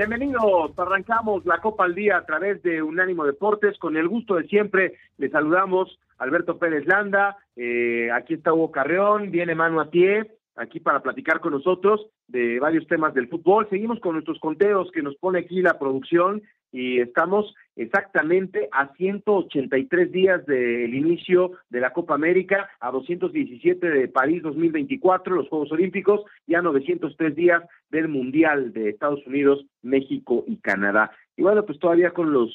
Bienvenidos, 0.00 0.72
arrancamos 0.78 1.44
la 1.44 1.58
Copa 1.58 1.84
al 1.84 1.94
Día 1.94 2.16
a 2.16 2.24
través 2.24 2.62
de 2.62 2.82
Unánimo 2.82 3.26
Deportes. 3.26 3.76
Con 3.76 3.98
el 3.98 4.08
gusto 4.08 4.36
de 4.36 4.48
siempre, 4.48 4.94
les 5.18 5.30
saludamos 5.30 5.98
Alberto 6.16 6.58
Pérez 6.58 6.86
Landa, 6.86 7.36
eh, 7.54 8.08
aquí 8.10 8.32
está 8.32 8.54
Hugo 8.54 8.70
Carreón, 8.70 9.30
viene 9.30 9.54
mano 9.54 9.78
a 9.78 9.90
pie, 9.90 10.38
aquí 10.56 10.80
para 10.80 11.02
platicar 11.02 11.40
con 11.40 11.52
nosotros 11.52 12.06
de 12.28 12.58
varios 12.60 12.86
temas 12.86 13.12
del 13.12 13.28
fútbol. 13.28 13.68
Seguimos 13.68 14.00
con 14.00 14.14
nuestros 14.14 14.40
conteos 14.40 14.90
que 14.90 15.02
nos 15.02 15.16
pone 15.16 15.40
aquí 15.40 15.60
la 15.60 15.78
producción 15.78 16.40
y 16.72 16.98
estamos 17.00 17.54
exactamente 17.80 18.68
a 18.72 18.92
183 18.94 20.12
días 20.12 20.44
del 20.44 20.94
inicio 20.94 21.52
de 21.70 21.80
la 21.80 21.94
Copa 21.94 22.14
América, 22.14 22.68
a 22.78 22.90
217 22.90 23.88
de 23.88 24.08
París 24.08 24.42
2024, 24.42 25.34
los 25.34 25.48
Juegos 25.48 25.72
Olímpicos, 25.72 26.20
y 26.46 26.54
a 26.54 26.62
903 26.62 27.34
días 27.34 27.62
del 27.90 28.08
Mundial 28.08 28.74
de 28.74 28.90
Estados 28.90 29.26
Unidos, 29.26 29.64
México 29.80 30.44
y 30.46 30.58
Canadá. 30.58 31.10
Y 31.38 31.42
bueno, 31.42 31.64
pues 31.64 31.78
todavía 31.78 32.10
con 32.10 32.34
los 32.34 32.54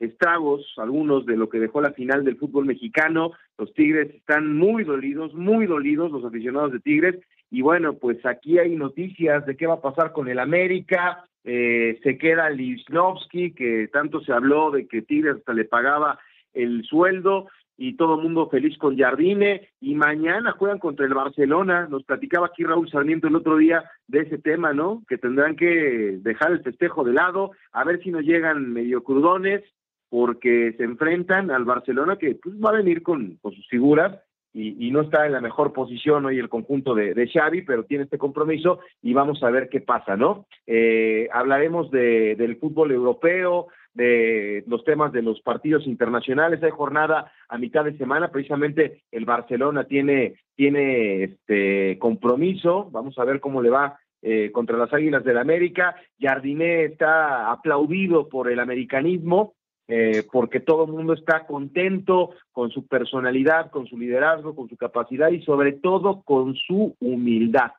estragos, 0.00 0.66
algunos 0.76 1.24
de 1.24 1.36
lo 1.36 1.48
que 1.48 1.60
dejó 1.60 1.80
la 1.80 1.92
final 1.92 2.24
del 2.24 2.36
fútbol 2.36 2.64
mexicano, 2.66 3.30
los 3.56 3.72
Tigres 3.74 4.12
están 4.12 4.56
muy 4.56 4.82
dolidos, 4.82 5.34
muy 5.34 5.66
dolidos 5.66 6.10
los 6.10 6.24
aficionados 6.24 6.72
de 6.72 6.80
Tigres, 6.80 7.14
y 7.54 7.62
bueno, 7.62 7.94
pues 7.94 8.18
aquí 8.26 8.58
hay 8.58 8.74
noticias 8.74 9.46
de 9.46 9.56
qué 9.56 9.68
va 9.68 9.74
a 9.74 9.80
pasar 9.80 10.10
con 10.10 10.26
el 10.26 10.40
América, 10.40 11.24
eh, 11.44 12.00
se 12.02 12.18
queda 12.18 12.50
Lisnowski, 12.50 13.52
que 13.52 13.86
tanto 13.92 14.20
se 14.22 14.32
habló 14.32 14.72
de 14.72 14.88
que 14.88 15.02
Tigres 15.02 15.36
hasta 15.36 15.52
le 15.52 15.64
pagaba 15.64 16.18
el 16.52 16.82
sueldo 16.82 17.46
y 17.76 17.94
todo 17.94 18.16
el 18.16 18.22
mundo 18.22 18.48
feliz 18.50 18.76
con 18.76 18.98
Jardine 18.98 19.68
y 19.80 19.94
mañana 19.94 20.50
juegan 20.58 20.80
contra 20.80 21.06
el 21.06 21.14
Barcelona, 21.14 21.86
nos 21.88 22.02
platicaba 22.02 22.46
aquí 22.46 22.64
Raúl 22.64 22.90
Sarmiento 22.90 23.28
el 23.28 23.36
otro 23.36 23.56
día 23.56 23.88
de 24.08 24.22
ese 24.22 24.38
tema, 24.38 24.72
¿no? 24.72 25.04
Que 25.08 25.16
tendrán 25.16 25.54
que 25.54 26.18
dejar 26.22 26.50
el 26.50 26.62
festejo 26.64 27.04
de 27.04 27.12
lado, 27.12 27.52
a 27.70 27.84
ver 27.84 28.02
si 28.02 28.10
nos 28.10 28.22
llegan 28.22 28.72
medio 28.72 29.04
crudones 29.04 29.62
porque 30.08 30.74
se 30.76 30.82
enfrentan 30.82 31.52
al 31.52 31.64
Barcelona 31.64 32.16
que 32.16 32.34
pues 32.34 32.56
va 32.56 32.70
a 32.70 32.78
venir 32.78 33.04
con, 33.04 33.36
con 33.36 33.52
sus 33.52 33.68
figuras 33.68 34.23
y, 34.54 34.90
no 34.92 35.00
está 35.00 35.26
en 35.26 35.32
la 35.32 35.40
mejor 35.40 35.72
posición 35.72 36.24
hoy 36.26 36.38
el 36.38 36.48
conjunto 36.48 36.94
de, 36.94 37.12
de, 37.12 37.28
Xavi, 37.28 37.62
pero 37.62 37.84
tiene 37.84 38.04
este 38.04 38.18
compromiso 38.18 38.78
y 39.02 39.12
vamos 39.12 39.42
a 39.42 39.50
ver 39.50 39.68
qué 39.68 39.80
pasa, 39.80 40.16
¿no? 40.16 40.46
Eh, 40.66 41.28
hablaremos 41.32 41.90
de, 41.90 42.36
del 42.36 42.56
fútbol 42.56 42.92
europeo, 42.92 43.66
de 43.94 44.62
los 44.68 44.84
temas 44.84 45.12
de 45.12 45.22
los 45.22 45.40
partidos 45.40 45.86
internacionales. 45.86 46.62
Hay 46.62 46.70
jornada 46.70 47.32
a 47.48 47.58
mitad 47.58 47.84
de 47.84 47.96
semana, 47.96 48.30
precisamente 48.30 49.02
el 49.10 49.24
Barcelona 49.24 49.84
tiene, 49.84 50.34
tiene 50.54 51.24
este 51.24 51.98
compromiso. 51.98 52.88
Vamos 52.92 53.18
a 53.18 53.24
ver 53.24 53.40
cómo 53.40 53.60
le 53.60 53.70
va 53.70 53.98
eh, 54.22 54.52
contra 54.52 54.78
las 54.78 54.92
Águilas 54.92 55.24
del 55.24 55.38
América. 55.38 55.96
Jardiné 56.20 56.84
está 56.84 57.50
aplaudido 57.50 58.28
por 58.28 58.50
el 58.50 58.60
americanismo 58.60 59.54
eh, 59.86 60.24
porque 60.32 60.60
todo 60.60 60.84
el 60.84 60.92
mundo 60.92 61.12
está 61.12 61.46
contento 61.46 62.30
con 62.52 62.70
su 62.70 62.86
personalidad, 62.86 63.70
con 63.70 63.86
su 63.86 63.98
liderazgo, 63.98 64.54
con 64.54 64.68
su 64.68 64.76
capacidad 64.76 65.30
y 65.30 65.42
sobre 65.42 65.72
todo 65.72 66.22
con 66.22 66.54
su 66.54 66.96
humildad. 67.00 67.72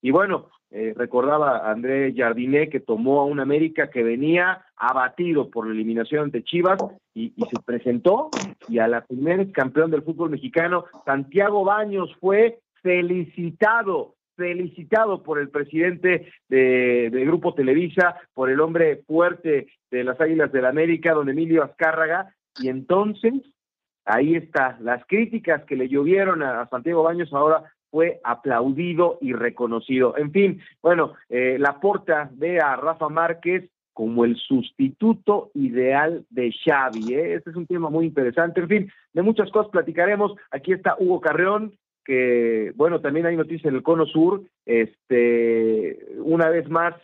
Y 0.00 0.10
bueno, 0.10 0.48
eh, 0.70 0.94
recordaba 0.96 1.70
André 1.70 2.14
Jardiné 2.16 2.70
que 2.70 2.80
tomó 2.80 3.20
a 3.20 3.26
un 3.26 3.40
América 3.40 3.90
que 3.90 4.02
venía 4.02 4.64
abatido 4.76 5.50
por 5.50 5.66
la 5.66 5.74
eliminación 5.74 6.24
ante 6.24 6.42
Chivas 6.42 6.78
y, 7.12 7.34
y, 7.36 7.44
se 7.44 7.60
presentó 7.62 8.30
y 8.68 8.78
a 8.78 8.88
la 8.88 9.04
primera 9.04 9.44
campeón 9.52 9.90
del 9.90 10.02
fútbol 10.02 10.30
mexicano, 10.30 10.86
Santiago 11.04 11.64
Baños, 11.64 12.10
fue 12.18 12.60
felicitado 12.82 14.14
felicitado 14.36 15.22
por 15.22 15.38
el 15.38 15.50
presidente 15.50 16.32
de, 16.48 17.10
Grupo 17.26 17.54
Televisa, 17.54 18.16
por 18.34 18.50
el 18.50 18.60
hombre 18.60 19.02
fuerte 19.06 19.68
de 19.90 20.04
las 20.04 20.20
Águilas 20.20 20.52
del 20.52 20.62
la 20.62 20.68
América, 20.68 21.12
don 21.12 21.28
Emilio 21.28 21.62
Azcárraga, 21.62 22.34
y 22.60 22.68
entonces 22.68 23.34
ahí 24.04 24.36
está, 24.36 24.78
las 24.80 25.04
críticas 25.06 25.64
que 25.64 25.76
le 25.76 25.88
llovieron 25.88 26.42
a, 26.42 26.68
Santiago 26.68 27.02
Baños 27.02 27.32
ahora 27.32 27.72
fue 27.90 28.20
aplaudido 28.24 29.18
y 29.20 29.32
reconocido. 29.32 30.16
En 30.16 30.32
fin, 30.32 30.60
bueno, 30.80 31.12
eh, 31.28 31.56
la 31.58 31.78
porta 31.78 32.30
ve 32.32 32.58
a 32.58 32.76
Rafa 32.76 33.08
Márquez 33.08 33.70
como 33.92 34.24
el 34.24 34.36
sustituto 34.36 35.50
ideal 35.54 36.24
de 36.30 36.52
Xavi. 36.64 37.14
¿eh? 37.14 37.34
Este 37.34 37.50
es 37.50 37.56
un 37.56 37.66
tema 37.66 37.90
muy 37.90 38.06
interesante. 38.06 38.60
En 38.60 38.68
fin, 38.68 38.92
de 39.12 39.22
muchas 39.22 39.50
cosas 39.50 39.70
platicaremos. 39.70 40.32
Aquí 40.50 40.72
está 40.72 40.96
Hugo 40.98 41.20
Carreón, 41.20 41.76
que, 42.04 42.72
bueno, 42.74 43.00
también 43.00 43.26
hay 43.26 43.36
noticias 43.36 43.66
en 43.66 43.76
el 43.76 43.82
Cono 43.82 44.06
Sur, 44.06 44.42
este, 44.66 45.98
una 46.18 46.48
vez 46.50 46.68
más 46.68 46.94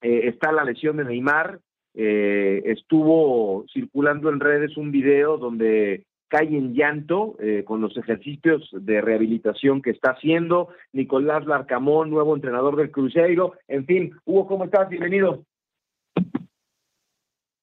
eh, 0.00 0.28
está 0.28 0.52
la 0.52 0.64
lesión 0.64 0.96
de 0.96 1.04
Neymar, 1.04 1.60
eh, 1.94 2.62
estuvo 2.66 3.64
circulando 3.72 4.28
en 4.30 4.40
redes 4.40 4.76
un 4.76 4.92
video 4.92 5.38
donde 5.38 6.04
cae 6.28 6.46
en 6.46 6.74
llanto 6.74 7.36
eh, 7.40 7.64
con 7.64 7.80
los 7.80 7.96
ejercicios 7.96 8.68
de 8.72 9.00
rehabilitación 9.00 9.82
que 9.82 9.90
está 9.90 10.12
haciendo 10.12 10.68
Nicolás 10.92 11.46
Larcamón, 11.46 12.10
nuevo 12.10 12.34
entrenador 12.34 12.76
del 12.76 12.90
Cruzeiro. 12.90 13.54
En 13.66 13.86
fin, 13.86 14.12
Hugo, 14.26 14.46
¿cómo 14.46 14.64
estás? 14.64 14.88
Bienvenido. 14.88 15.42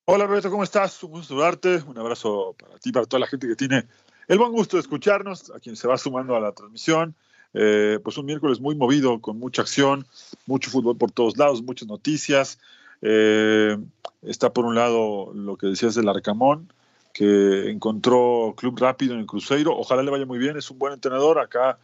Hola 0.07 0.27
Roberto, 0.27 0.51
¿cómo 0.51 0.63
estás? 0.63 1.03
Un 1.03 1.11
gusto 1.11 1.29
saludarte, 1.29 1.79
un 1.87 1.97
abrazo 1.97 2.55
para 2.59 2.77
ti, 2.77 2.91
para 2.91 3.05
toda 3.05 3.21
la 3.21 3.27
gente 3.27 3.47
que 3.47 3.55
tiene 3.55 3.85
el 4.27 4.37
buen 4.37 4.51
gusto 4.51 4.77
de 4.77 4.81
escucharnos, 4.81 5.51
a 5.51 5.59
quien 5.59 5.75
se 5.75 5.87
va 5.87 5.97
sumando 5.97 6.35
a 6.35 6.39
la 6.39 6.51
transmisión. 6.51 7.15
Eh, 7.57 7.99
pues 8.03 8.17
un 8.17 8.25
miércoles 8.25 8.59
muy 8.59 8.75
movido, 8.75 9.21
con 9.21 9.39
mucha 9.39 9.61
acción, 9.61 10.05
mucho 10.45 10.69
fútbol 10.69 10.97
por 10.97 11.11
todos 11.11 11.37
lados, 11.37 11.63
muchas 11.63 11.87
noticias. 11.87 12.59
Eh, 13.01 13.77
está 14.23 14.51
por 14.51 14.65
un 14.65 14.75
lado 14.75 15.31
lo 15.33 15.55
que 15.55 15.67
decías 15.67 15.95
del 15.95 16.09
Arcamón, 16.09 16.73
que 17.13 17.69
encontró 17.69 18.53
club 18.57 18.77
rápido 18.77 19.13
en 19.13 19.21
el 19.21 19.25
Cruzeiro. 19.25 19.77
Ojalá 19.77 20.03
le 20.03 20.11
vaya 20.11 20.25
muy 20.25 20.37
bien, 20.37 20.57
es 20.57 20.69
un 20.69 20.79
buen 20.79 20.93
entrenador. 20.93 21.39
Acá 21.39 21.77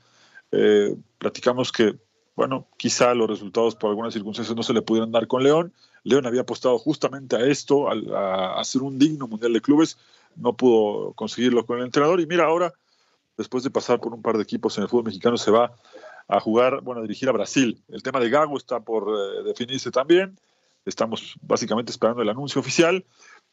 eh, 0.52 0.94
platicamos 1.20 1.72
que, 1.72 1.96
bueno, 2.36 2.68
quizá 2.76 3.14
los 3.14 3.30
resultados 3.30 3.76
por 3.76 3.92
algunas 3.92 4.14
circunstancias 4.14 4.56
no 4.56 4.64
se 4.64 4.74
le 4.74 4.82
pudieran 4.82 5.14
dar 5.14 5.28
con 5.28 5.42
León. 5.42 5.72
León 6.04 6.26
había 6.26 6.42
apostado 6.42 6.80
justamente 6.80 7.38
a 7.38 7.46
esto, 7.46 7.88
a, 7.90 7.94
a 7.94 8.60
hacer 8.60 8.82
un 8.82 9.00
digno 9.00 9.26
mundial 9.26 9.54
de 9.54 9.62
clubes 9.62 9.98
no 10.36 10.56
pudo 10.56 11.14
conseguirlo 11.14 11.66
con 11.66 11.80
el 11.80 11.86
entrenador 11.86 12.20
y 12.20 12.26
mira 12.26 12.46
ahora, 12.46 12.74
después 13.38 13.64
de 13.64 13.72
pasar 13.72 14.00
por 14.00 14.14
un 14.14 14.22
par 14.22 14.38
de 14.38 14.44
equipos 14.44 14.78
en 14.78 14.84
el 14.84 14.90
fútbol 14.90 15.06
mexicano, 15.06 15.38
se 15.38 15.52
va 15.52 15.74
a 16.28 16.40
jugar, 16.40 16.82
bueno, 16.82 17.00
a 17.00 17.02
dirigir 17.04 17.30
a 17.30 17.34
Brasil. 17.34 17.84
El 17.90 18.04
tema 18.04 18.20
de 18.20 18.30
Gago 18.30 18.58
está 18.58 18.80
por 18.80 19.10
eh, 19.10 19.44
definirse 19.44 19.92
también. 19.92 20.38
Estamos 20.86 21.36
básicamente 21.42 21.92
esperando 21.92 22.22
el 22.22 22.30
anuncio 22.30 22.62
oficial. 22.62 23.06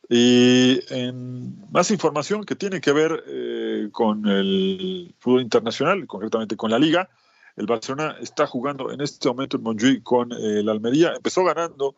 Y 0.08 0.81
en 0.91 1.70
más 1.70 1.91
información 1.91 2.44
que 2.44 2.55
tiene 2.55 2.81
que 2.81 2.93
ver 2.93 3.25
eh, 3.26 3.88
con 3.93 4.26
el 4.26 5.14
fútbol 5.19 5.43
internacional, 5.43 6.06
concretamente 6.06 6.56
con 6.56 6.70
la 6.70 6.79
liga, 6.79 7.11
el 7.56 7.67
Barcelona 7.67 8.17
está 8.20 8.47
jugando 8.47 8.93
en 8.93 9.00
este 9.00 9.29
momento 9.29 9.56
en 9.56 9.64
Montjuic 9.64 10.02
con 10.05 10.32
el 10.32 10.69
Almería. 10.69 11.14
Empezó 11.14 11.44
ganando 11.44 11.97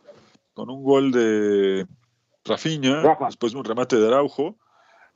con 0.54 0.70
un 0.70 0.82
gol 0.82 1.12
de 1.12 1.86
Rafinha, 2.44 3.02
después 3.26 3.52
de 3.52 3.58
un 3.58 3.64
remate 3.64 3.96
de 3.96 4.08
Araujo 4.08 4.56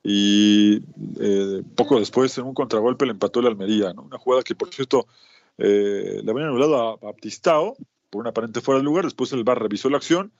y 0.06 0.82
eh, 1.18 1.62
poco 1.74 1.98
después 1.98 2.36
en 2.36 2.44
un 2.44 2.52
contragolpe 2.52 3.06
le 3.06 3.12
empató 3.12 3.40
el 3.40 3.46
Almería, 3.46 3.94
¿no? 3.94 4.02
una 4.02 4.18
jugada 4.18 4.42
que 4.42 4.54
por 4.54 4.72
cierto 4.72 5.08
eh, 5.56 6.20
le 6.22 6.30
habían 6.30 6.48
anulado 6.48 6.76
a 6.76 6.96
Baptistao 6.96 7.74
por 8.10 8.20
un 8.20 8.26
aparente 8.26 8.60
fuera 8.60 8.78
de 8.78 8.84
lugar, 8.84 9.04
después 9.04 9.32
el 9.32 9.44
VAR 9.44 9.62
revisó 9.62 9.88
la 9.88 9.96
acción 9.96 10.30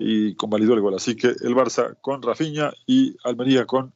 y 0.00 0.34
convalidó 0.34 0.74
el 0.74 0.80
gol, 0.80 0.94
así 0.94 1.14
que 1.14 1.28
el 1.28 1.54
Barça 1.54 1.96
con 2.00 2.22
Rafinha 2.22 2.72
y 2.86 3.16
Almería 3.22 3.66
con 3.66 3.92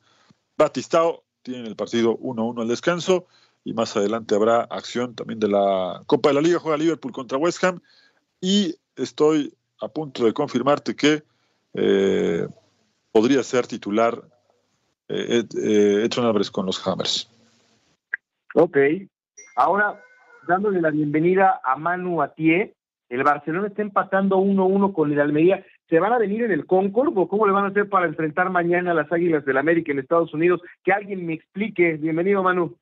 Batistao 0.57 1.25
tienen 1.43 1.67
el 1.67 1.75
partido 1.75 2.17
1-1 2.19 2.63
al 2.63 2.69
descanso 2.69 3.27
y 3.65 3.73
más 3.73 3.97
adelante 3.97 4.37
habrá 4.37 4.63
acción 4.63 5.17
también 5.17 5.41
de 5.41 5.49
la 5.49 6.05
Copa 6.07 6.29
de 6.29 6.37
la 6.37 6.41
Liga, 6.41 6.61
juega 6.61 6.79
Liverpool 6.79 7.13
contra 7.13 7.39
West 7.39 7.63
Ham 7.65 7.81
y 8.41 8.77
estoy 8.95 9.53
a 9.81 9.89
punto 9.89 10.25
de 10.25 10.33
confirmarte 10.33 10.95
que 10.95 11.25
eh, 11.75 12.47
podría 13.11 13.43
ser 13.43 13.67
titular 13.67 14.23
eh, 15.09 15.45
eh, 15.57 16.03
Edson 16.05 16.27
Álvarez 16.27 16.51
con 16.51 16.67
los 16.67 16.87
Hammers. 16.87 17.31
Ok. 18.55 18.77
Ahora, 19.57 20.03
dándole 20.47 20.81
la 20.81 20.91
bienvenida 20.91 21.61
a 21.63 21.77
Manu 21.77 22.23
Atié, 22.23 22.75
el 23.09 23.25
Barcelona 23.25 23.69
está 23.69 23.83
empatando 23.83 24.39
1-1 24.39 24.93
con 24.93 25.13
el 25.13 25.21
Almería. 25.21 25.65
¿Se 25.89 25.99
van 25.99 26.13
a 26.13 26.19
venir 26.19 26.43
en 26.43 26.53
el 26.53 26.67
Concord 26.67 27.17
o 27.17 27.27
cómo 27.27 27.47
le 27.47 27.53
van 27.53 27.65
a 27.65 27.69
hacer 27.69 27.89
para 27.89 28.07
enfrentar 28.07 28.51
mañana 28.51 28.91
a 28.91 28.95
las 28.95 29.11
Águilas 29.11 29.45
del 29.47 29.57
América 29.57 29.93
en 29.93 29.99
Estados 29.99 30.35
Unidos? 30.35 30.61
Que 30.85 30.93
alguien 30.93 31.25
me 31.25 31.33
explique. 31.33 31.95
Bienvenido, 31.95 32.43
Manu. 32.43 32.77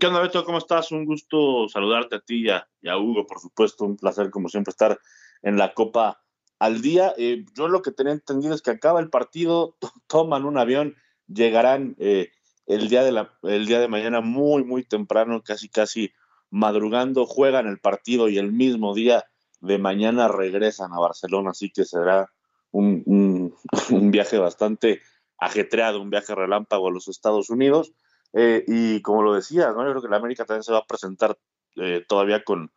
¿Qué 0.00 0.06
onda, 0.06 0.22
Beto? 0.22 0.44
¿Cómo 0.44 0.58
estás? 0.58 0.90
Un 0.92 1.04
gusto 1.04 1.68
saludarte 1.68 2.16
a 2.16 2.20
ti 2.20 2.46
y 2.82 2.88
a, 2.88 2.98
Hugo, 2.98 3.26
por 3.26 3.38
supuesto. 3.38 3.84
Un 3.84 3.98
placer, 3.98 4.30
como 4.30 4.48
siempre, 4.48 4.70
estar 4.70 4.98
en 5.42 5.58
la 5.58 5.74
Copa 5.74 6.18
al 6.58 6.80
día. 6.80 7.14
Eh, 7.16 7.44
yo 7.54 7.68
lo 7.68 7.82
que 7.82 7.92
tenía 7.92 8.12
entendido 8.12 8.54
es 8.54 8.62
que 8.62 8.70
acaba 8.70 9.00
el 9.00 9.10
partido, 9.10 9.76
toman 10.06 10.44
un 10.44 10.58
avión, 10.58 10.96
llegarán 11.26 11.96
eh, 11.98 12.30
el, 12.66 12.88
día 12.88 13.02
de 13.04 13.12
la, 13.12 13.32
el 13.42 13.66
día 13.66 13.80
de 13.80 13.88
mañana 13.88 14.20
muy, 14.20 14.64
muy 14.64 14.84
temprano, 14.84 15.42
casi, 15.42 15.68
casi 15.68 16.12
madrugando, 16.50 17.26
juegan 17.26 17.66
el 17.66 17.78
partido 17.78 18.28
y 18.28 18.38
el 18.38 18.52
mismo 18.52 18.94
día 18.94 19.24
de 19.60 19.78
mañana 19.78 20.28
regresan 20.28 20.92
a 20.92 21.00
Barcelona, 21.00 21.50
así 21.50 21.70
que 21.70 21.84
será 21.84 22.30
un, 22.70 23.54
un, 23.90 24.10
viaje 24.10 24.38
bastante 24.38 25.00
ajetreado, 25.38 26.00
un 26.00 26.10
viaje 26.10 26.34
relámpago 26.34 26.88
a 26.88 26.92
los 26.92 27.08
Estados 27.08 27.50
Unidos. 27.50 27.92
Eh, 28.32 28.64
y 28.66 29.02
como 29.02 29.22
lo 29.22 29.34
decías, 29.34 29.74
¿no? 29.74 29.84
yo 29.84 29.90
creo 29.90 30.02
que 30.02 30.08
la 30.08 30.16
América 30.16 30.44
también 30.44 30.62
se 30.62 30.72
va 30.72 30.78
a 30.78 30.86
presentar 30.86 31.38
eh, 31.76 32.04
todavía 32.06 32.44
con, 32.44 32.70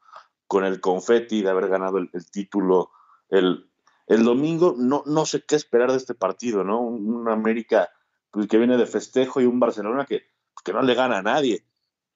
con 0.47 0.63
el 0.63 0.79
confeti 0.79 1.41
de 1.41 1.49
haber 1.49 1.67
ganado 1.67 1.97
el, 1.97 2.09
título 2.31 2.91
el, 3.29 3.68
el, 4.09 4.23
domingo. 4.23 4.75
No, 4.77 5.03
no 5.05 5.25
sé 5.25 5.43
qué 5.47 5.55
esperar 5.55 5.91
de 5.91 5.97
este 5.97 6.15
partido, 6.15 6.65
¿no? 6.65 6.81
Un, 6.81 7.29
América 7.29 7.89
pues, 8.31 8.47
que 8.47 8.57
viene 8.57 8.75
de 8.75 8.85
festejo 8.85 9.39
y 9.39 9.45
un 9.45 9.59
Barcelona 9.59 10.05
que, 10.05 10.23
que 10.65 10.73
no 10.73 10.81
le 10.81 10.93
gana 10.93 11.19
a 11.19 11.23
nadie 11.23 11.63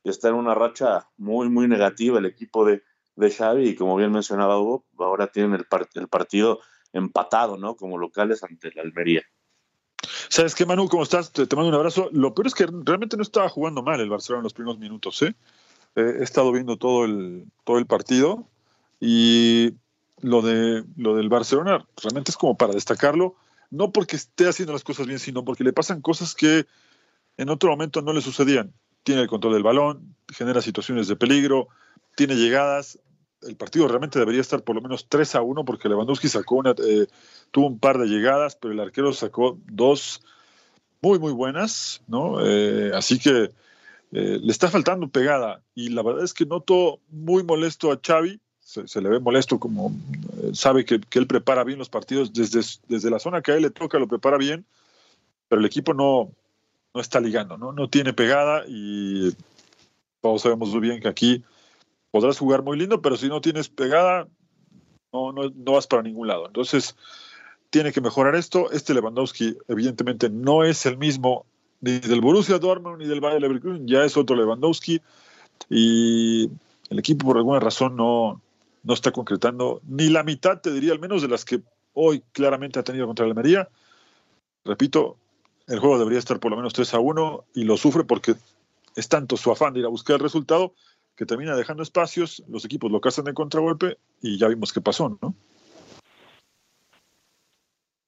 está 0.04 0.30
en 0.30 0.36
una 0.36 0.54
racha 0.54 1.08
muy, 1.18 1.50
muy 1.50 1.68
negativa 1.68 2.20
el 2.20 2.26
equipo 2.26 2.66
de, 2.66 2.84
de 3.16 3.32
Xavi 3.32 3.70
y 3.70 3.76
como 3.76 3.96
bien 3.96 4.12
mencionaba 4.12 4.60
Hugo, 4.60 4.86
ahora 5.00 5.28
tienen 5.28 5.54
el, 5.54 5.66
partido 6.08 6.60
empatado, 6.92 7.58
¿no? 7.58 7.76
Como 7.76 7.98
locales 7.98 8.44
ante 8.44 8.72
la 8.74 8.82
Almería. 8.82 9.24
¿Sabes 10.30 10.56
qué, 10.56 10.66
Manu? 10.66 10.88
¿Cómo 10.88 11.04
estás? 11.04 11.32
Te, 11.32 11.44
mando 11.56 11.70
un 11.70 11.76
abrazo. 11.76 12.10
Lo 12.12 12.34
peor 12.34 12.48
es 12.48 12.54
que 12.54 12.66
realmente 12.66 13.18
no 13.18 13.24
estaba 13.24 13.50
jugando 13.50 13.84
mal 13.84 14.00
el 14.00 14.10
Barcelona 14.10 14.40
en 14.40 14.44
los 14.44 14.54
primeros 14.54 14.80
minutos, 14.80 15.22
¿eh? 15.22 15.36
eh 15.96 16.18
he 16.20 16.24
estado 16.24 16.52
viendo 16.52 16.78
todo 16.78 17.06
el, 17.06 17.46
todo 17.64 17.78
el 17.78 17.86
partido 17.86 18.48
y 19.00 19.74
lo, 20.24 20.42
de, 20.42 20.84
lo 20.98 21.16
del 21.16 21.30
Barcelona 21.30 21.86
realmente 22.02 22.32
es 22.32 22.38
como 22.38 22.58
para 22.58 22.74
destacarlo, 22.74 23.36
no 23.70 23.92
porque 23.92 24.16
esté 24.16 24.48
haciendo 24.48 24.74
las 24.74 24.84
cosas 24.84 25.06
bien, 25.06 25.20
sino 25.20 25.46
porque 25.46 25.64
le 25.64 25.74
pasan 25.74 26.02
cosas 26.02 26.34
que 26.34 26.66
en 27.38 27.50
otro 27.50 27.70
momento 27.70 28.02
no 28.02 28.14
le 28.14 28.22
sucedían 28.22 28.74
tiene 29.04 29.22
el 29.22 29.28
control 29.28 29.54
del 29.54 29.64
balón, 29.64 30.16
genera 30.34 30.62
situaciones 30.62 31.08
de 31.08 31.16
peligro, 31.16 31.68
tiene 32.16 32.36
llegadas. 32.36 33.00
El 33.42 33.58
partido 33.58 33.88
realmente 33.88 34.18
debería 34.18 34.42
estar 34.42 34.64
por 34.64 34.76
lo 34.76 34.82
menos 34.82 35.08
3 35.10 35.36
a 35.36 35.42
1 35.42 35.66
porque 35.66 35.90
Lewandowski 35.90 36.30
sacó 36.30 36.56
una, 36.56 36.72
eh, 36.72 37.08
tuvo 37.52 37.68
un 37.68 37.80
par 37.80 37.98
de 37.98 38.08
llegadas, 38.08 38.56
pero 38.56 38.74
el 38.74 38.80
arquero 38.80 39.12
sacó 39.14 39.60
dos 39.66 40.22
muy, 41.02 41.20
muy 41.20 41.34
buenas, 41.34 42.02
¿no? 42.08 42.38
Eh, 42.46 42.92
así 42.96 43.20
que 43.20 43.52
eh, 44.14 44.40
le 44.42 44.52
está 44.52 44.70
faltando 44.70 45.10
pegada 45.10 45.62
y 45.76 45.90
la 45.90 46.02
verdad 46.02 46.24
es 46.24 46.34
que 46.34 46.46
noto 46.46 47.02
muy 47.10 47.44
molesto 47.44 47.92
a 47.92 48.00
Xavi, 48.02 48.40
se, 48.86 49.02
le 49.02 49.10
ve 49.10 49.20
molesto 49.20 49.60
como 49.60 49.92
sabe 50.54 50.86
que, 50.86 51.00
él 51.12 51.28
prepara 51.28 51.64
bien 51.64 51.80
los 51.80 51.90
partidos 51.90 52.34
desde, 52.34 52.62
desde 52.88 53.10
la 53.10 53.20
zona 53.20 53.42
que 53.42 53.52
a 53.52 53.56
él 53.56 53.62
le 53.62 53.70
toca, 53.70 54.00
lo 54.00 54.08
prepara 54.08 54.38
bien, 54.38 54.66
pero 55.48 55.60
el 55.60 55.66
equipo 55.66 55.94
no, 55.94 56.32
no 56.94 57.02
está 57.02 57.20
ligando, 57.20 57.58
¿no? 57.58 57.72
No 57.72 57.90
tiene 57.90 58.14
pegada 58.14 58.64
y 58.68 59.36
todos 60.22 60.42
sabemos 60.42 60.70
muy 60.70 60.80
bien 60.80 61.02
que 61.02 61.08
aquí 61.08 61.44
podrás 62.12 62.38
jugar 62.38 62.64
muy 62.64 62.78
lindo, 62.78 63.02
pero 63.02 63.18
si 63.18 63.28
no 63.28 63.42
tienes 63.42 63.70
pegada, 63.70 64.28
no, 65.12 65.32
no, 65.32 65.50
no 65.50 65.72
vas 65.74 65.88
para 65.88 66.04
ningún 66.04 66.28
lado. 66.28 66.48
Entonces, 66.48 66.96
tiene 67.70 67.92
que 67.92 68.02
mejorar 68.02 68.36
esto. 68.36 68.72
Este 68.72 68.94
Lewandowski, 68.94 69.58
evidentemente, 69.68 70.30
no 70.30 70.64
es 70.64 70.86
el 70.86 70.98
mismo 70.98 71.46
ni 71.82 72.00
del 72.00 72.22
Borussia 72.22 72.60
Dortmund 72.60 73.00
ni 73.00 73.08
del 73.08 73.20
Bayern 73.20 73.42
Leverkusen, 73.42 73.88
ya 73.88 74.06
es 74.06 74.16
otro 74.16 74.38
Lewandowski 74.38 75.02
y 75.70 76.50
el 76.90 77.00
equipo 77.00 77.26
por 77.26 77.38
alguna 77.38 77.60
razón 77.60 77.98
no, 77.98 78.42
no 78.84 78.94
está 78.94 79.12
concretando 79.12 79.82
ni 79.88 80.10
la 80.10 80.24
mitad, 80.24 80.60
te 80.62 80.72
diría, 80.72 80.92
al 80.92 81.00
menos 81.00 81.22
de 81.22 81.30
las 81.30 81.46
que 81.46 81.62
hoy 81.94 82.24
claramente 82.32 82.80
ha 82.80 82.84
tenido 82.84 83.08
contra 83.08 83.26
la 83.26 83.32
Almería. 83.32 83.70
Repito, 84.66 85.18
el 85.68 85.80
juego 85.80 85.98
debería 85.98 86.20
estar 86.20 86.40
por 86.40 86.52
lo 86.52 86.58
menos 86.58 86.74
3 86.74 86.94
a 86.94 87.00
1 87.00 87.46
y 87.56 87.64
lo 87.64 87.78
sufre 87.78 88.04
porque 88.04 88.36
es 88.96 89.08
tanto 89.08 89.38
su 89.38 89.52
afán 89.52 89.74
de 89.74 89.80
ir 89.80 89.86
a 89.86 89.90
buscar 89.90 90.16
el 90.16 90.22
resultado 90.22 90.74
que 91.16 91.26
termina 91.26 91.56
dejando 91.56 91.84
espacios, 91.84 92.44
los 92.48 92.66
equipos 92.66 92.92
lo 92.92 93.00
cazan 93.00 93.26
de 93.26 93.34
contragolpe 93.34 93.98
y 94.22 94.38
ya 94.38 94.48
vimos 94.48 94.74
qué 94.74 94.82
pasó, 94.82 95.18
¿no? 95.22 95.36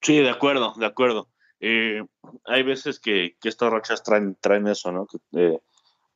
Sí, 0.02 0.18
de 0.18 0.30
acuerdo, 0.30 0.74
de 0.78 0.86
acuerdo. 0.86 1.28
Eh, 1.60 2.04
hay 2.46 2.64
veces 2.64 3.00
que, 3.00 3.38
estas 3.44 3.72
rachas 3.72 4.04
traen, 4.04 4.36
traen 4.40 4.68
eso, 4.68 4.92
¿no? 4.92 5.08
Eh, 5.34 5.60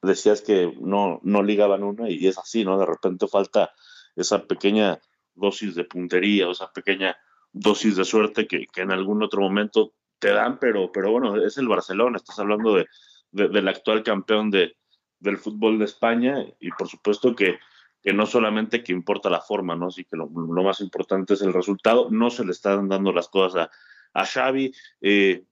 decías 0.01 0.41
que 0.41 0.73
no, 0.79 1.19
no 1.23 1.43
ligaban 1.43 1.83
una 1.83 2.09
y 2.09 2.27
es 2.27 2.37
así, 2.37 2.63
¿no? 2.63 2.77
De 2.77 2.85
repente 2.85 3.27
falta 3.27 3.71
esa 4.15 4.45
pequeña 4.45 4.99
dosis 5.33 5.75
de 5.75 5.85
puntería 5.85 6.47
o 6.47 6.51
esa 6.51 6.71
pequeña 6.71 7.17
dosis 7.51 7.95
de 7.95 8.05
suerte 8.05 8.47
que, 8.47 8.67
que 8.67 8.81
en 8.81 8.91
algún 8.91 9.23
otro 9.23 9.41
momento 9.41 9.93
te 10.19 10.31
dan, 10.31 10.59
pero, 10.59 10.91
pero 10.91 11.11
bueno, 11.11 11.35
es 11.37 11.57
el 11.57 11.67
Barcelona, 11.67 12.17
estás 12.17 12.39
hablando 12.39 12.75
de, 12.75 12.87
del 13.31 13.67
actual 13.67 14.03
campeón 14.03 14.51
de, 14.51 14.75
del 15.19 15.37
fútbol 15.37 15.79
de 15.79 15.85
España 15.85 16.45
y 16.59 16.69
por 16.71 16.87
supuesto 16.87 17.35
que, 17.35 17.59
que 18.01 18.13
no 18.13 18.25
solamente 18.25 18.83
que 18.83 18.93
importa 18.93 19.29
la 19.29 19.41
forma, 19.41 19.75
¿no? 19.75 19.87
Así 19.87 20.05
que 20.05 20.17
lo, 20.17 20.27
más 20.27 20.81
importante 20.81 21.33
es 21.33 21.41
el 21.41 21.53
resultado, 21.53 22.09
no 22.11 22.29
se 22.29 22.45
le 22.45 22.51
están 22.51 22.87
dando 22.87 23.11
las 23.11 23.29
cosas 23.29 23.69
a, 24.13 24.21
a 24.21 24.25
Xavi, 24.25 24.73
eh, 25.01 25.43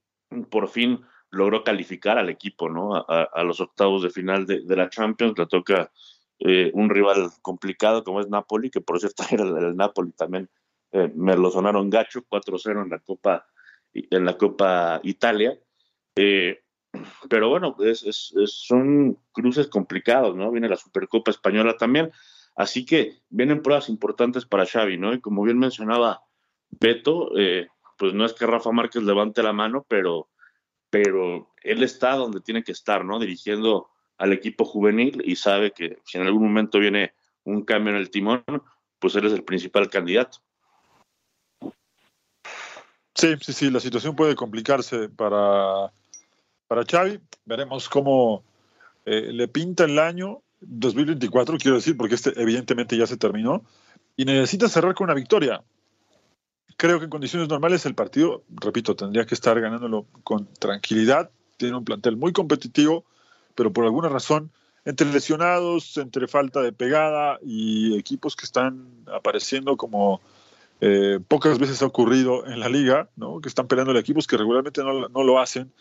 por 0.50 0.68
fin 0.68 1.00
logró 1.30 1.62
calificar 1.62 2.18
al 2.18 2.30
equipo, 2.30 2.68
¿no? 2.68 2.94
A, 2.96 3.42
los 3.42 3.60
octavos 3.60 4.02
de 4.02 4.10
final 4.10 4.46
de, 4.46 4.76
la 4.76 4.88
Champions, 4.88 5.38
le 5.38 5.46
toca 5.46 5.90
eh, 6.40 6.70
un 6.74 6.88
rival 6.88 7.30
complicado 7.42 8.04
como 8.04 8.20
es 8.20 8.28
Napoli, 8.28 8.70
que 8.70 8.80
por 8.80 9.00
cierto 9.00 9.24
era 9.30 9.44
el, 9.44 9.76
Napoli 9.76 10.12
también, 10.12 10.48
eh, 10.92 11.10
me 11.14 11.36
lo 11.36 11.50
sonaron 11.50 11.90
gacho, 11.90 12.24
4-0 12.28 12.82
en 12.82 12.90
la 12.90 12.98
Copa 13.00 13.46
en 13.92 14.24
la 14.24 14.36
Copa 14.36 15.00
Italia. 15.02 15.58
Eh, 16.14 16.62
pero 17.28 17.48
bueno, 17.48 17.74
es, 17.80 18.32
son 18.46 19.18
cruces 19.32 19.66
complicados, 19.66 20.36
¿no? 20.36 20.50
Viene 20.50 20.68
la 20.68 20.76
Supercopa 20.76 21.30
Española 21.30 21.76
también. 21.76 22.12
Así 22.54 22.84
que 22.84 23.22
vienen 23.28 23.62
pruebas 23.62 23.88
importantes 23.88 24.44
para 24.44 24.66
Xavi, 24.66 24.98
¿no? 24.98 25.14
Y 25.14 25.20
como 25.20 25.42
bien 25.42 25.58
mencionaba 25.58 26.22
Beto, 26.70 27.30
pues 27.96 28.14
no 28.14 28.24
es 28.24 28.34
que 28.34 28.46
Rafa 28.46 28.72
Márquez 28.72 29.02
levante 29.02 29.42
la 29.42 29.52
mano, 29.52 29.86
pero, 29.88 30.28
pero 30.90 31.50
él 31.62 31.82
está 31.82 32.14
donde 32.14 32.40
tiene 32.40 32.62
que 32.62 32.72
estar, 32.72 33.04
¿no? 33.04 33.18
Dirigiendo 33.18 33.90
al 34.18 34.32
equipo 34.32 34.64
juvenil 34.64 35.22
y 35.24 35.36
sabe 35.36 35.72
que 35.72 35.98
si 36.04 36.18
en 36.18 36.26
algún 36.26 36.42
momento 36.42 36.78
viene 36.78 37.12
un 37.44 37.64
cambio 37.64 37.92
en 37.92 37.98
el 37.98 38.10
timón, 38.10 38.44
pues 38.98 39.14
él 39.14 39.26
es 39.26 39.32
el 39.32 39.44
principal 39.44 39.88
candidato. 39.88 40.38
Sí, 43.14 43.34
sí, 43.40 43.52
sí, 43.52 43.70
la 43.70 43.80
situación 43.80 44.14
puede 44.14 44.36
complicarse 44.36 45.08
para, 45.08 45.92
para 46.68 46.84
Xavi. 46.84 47.18
Veremos 47.44 47.88
cómo 47.88 48.44
eh, 49.04 49.32
le 49.32 49.48
pinta 49.48 49.84
el 49.84 49.98
año 49.98 50.42
2024, 50.60 51.58
quiero 51.58 51.76
decir, 51.76 51.96
porque 51.96 52.14
este 52.14 52.40
evidentemente 52.40 52.96
ya 52.96 53.06
se 53.06 53.16
terminó, 53.16 53.64
y 54.16 54.24
necesita 54.24 54.68
cerrar 54.68 54.94
con 54.94 55.06
una 55.06 55.14
victoria. 55.14 55.62
Creo 56.76 56.98
que 56.98 57.04
en 57.04 57.10
condiciones 57.10 57.48
normales 57.48 57.86
el 57.86 57.94
partido, 57.94 58.44
repito, 58.48 58.94
tendría 58.94 59.26
que 59.26 59.34
estar 59.34 59.60
ganándolo 59.60 60.06
con 60.22 60.46
tranquilidad. 60.54 61.30
Tiene 61.56 61.76
un 61.76 61.84
plantel 61.84 62.16
muy 62.16 62.32
competitivo, 62.32 63.04
pero 63.58 63.72
por 63.72 63.84
alguna 63.84 64.08
razón, 64.08 64.52
entre 64.84 65.12
lesionados, 65.12 65.96
entre 65.96 66.28
falta 66.28 66.62
de 66.62 66.72
pegada 66.72 67.40
y 67.42 67.98
equipos 67.98 68.36
que 68.36 68.46
están 68.46 68.86
apareciendo 69.12 69.76
como 69.76 70.20
eh, 70.80 71.18
pocas 71.26 71.58
veces 71.58 71.82
ha 71.82 71.86
ocurrido 71.86 72.46
en 72.46 72.60
la 72.60 72.68
liga, 72.68 73.10
¿no? 73.16 73.40
que 73.40 73.48
están 73.48 73.66
peleando 73.66 73.92
los 73.92 74.00
equipos 74.00 74.28
que 74.28 74.36
regularmente 74.36 74.84
no, 74.84 75.08
no 75.08 75.24
lo 75.24 75.40
hacen. 75.40 75.72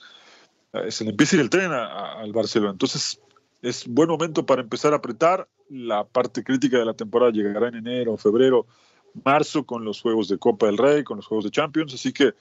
Eh, 0.74 0.90
se 0.90 1.04
le 1.04 1.12
empieza 1.12 1.36
a 1.36 1.38
ir 1.38 1.42
el 1.44 1.52
tren 1.52 1.72
al 1.72 2.34
Barcelona. 2.34 2.72
Entonces, 2.72 3.22
es 3.62 3.86
buen 3.88 4.10
momento 4.10 4.44
para 4.44 4.64
empezar 4.64 4.94
a 4.94 4.98
apretar. 4.98 5.48
La 5.70 6.04
parte 6.04 6.44
crítica 6.44 6.80
de 6.80 6.86
la 6.86 6.96
temporada 6.96 7.32
llegará 7.32 7.68
en 7.68 7.76
enero, 7.76 8.18
febrero, 8.18 8.66
marzo 9.24 9.68
con 9.68 9.86
los 9.86 10.02
juegos 10.02 10.30
de 10.30 10.40
Copa 10.40 10.66
del 10.66 10.80
Rey, 10.80 11.04
con 11.04 11.18
los 11.18 11.28
juegos 11.28 11.46
de 11.46 11.52
Champions. 11.52 11.94
Así 11.94 12.12
que 12.12 12.34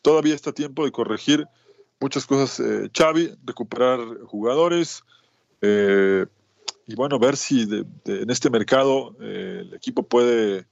todavía 0.00 0.34
está 0.34 0.52
tiempo 0.52 0.86
de 0.86 0.92
corregir 0.92 1.46
muchas 2.00 2.26
cosas. 2.26 2.60
Eh, 2.60 2.90
recuperar 3.44 4.00
jugadores 4.26 5.02
y 6.88 6.94
bueno, 6.94 7.18
ver 7.18 7.36
si 7.36 7.68
en 8.06 8.30
este 8.30 8.48
mercado 8.48 9.14
eh, 9.20 9.58
el 9.60 9.74
equipo 9.74 10.04
puede 10.04 10.64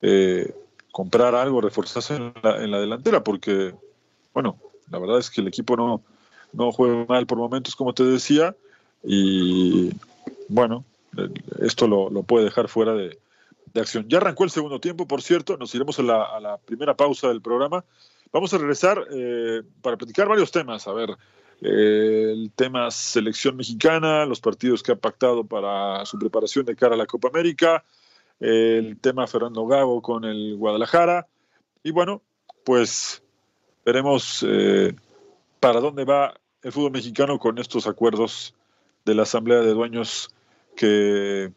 eh, 0.00 0.54
comprar 0.92 1.34
algo, 1.34 1.60
reforzarse 1.60 2.14
en 2.14 2.70
la, 2.70 2.78
delantera, 2.78 3.24
porque, 3.24 3.74
bueno, 4.32 4.56
la 4.90 5.00
verdad 5.00 5.18
es 5.18 5.28
que 5.28 5.40
el 5.40 5.48
equipo 5.48 5.76
no, 5.76 6.02
no 6.52 6.70
juega 6.70 7.04
mal 7.08 7.26
por 7.26 7.38
momentos, 7.38 7.74
como 7.74 7.92
te 7.92 8.04
decía, 8.04 8.54
y 9.02 9.90
bueno, 10.46 10.84
esto 11.60 11.88
lo, 11.88 12.22
puede 12.22 12.44
dejar 12.44 12.68
fuera 12.68 12.94
de, 12.94 13.18
acción. 13.74 14.06
Ya 14.08 14.18
arrancó 14.18 14.44
el 14.44 14.50
segundo 14.50 14.78
tiempo, 14.78 15.08
por 15.08 15.20
cierto, 15.20 15.56
nos 15.56 15.74
iremos 15.74 15.98
a 15.98 16.02
la, 16.02 16.58
primera 16.64 16.94
pausa 16.94 17.26
del 17.26 17.42
programa. 17.42 17.84
Vamos 18.32 18.54
a 18.54 18.58
regresar 18.58 19.06
eh, 19.10 19.62
para 19.82 19.96
platicar 19.96 20.28
varios 20.28 20.52
temas, 20.52 20.86
a 20.86 20.92
ver, 20.92 21.10
eh, 21.62 22.30
el 22.32 22.52
tema 22.54 22.90
selección 22.90 23.56
mexicana, 23.56 24.24
los 24.24 24.40
partidos 24.40 24.82
que 24.82 24.92
ha 24.92 24.96
pactado 24.96 25.44
para 25.44 26.06
su 26.06 26.18
preparación 26.18 26.64
de 26.64 26.76
cara 26.76 26.94
a 26.94 26.98
la 26.98 27.06
Copa 27.06 27.28
América, 27.28 27.84
el 28.38 28.98
tema 29.00 29.26
Fernando 29.26 29.66
Gago 29.66 30.00
con 30.00 30.24
el 30.24 30.56
Guadalajara. 30.56 31.26
Y 31.82 31.90
bueno, 31.90 32.22
pues 32.64 33.22
veremos 33.84 34.44
eh, 34.48 34.94
para 35.58 35.80
dónde 35.80 36.04
va 36.04 36.34
el 36.62 36.72
fútbol 36.72 36.92
mexicano 36.92 37.38
con 37.38 37.58
estos 37.58 37.86
acuerdos 37.86 38.54
de 39.04 39.14
la 39.14 39.22
Asamblea 39.22 39.60
de 39.60 39.72
Dueños 39.72 40.34
que, 40.76 41.52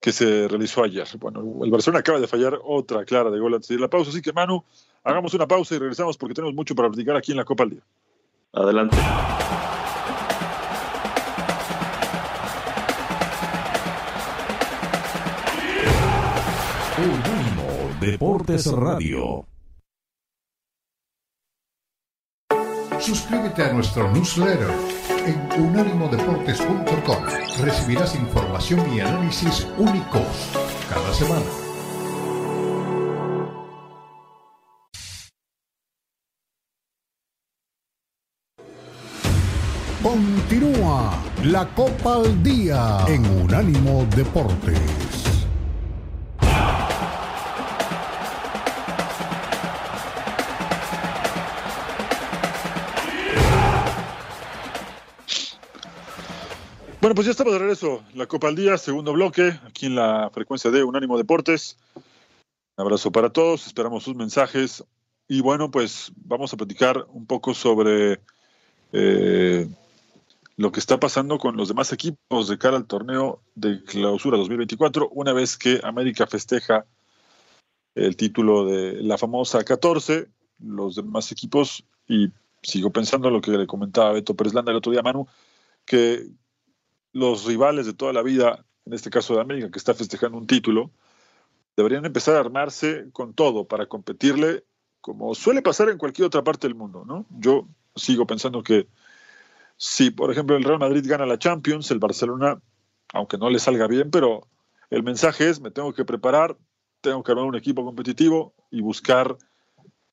que 0.00 0.12
se 0.12 0.48
realizó 0.48 0.82
ayer. 0.82 1.06
Bueno, 1.18 1.64
el 1.64 1.70
Barcelona 1.70 2.00
acaba 2.00 2.20
de 2.20 2.26
fallar 2.26 2.58
otra 2.64 3.04
clara 3.04 3.30
de 3.30 3.38
gol 3.38 3.54
antes 3.54 3.68
de 3.68 3.78
la 3.78 3.88
pausa, 3.88 4.10
así 4.10 4.20
que 4.20 4.32
Manu, 4.32 4.64
hagamos 5.04 5.34
una 5.34 5.46
pausa 5.46 5.74
y 5.74 5.78
regresamos 5.78 6.16
porque 6.16 6.34
tenemos 6.34 6.54
mucho 6.54 6.74
para 6.74 6.88
platicar 6.88 7.16
aquí 7.16 7.32
en 7.32 7.38
la 7.38 7.44
Copa 7.44 7.64
al 7.64 7.70
Día. 7.70 7.82
Adelante. 8.52 8.96
Unánimo 16.98 17.96
Deportes 18.00 18.70
Radio. 18.70 19.46
Suscríbete 23.00 23.64
a 23.64 23.72
nuestro 23.72 24.12
newsletter 24.12 24.70
en 25.26 25.62
unánimodeportes.com. 25.62 27.24
Recibirás 27.60 28.14
información 28.14 28.94
y 28.94 29.00
análisis 29.00 29.66
únicos 29.76 30.52
cada 30.88 31.12
semana. 31.12 31.61
La 41.44 41.66
Copa 41.74 42.16
al 42.16 42.42
Día 42.42 43.04
en 43.08 43.26
Unánimo 43.26 44.06
Deportes. 44.14 44.78
Bueno, 57.00 57.16
pues 57.16 57.26
ya 57.26 57.32
estamos 57.32 57.52
de 57.52 57.58
regreso. 57.58 58.04
La 58.14 58.26
Copa 58.26 58.46
al 58.46 58.54
Día, 58.54 58.78
segundo 58.78 59.12
bloque, 59.12 59.58
aquí 59.66 59.86
en 59.86 59.96
la 59.96 60.30
frecuencia 60.32 60.70
de 60.70 60.84
Unánimo 60.84 61.18
Deportes. 61.18 61.76
Un 61.96 62.84
abrazo 62.84 63.10
para 63.10 63.30
todos, 63.30 63.66
esperamos 63.66 64.04
sus 64.04 64.14
mensajes. 64.14 64.84
Y 65.26 65.40
bueno, 65.40 65.72
pues 65.72 66.12
vamos 66.14 66.52
a 66.52 66.56
platicar 66.56 67.04
un 67.08 67.26
poco 67.26 67.52
sobre 67.52 68.20
eh, 68.92 69.68
lo 70.56 70.72
que 70.72 70.80
está 70.80 71.00
pasando 71.00 71.38
con 71.38 71.56
los 71.56 71.68
demás 71.68 71.92
equipos 71.92 72.48
de 72.48 72.58
cara 72.58 72.76
al 72.76 72.86
torneo 72.86 73.42
de 73.54 73.82
clausura 73.84 74.36
2024, 74.36 75.08
una 75.10 75.32
vez 75.32 75.56
que 75.56 75.80
América 75.82 76.26
festeja 76.26 76.86
el 77.94 78.16
título 78.16 78.66
de 78.66 79.02
la 79.02 79.18
famosa 79.18 79.64
14, 79.64 80.28
los 80.60 80.96
demás 80.96 81.32
equipos, 81.32 81.84
y 82.06 82.28
sigo 82.62 82.90
pensando 82.90 83.30
lo 83.30 83.40
que 83.40 83.50
le 83.50 83.66
comentaba 83.66 84.12
Beto 84.12 84.34
Pérez 84.34 84.54
Landa 84.54 84.72
el 84.72 84.78
otro 84.78 84.92
día, 84.92 85.02
Manu, 85.02 85.26
que 85.84 86.26
los 87.12 87.44
rivales 87.44 87.86
de 87.86 87.92
toda 87.92 88.12
la 88.12 88.22
vida, 88.22 88.64
en 88.86 88.94
este 88.94 89.10
caso 89.10 89.34
de 89.34 89.40
América, 89.40 89.70
que 89.70 89.78
está 89.78 89.94
festejando 89.94 90.38
un 90.38 90.46
título, 90.46 90.90
deberían 91.76 92.04
empezar 92.04 92.36
a 92.36 92.40
armarse 92.40 93.10
con 93.12 93.34
todo 93.34 93.66
para 93.66 93.86
competirle 93.86 94.64
como 95.00 95.34
suele 95.34 95.62
pasar 95.62 95.88
en 95.88 95.98
cualquier 95.98 96.26
otra 96.26 96.44
parte 96.44 96.68
del 96.68 96.76
mundo, 96.76 97.04
¿no? 97.04 97.26
Yo 97.30 97.66
sigo 97.96 98.26
pensando 98.26 98.62
que 98.62 98.86
si, 99.84 100.12
por 100.12 100.30
ejemplo, 100.30 100.56
el 100.56 100.62
Real 100.62 100.78
Madrid 100.78 101.04
gana 101.04 101.26
la 101.26 101.40
Champions, 101.40 101.90
el 101.90 101.98
Barcelona, 101.98 102.62
aunque 103.12 103.36
no 103.36 103.50
le 103.50 103.58
salga 103.58 103.88
bien, 103.88 104.12
pero 104.12 104.46
el 104.90 105.02
mensaje 105.02 105.48
es, 105.48 105.60
me 105.60 105.72
tengo 105.72 105.92
que 105.92 106.04
preparar, 106.04 106.56
tengo 107.00 107.24
que 107.24 107.32
armar 107.32 107.46
un 107.46 107.56
equipo 107.56 107.84
competitivo 107.84 108.54
y 108.70 108.80
buscar 108.80 109.36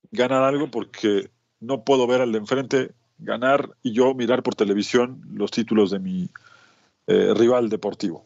ganar 0.10 0.42
algo 0.44 0.72
porque 0.72 1.30
no 1.60 1.84
puedo 1.84 2.08
ver 2.08 2.22
al 2.22 2.32
de 2.32 2.40
enfrente 2.40 2.96
ganar 3.20 3.70
y 3.84 3.94
yo 3.94 4.16
mirar 4.16 4.42
por 4.42 4.56
televisión 4.56 5.22
los 5.34 5.52
títulos 5.52 5.92
de 5.92 6.00
mi 6.00 6.32
eh, 7.06 7.36
rival 7.36 7.70
deportivo. 7.70 8.26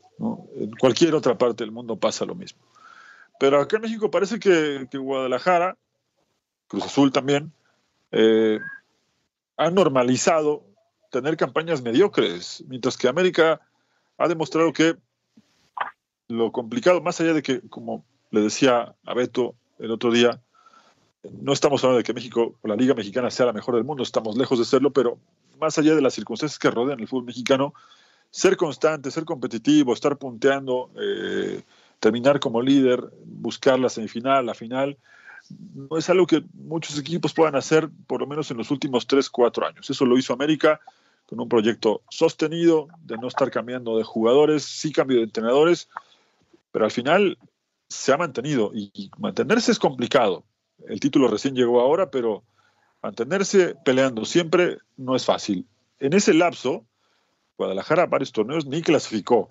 En 0.55 0.71
cualquier 0.71 1.13
otra 1.13 1.37
parte 1.37 1.65
del 1.65 1.73
mundo 1.73 1.97
pasa 1.97 2.23
lo 2.23 2.35
mismo. 2.35 2.61
Pero 3.37 3.59
acá 3.59 3.75
en 3.75 3.81
México 3.81 4.09
parece 4.09 4.39
que, 4.39 4.87
Guadalajara, 4.93 5.75
Cruz 6.69 6.85
Azul 6.85 7.11
también, 7.11 7.51
eh, 8.13 8.61
han 9.57 9.75
normalizado 9.75 10.72
tener 11.13 11.37
campañas 11.37 11.83
mediocres, 11.83 12.63
mientras 12.67 12.97
que 12.97 13.07
América 13.07 13.61
ha 14.17 14.27
demostrado 14.27 14.73
que 14.73 14.95
lo 16.27 16.51
complicado, 16.51 17.01
más 17.01 17.21
allá 17.21 17.33
de 17.33 17.43
que, 17.43 17.61
como 17.69 18.03
le 18.31 18.41
decía 18.41 18.95
a 19.05 19.13
Beto 19.13 19.53
el 19.77 19.91
otro 19.91 20.11
día, 20.11 20.41
no 21.39 21.53
estamos 21.53 21.83
hablando 21.83 21.99
de 21.99 22.03
que 22.03 22.15
México 22.15 22.55
o 22.59 22.67
la 22.67 22.75
Liga 22.75 22.95
Mexicana 22.95 23.29
sea 23.29 23.45
la 23.45 23.53
mejor 23.53 23.75
del 23.75 23.83
mundo, 23.83 24.01
estamos 24.01 24.35
lejos 24.35 24.57
de 24.57 24.65
serlo, 24.65 24.91
pero 24.91 25.19
más 25.59 25.77
allá 25.77 25.93
de 25.93 26.01
las 26.01 26.15
circunstancias 26.15 26.57
que 26.57 26.71
rodean 26.71 26.99
el 26.99 27.07
fútbol 27.07 27.25
mexicano, 27.25 27.75
ser 28.31 28.57
constante, 28.57 29.11
ser 29.11 29.23
competitivo, 29.23 29.93
estar 29.93 30.17
punteando, 30.17 30.89
eh, 30.99 31.61
terminar 31.99 32.39
como 32.39 32.59
líder, 32.59 33.07
buscar 33.23 33.77
la 33.77 33.89
semifinal, 33.89 34.47
la 34.47 34.55
final, 34.55 34.97
no 35.75 35.95
es 35.95 36.09
algo 36.09 36.25
que 36.25 36.43
muchos 36.55 36.97
equipos 36.97 37.33
puedan 37.33 37.55
hacer 37.55 37.87
por 38.07 38.19
lo 38.19 38.25
menos 38.25 38.49
en 38.49 38.57
los 38.57 38.71
últimos 38.71 39.05
3, 39.05 39.29
4 39.29 39.67
años. 39.67 39.87
Eso 39.87 40.05
lo 40.05 40.17
hizo 40.17 40.33
América 40.33 40.81
con 41.25 41.39
un 41.39 41.49
proyecto 41.49 42.01
sostenido, 42.09 42.87
de 43.01 43.17
no 43.17 43.27
estar 43.27 43.49
cambiando 43.49 43.97
de 43.97 44.03
jugadores, 44.03 44.63
sí 44.63 44.91
cambio 44.91 45.17
de 45.17 45.23
entrenadores, 45.23 45.89
pero 46.71 46.85
al 46.85 46.91
final 46.91 47.37
se 47.87 48.11
ha 48.11 48.17
mantenido 48.17 48.71
y, 48.73 49.11
mantenerse 49.17 49.71
es 49.71 49.79
complicado. 49.79 50.43
El 50.87 50.99
título 50.99 51.27
recién 51.27 51.55
llegó 51.55 51.79
ahora, 51.79 52.09
pero 52.09 52.43
mantenerse 53.01 53.75
peleando 53.85 54.25
siempre 54.25 54.79
no 54.97 55.15
es 55.15 55.25
fácil. 55.25 55.65
En 55.99 56.13
ese 56.13 56.33
lapso, 56.33 56.85
Guadalajara 57.57 58.07
varios 58.07 58.31
torneos 58.31 58.65
ni 58.65 58.81
clasificó. 58.81 59.49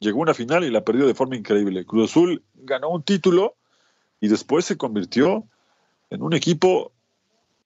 Llegó 0.00 0.18
a 0.18 0.22
una 0.22 0.34
final 0.34 0.64
y 0.64 0.70
la 0.70 0.84
perdió 0.84 1.06
de 1.06 1.14
forma 1.14 1.36
increíble. 1.36 1.84
Cruz 1.84 2.10
Azul 2.10 2.42
ganó 2.54 2.88
un 2.88 3.02
título 3.02 3.56
y 4.20 4.28
después 4.28 4.64
se 4.64 4.76
convirtió 4.76 5.44
en 6.10 6.22
un 6.22 6.32
equipo 6.32 6.92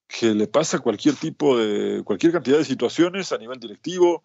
que 0.06 0.34
le 0.34 0.46
pasa 0.46 0.78
cualquier 0.78 1.16
tipo 1.16 1.58
de, 1.58 2.02
cualquier 2.04 2.32
cantidad 2.32 2.58
de 2.58 2.64
situaciones 2.64 3.32
a 3.32 3.38
nivel 3.38 3.58
directivo. 3.58 4.22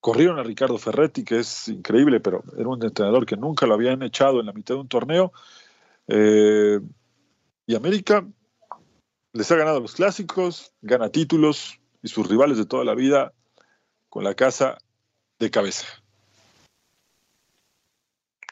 Corrieron 0.00 0.38
a 0.38 0.42
Ricardo 0.42 0.78
Ferretti, 0.78 1.24
que 1.24 1.40
es 1.40 1.68
increíble, 1.68 2.20
pero 2.20 2.42
era 2.56 2.68
un 2.68 2.82
entrenador 2.82 3.26
que 3.26 3.36
nunca 3.36 3.66
lo 3.66 3.74
habían 3.74 4.02
echado 4.02 4.40
en 4.40 4.46
la 4.46 4.52
mitad 4.52 4.74
de 4.74 4.80
un 4.80 4.88
torneo. 4.88 5.32
Eh, 6.08 6.80
y 7.66 7.74
América 7.74 8.26
les 9.32 9.50
ha 9.52 9.56
ganado 9.56 9.80
los 9.80 9.94
clásicos, 9.94 10.72
gana 10.80 11.10
títulos 11.10 11.78
y 12.02 12.08
sus 12.08 12.28
rivales 12.28 12.56
de 12.56 12.66
toda 12.66 12.84
la 12.84 12.94
vida 12.94 13.32
con 14.08 14.24
la 14.24 14.34
casa 14.34 14.78
de 15.38 15.50
cabeza. 15.50 15.86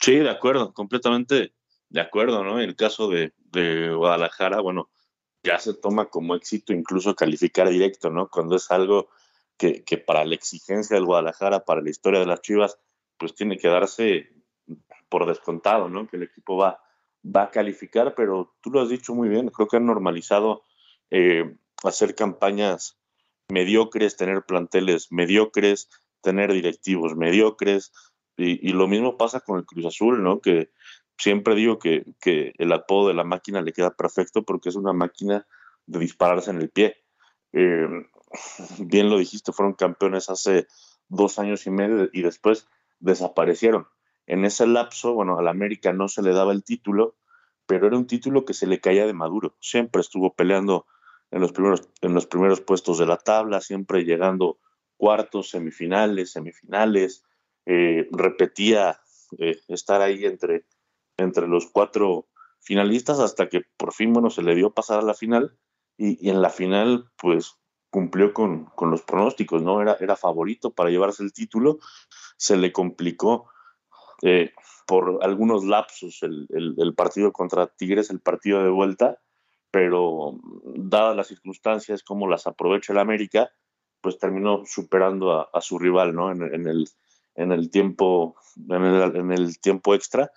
Sí, 0.01 0.17
de 0.17 0.31
acuerdo, 0.31 0.73
completamente 0.73 1.53
de 1.89 2.01
acuerdo, 2.01 2.45
¿no? 2.45 2.61
El 2.61 2.77
caso 2.77 3.09
de, 3.09 3.33
de 3.51 3.93
Guadalajara, 3.93 4.61
bueno, 4.61 4.91
ya 5.49 5.59
se 5.59 5.73
toma 5.73 6.11
como 6.11 6.35
éxito 6.35 6.75
incluso 6.75 7.14
calificar 7.14 7.71
directo, 7.71 8.11
¿no? 8.11 8.28
Cuando 8.28 8.57
es 8.57 8.71
algo 8.71 9.09
que, 9.57 9.83
para 10.07 10.25
la 10.25 10.35
exigencia 10.35 10.95
del 10.95 11.07
Guadalajara, 11.07 11.64
para 11.64 11.81
la 11.81 11.88
historia 11.90 12.21
de 12.21 12.26
las 12.26 12.43
Chivas, 12.43 12.78
pues 13.17 13.35
tiene 13.35 13.57
que 13.57 13.69
darse 13.69 14.28
por 15.09 15.26
descontado, 15.26 15.88
¿no? 15.88 16.07
Que 16.07 16.19
el 16.19 16.25
equipo 16.25 16.59
va, 16.59 16.81
va 17.25 17.45
a 17.45 17.50
calificar, 17.50 18.14
pero 18.14 18.55
tú 18.61 18.71
lo 18.71 18.83
has 18.83 18.90
dicho 18.90 19.14
muy 19.14 19.31
bien, 19.31 19.49
creo 19.49 19.67
que 19.69 19.78
han 19.78 19.87
normalizado 19.87 20.64
eh, 21.11 21.57
hacer 21.83 22.14
campañas 22.14 22.99
mediocres, 23.49 24.17
tener 24.17 24.43
planteles 24.43 25.11
mediocres, 25.11 25.88
tener 26.21 26.52
directivos 26.52 27.17
mediocres, 27.17 27.93
y, 28.37 28.69
y, 28.69 28.73
lo 28.73 28.87
mismo 28.87 29.17
pasa 29.17 29.40
con 29.40 29.59
el 29.59 29.64
Cruz 29.64 29.87
Azul, 29.87 30.23
¿no? 30.23 30.40
Que 30.40 30.71
siempre 31.19 31.55
digo 31.55 31.79
que, 31.79 32.05
el 32.25 32.73
apodo 32.73 33.09
de 33.09 33.15
la 33.15 33.25
máquina 33.25 33.61
le 33.61 33.73
queda 33.73 33.91
perfecto 33.91 34.45
porque 34.45 34.69
es 34.69 34.77
una 34.77 34.93
máquina 34.93 35.47
de 35.87 35.99
dispararse 35.99 36.51
en 36.51 36.61
el 36.61 36.71
pie. 36.71 36.97
Eh, 37.53 37.87
bien 38.79 39.11
lo 39.11 39.19
dijiste, 39.19 39.53
fueron 39.53 39.75
campeones 39.75 40.31
hace 40.31 40.67
dos 41.09 41.39
años 41.39 41.67
y 41.67 41.71
medio 41.71 42.09
y 42.13 42.23
después 42.23 42.69
desaparecieron. 43.01 43.87
En 44.27 44.45
ese 44.45 44.67
lapso, 44.67 45.15
bueno, 45.15 45.39
al 45.39 45.49
América 45.49 45.93
no 45.93 46.09
se 46.09 46.23
le 46.23 46.33
daba 46.33 46.53
el 46.53 46.63
título, 46.63 47.17
pero 47.67 47.87
era 47.87 47.97
un 47.97 48.07
título 48.07 48.45
que 48.45 48.55
se 48.55 48.67
le 48.67 48.81
caía 48.81 49.07
de 49.07 49.15
Maduro. 49.15 49.57
Siempre 49.61 50.01
estuvo 50.01 50.35
peleando 50.35 50.87
en 51.31 51.41
los 51.41 51.53
primeros, 51.53 51.89
en 52.01 52.15
los 52.15 52.27
primeros 52.27 52.61
puestos 52.61 52.99
de 52.99 53.07
la 53.07 53.17
tabla, 53.17 53.61
siempre 53.61 54.05
llegando 54.05 54.59
cuartos, 54.97 55.51
semifinales, 55.51 56.33
semifinales, 56.33 57.25
eh, 57.67 58.09
repetía 58.13 59.01
eh, 59.39 59.61
estar 59.69 60.01
ahí 60.01 60.25
entre, 60.25 60.65
entre 61.19 61.47
los 61.47 61.67
cuatro 61.67 62.27
finalistas 62.61 63.19
hasta 63.19 63.49
que 63.49 63.63
por 63.77 63.93
fin, 63.93 64.13
bueno, 64.13 64.31
se 64.31 64.43
le 64.43 64.55
dio 64.55 64.73
pasar 64.73 65.01
a 65.01 65.03
la 65.03 65.15
final 65.15 65.57
y, 65.97 66.31
en 66.31 66.41
la 66.41 66.51
final, 66.51 67.11
pues 67.17 67.57
cumplió 67.91 68.33
con, 68.33 68.67
con, 68.67 68.91
los 68.91 69.03
pronósticos, 69.03 69.63
¿no? 69.63 69.83
Era, 69.83 69.97
era 70.01 70.17
favorito 70.17 70.71
para 70.71 70.91
llevarse 70.91 71.23
el 71.23 71.33
título, 71.33 71.79
se 72.37 72.57
le 72.57 72.73
complicó 72.73 73.51
eh, 74.23 74.53
por 74.87 75.19
algunos 75.23 75.65
lapsos 75.65 76.23
el, 76.23 76.47
el, 76.51 76.95
partido 76.95 77.33
contra 77.33 77.67
Tigres, 77.67 78.11
el 78.11 78.21
partido 78.21 78.63
de 78.63 78.71
vuelta, 78.71 79.19
pero 79.71 80.39
dadas 80.65 81.17
las 81.17 81.27
circunstancias, 81.27 82.03
como 82.03 82.29
las 82.29 82.47
aprovecha 82.47 82.93
el 82.93 82.99
América, 82.99 83.51
pues 84.01 84.19
terminó 84.19 84.63
superando 84.65 85.49
a, 85.55 85.61
su 85.61 85.79
rival, 85.79 86.15
¿no? 86.15 86.31
En, 86.31 86.67
el, 86.67 86.89
en 87.35 87.53
el 87.53 87.71
tiempo, 87.71 88.37
en 88.69 89.33
el 89.33 89.61
tiempo 89.61 89.95
extra. 89.95 90.31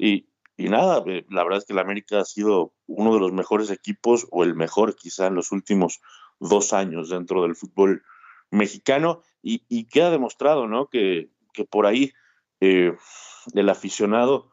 Y, 0.00 0.26
nada, 0.56 1.02
eh, 1.06 1.26
la 1.28 1.42
verdad 1.42 1.58
es 1.58 1.66
que 1.66 1.74
el 1.74 1.78
América 1.78 2.20
ha 2.20 2.24
sido 2.24 2.72
uno 2.86 3.12
de 3.14 3.20
los 3.20 3.32
mejores 3.32 3.70
equipos, 3.70 4.26
o 4.30 4.44
el 4.44 4.54
mejor 4.54 4.96
quizá 4.96 5.26
en 5.26 5.34
los 5.34 5.52
últimos 5.52 6.00
dos 6.38 6.72
años 6.72 7.10
dentro 7.10 7.42
del 7.42 7.54
fútbol 7.54 8.02
mexicano, 8.50 9.22
y, 9.42 9.64
y 9.68 9.86
queda 9.86 10.10
demostrado, 10.10 10.66
¿no? 10.66 10.88
Que, 10.88 11.30
que 11.52 11.64
por 11.64 11.86
ahí 11.86 12.12
eh, 12.60 12.94
el 13.54 13.68
aficionado 13.68 14.50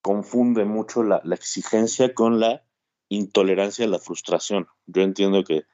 confunde 0.00 0.64
mucho 0.64 1.04
la, 1.04 1.20
la, 1.24 1.36
exigencia 1.36 2.12
con 2.12 2.40
la 2.40 2.64
intolerancia 3.08 3.84
a 3.84 3.88
la 3.88 4.00
frustración. 4.00 4.66
Yo 4.86 5.02
entiendo 5.02 5.44
que, 5.44 5.64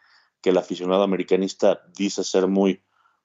que 0.42 0.50
el 0.50 0.58
aficionado 0.58 1.02
americanista 1.02 1.80
dice 1.96 2.24
ser 2.24 2.46
muy, 2.46 2.82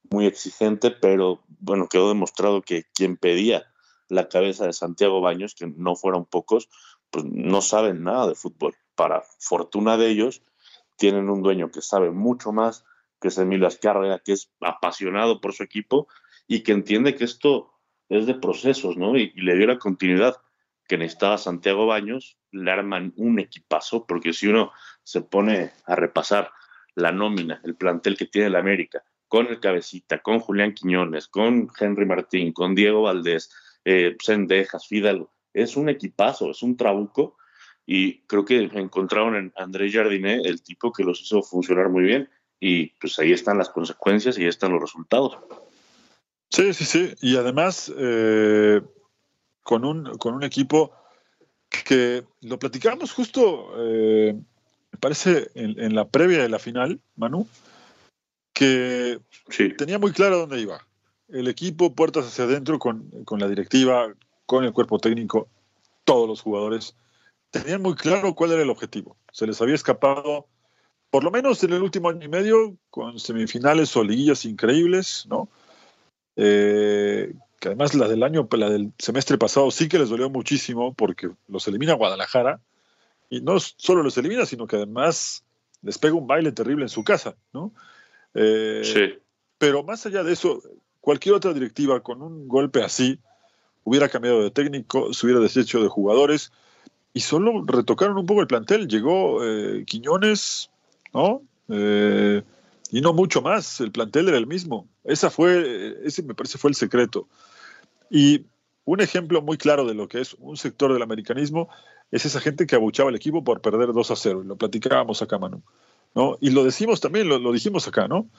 muy 0.10 0.28
exigente, 0.28 0.92
pero 0.92 1.44
bueno, 1.60 1.90
quedó 1.90 2.08
demostrado 2.08 2.62
que 2.62 2.86
quien 2.94 3.18
pedía 3.18 3.73
la 4.10 4.28
cabeza 4.28 4.66
de 4.66 4.74
Santiago 4.74 5.22
Baños, 5.22 5.56
que 5.56 5.68
no 5.68 5.96
fueron 5.96 6.26
pocos, 6.26 6.70
pues 7.10 7.26
no 7.26 7.62
saben 7.62 8.04
nada 8.04 8.28
de 8.28 8.36
fútbol. 8.36 8.76
Para 8.96 9.24
fortuna 9.40 9.98
de 9.98 10.10
ellos, 10.10 10.42
tienen 10.98 11.30
un 11.30 11.42
dueño 11.42 11.72
que 11.72 11.82
sabe 11.82 12.12
mucho 12.12 12.52
más, 12.52 12.86
que 13.20 13.30
es 13.30 13.38
Emilio 13.38 13.68
Azcárraga, 13.68 14.20
que 14.20 14.34
es 14.34 14.52
apasionado 14.62 15.42
por 15.42 15.54
su 15.54 15.64
equipo 15.64 16.08
y 16.48 16.62
que 16.62 16.72
entiende 16.72 17.16
que 17.16 17.24
esto 17.24 17.74
es 18.10 18.26
de 18.26 18.36
procesos, 18.36 18.98
¿no? 18.98 19.18
Y, 19.18 19.32
le 19.36 19.56
dio 19.56 19.68
la 19.68 19.80
continuidad 19.80 20.36
que 20.88 20.98
necesitaba 20.98 21.38
Santiago 21.38 21.86
Baños, 21.88 22.38
le 22.52 22.70
arman 22.72 23.14
un 23.16 23.40
equipazo, 23.40 24.06
porque 24.06 24.34
si 24.34 24.48
uno 24.48 24.72
se 25.04 25.22
pone 25.22 25.72
a 25.86 25.96
repasar 25.96 26.52
la 26.96 27.12
nómina, 27.12 27.62
el 27.64 27.76
plantel 27.76 28.18
que 28.18 28.26
tiene 28.26 28.48
el 28.48 28.56
América, 28.56 29.04
con 29.28 29.48
el 29.48 29.60
Cabecita, 29.60 30.20
con 30.20 30.40
Julián 30.40 30.74
Quiñones, 30.74 31.28
con 31.28 31.70
Henry 31.80 32.06
Martín, 32.06 32.52
con 32.54 32.76
Diego 32.76 33.04
Valdés, 33.04 33.50
eh, 33.86 34.16
Sendejas, 34.20 34.88
Fidalgo. 34.88 35.32
Es 35.54 35.76
un 35.78 35.90
equipazo, 35.90 36.52
es 36.52 36.64
un 36.64 36.78
trabuco 36.78 37.38
y 37.86 38.22
creo 38.22 38.46
que 38.46 38.58
encontraron 38.74 39.36
en 39.36 39.54
Andrés 39.56 39.94
Jardiné 39.94 40.42
el 40.44 40.62
tipo 40.64 40.92
que 40.92 41.04
los 41.04 41.22
hizo 41.22 41.44
funcionar 41.44 41.90
muy 41.90 42.04
bien 42.04 42.30
y 42.60 42.88
pues 43.00 43.20
ahí 43.20 43.34
están 43.34 43.58
las 43.58 43.70
consecuencias 43.70 44.38
y 44.38 44.44
ahí 44.44 44.48
están 44.48 44.72
los 44.72 44.82
resultados. 44.82 45.38
Sí, 46.50 46.74
sí, 46.74 46.86
sí. 46.86 47.14
Y 47.22 47.36
además 47.36 47.92
eh, 47.98 48.82
con, 49.64 49.86
un, 49.86 50.18
con 50.18 50.36
un 50.36 50.44
equipo 50.44 50.94
que 51.70 52.24
lo 52.42 52.60
platicábamos 52.60 53.12
justo, 53.12 53.74
eh, 53.78 54.34
me 54.92 55.00
parece, 55.00 55.50
en, 55.56 55.96
la 55.96 56.08
previa 56.08 56.44
de 56.44 56.50
la 56.50 56.60
final, 56.60 57.02
Manu, 57.16 57.48
que 58.54 59.20
tenía 59.78 59.98
muy 59.98 60.12
claro 60.12 60.38
dónde 60.38 60.62
iba 60.62 60.86
el 61.34 61.48
equipo 61.48 61.96
puertas 61.96 62.28
hacia 62.28 62.46
adentro 62.46 62.78
con, 62.78 63.10
la 63.40 63.48
directiva, 63.48 64.14
con 64.46 64.64
el 64.64 64.72
cuerpo 64.72 65.00
técnico, 65.00 65.50
todos 66.04 66.28
los 66.28 66.42
jugadores, 66.42 66.96
tenían 67.50 67.82
muy 67.82 67.96
claro 67.96 68.36
cuál 68.36 68.52
era 68.52 68.62
el 68.62 68.70
objetivo. 68.70 69.18
Se 69.32 69.48
les 69.48 69.60
había 69.62 69.74
escapado, 69.74 70.48
por 71.10 71.24
lo 71.24 71.32
menos 71.32 71.64
en 71.64 71.74
el 71.74 71.82
último 71.82 72.10
año 72.10 72.24
y 72.24 72.30
medio, 72.30 72.78
con 72.92 73.20
semifinales 73.20 73.98
o 73.98 74.04
liguillas 74.04 74.46
increíbles, 74.46 75.26
¿no? 75.28 75.50
Eh, 76.36 77.34
que 77.60 77.68
además 77.70 77.96
la 77.96 78.08
del 78.08 78.24
año, 78.24 78.48
la 78.52 78.70
del 78.70 78.92
semestre 79.00 79.38
pasado 79.38 79.72
sí 79.72 79.88
que 79.88 79.98
les 79.98 80.10
dolió 80.10 80.30
muchísimo 80.30 80.94
porque 80.94 81.30
los 81.48 81.68
elimina 81.68 81.94
Guadalajara 81.94 82.60
y 83.30 83.42
no 83.42 83.60
solo 83.60 84.04
los 84.04 84.18
elimina, 84.18 84.46
sino 84.46 84.68
que 84.68 84.76
además 84.76 85.44
les 85.82 85.98
pega 85.98 86.14
un 86.14 86.28
baile 86.28 86.52
terrible 86.52 86.84
en 86.84 86.90
su 86.90 87.04
casa, 87.04 87.36
¿no? 87.54 87.74
Eh, 88.36 88.82
sí. 88.84 89.20
Pero 89.58 89.84
más 89.84 90.06
allá 90.06 90.24
de 90.24 90.34
eso, 90.34 90.62
Cualquier 91.04 91.36
otra 91.36 91.52
directiva 91.54 92.00
con 92.00 92.22
un 92.22 92.48
golpe 92.48 92.82
así 92.82 93.20
hubiera 93.84 94.08
cambiado 94.08 94.42
de 94.42 94.52
técnico, 94.52 95.14
se 95.14 95.26
hubiera 95.26 95.42
deshecho 95.42 95.84
de 95.84 95.90
jugadores 95.90 96.54
y 97.14 97.20
solo 97.20 97.62
retocaron 97.68 98.18
un 98.18 98.26
poco 98.26 98.40
el 98.40 98.48
plantel. 98.48 98.88
Llegó 98.88 99.44
eh, 99.44 99.84
Quiñones, 99.86 100.70
¿no? 101.14 101.42
Eh, 101.68 102.42
y 102.90 103.02
no 103.02 103.12
mucho 103.12 103.42
más, 103.42 103.82
el 103.82 103.92
plantel 103.92 104.30
era 104.30 104.38
el 104.38 104.48
mismo. 104.48 104.88
Esa 105.04 105.30
fue, 105.30 105.94
ese 106.06 106.24
me 106.24 106.36
parece 106.36 106.58
fue 106.58 106.70
el 106.70 106.76
secreto. 106.76 107.28
Y 108.10 108.46
un 108.86 109.02
ejemplo 109.02 109.42
muy 109.42 109.58
claro 109.58 109.84
de 109.86 109.96
lo 109.96 110.08
que 110.08 110.22
es 110.22 110.38
un 110.40 110.56
sector 110.56 110.94
del 110.94 111.02
americanismo 111.02 111.68
es 112.12 112.26
esa 112.26 112.40
gente 112.40 112.66
que 112.66 112.78
abuchaba 112.78 113.10
al 113.10 113.16
equipo 113.18 113.44
por 113.44 113.60
perder 113.60 113.92
2 113.92 114.10
a 114.10 114.16
0. 114.16 114.44
Y 114.46 114.48
lo 114.48 114.56
platicábamos 114.56 115.22
acá, 115.22 115.38
Manu. 115.38 115.64
¿no? 116.16 116.38
Y 116.40 116.52
lo 116.52 116.64
decimos 116.64 117.02
también, 117.02 117.28
lo, 117.28 117.40
lo 117.40 117.52
dijimos 117.52 117.90
acá, 117.90 118.08
¿no? 118.08 118.30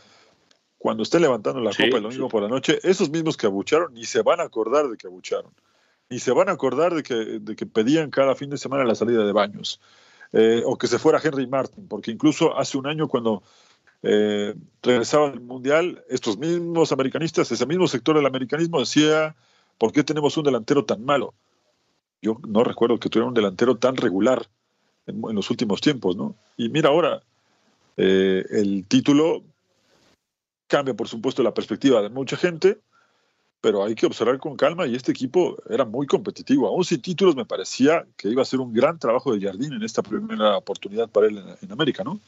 Cuando 0.85 1.03
esté 1.03 1.19
levantando 1.19 1.63
la 1.63 1.71
copa 1.71 1.97
el 1.97 2.03
domingo 2.03 2.29
por 2.29 2.43
la 2.43 2.49
noche, 2.51 2.79
esos 2.83 3.09
mismos 3.09 3.39
que 3.39 3.47
abucharon 3.47 3.95
ni 3.95 4.05
se 4.05 4.21
van 4.21 4.41
a 4.41 4.43
acordar 4.43 4.87
de 4.87 4.99
que 4.99 5.07
abucharon, 5.07 5.51
ni 6.11 6.19
se 6.19 6.31
van 6.31 6.51
a 6.51 6.53
acordar 6.53 6.95
de 6.95 7.03
que, 7.03 7.15
de 7.15 7.57
que 7.57 7.65
pedían 7.65 8.11
cada 8.11 8.35
fin 8.35 8.51
de 8.51 8.59
semana 8.59 8.85
la 8.85 8.95
salida 8.95 9.25
de 9.25 9.33
baños, 9.33 9.81
eh, 10.35 10.61
o 10.67 10.77
que 10.77 10.87
se 10.87 10.99
fuera 10.99 11.23
Henry 11.25 11.47
Martin, 11.47 11.89
porque 11.89 12.11
incluso 12.11 12.59
hace 12.59 12.77
un 12.77 12.87
año 12.87 13.09
cuando 13.09 13.43
eh, 14.03 14.55
regresaba 14.83 15.31
del 15.31 15.41
Mundial, 15.41 16.05
estos 16.11 16.37
mismos 16.37 16.93
americanistas, 16.93 17.51
ese 17.51 17.65
mismo 17.65 17.89
sector 17.89 18.17
del 18.17 18.27
americanismo 18.27 18.81
decía, 18.81 19.35
¿por 19.79 19.91
qué 19.91 20.05
tenemos 20.05 20.37
un 20.37 20.45
delantero 20.45 20.85
tan 20.85 21.03
malo? 21.03 21.33
Yo 22.21 22.37
no 22.47 22.63
recuerdo 22.63 23.01
que 23.01 23.09
tuviera 23.09 23.29
un 23.29 23.33
delantero 23.33 23.79
tan 23.79 23.97
regular 23.97 24.47
en, 25.07 25.23
los 25.35 25.49
últimos 25.49 25.81
tiempos, 25.81 26.15
¿no? 26.15 26.35
Y 26.59 26.69
mira 26.69 26.91
ahora, 26.91 27.23
eh, 27.97 28.45
el 28.51 28.85
título 28.87 29.45
Cambia, 30.75 30.95
por 30.95 31.07
supuesto, 31.07 31.41
la 31.45 31.55
perspectiva 31.55 32.03
de 32.03 32.09
mucha 32.09 32.37
gente, 32.37 32.81
pero 33.61 33.85
hay 33.85 33.95
que 33.95 34.07
observar 34.07 34.39
con 34.39 34.57
calma 34.57 34.89
y 34.89 34.97
este 34.97 35.13
equipo 35.13 35.57
era 35.71 35.85
muy 35.85 36.05
competitivo. 36.05 36.67
Aún 36.67 36.85
sin 36.85 37.01
títulos 37.01 37.37
me 37.37 37.45
parecía 37.45 38.05
que 38.17 38.29
iba 38.29 38.43
a 38.43 38.45
ser 38.45 38.59
un 38.59 38.73
gran 38.73 38.99
trabajo 38.99 39.33
de 39.33 39.47
Jardín 39.47 39.73
en 39.73 39.85
esta 39.85 40.03
primera 40.03 40.57
oportunidad 40.57 41.09
para 41.09 41.29
él 41.29 41.41
en, 41.63 41.71
América, 41.71 42.03
¿no? 42.03 42.19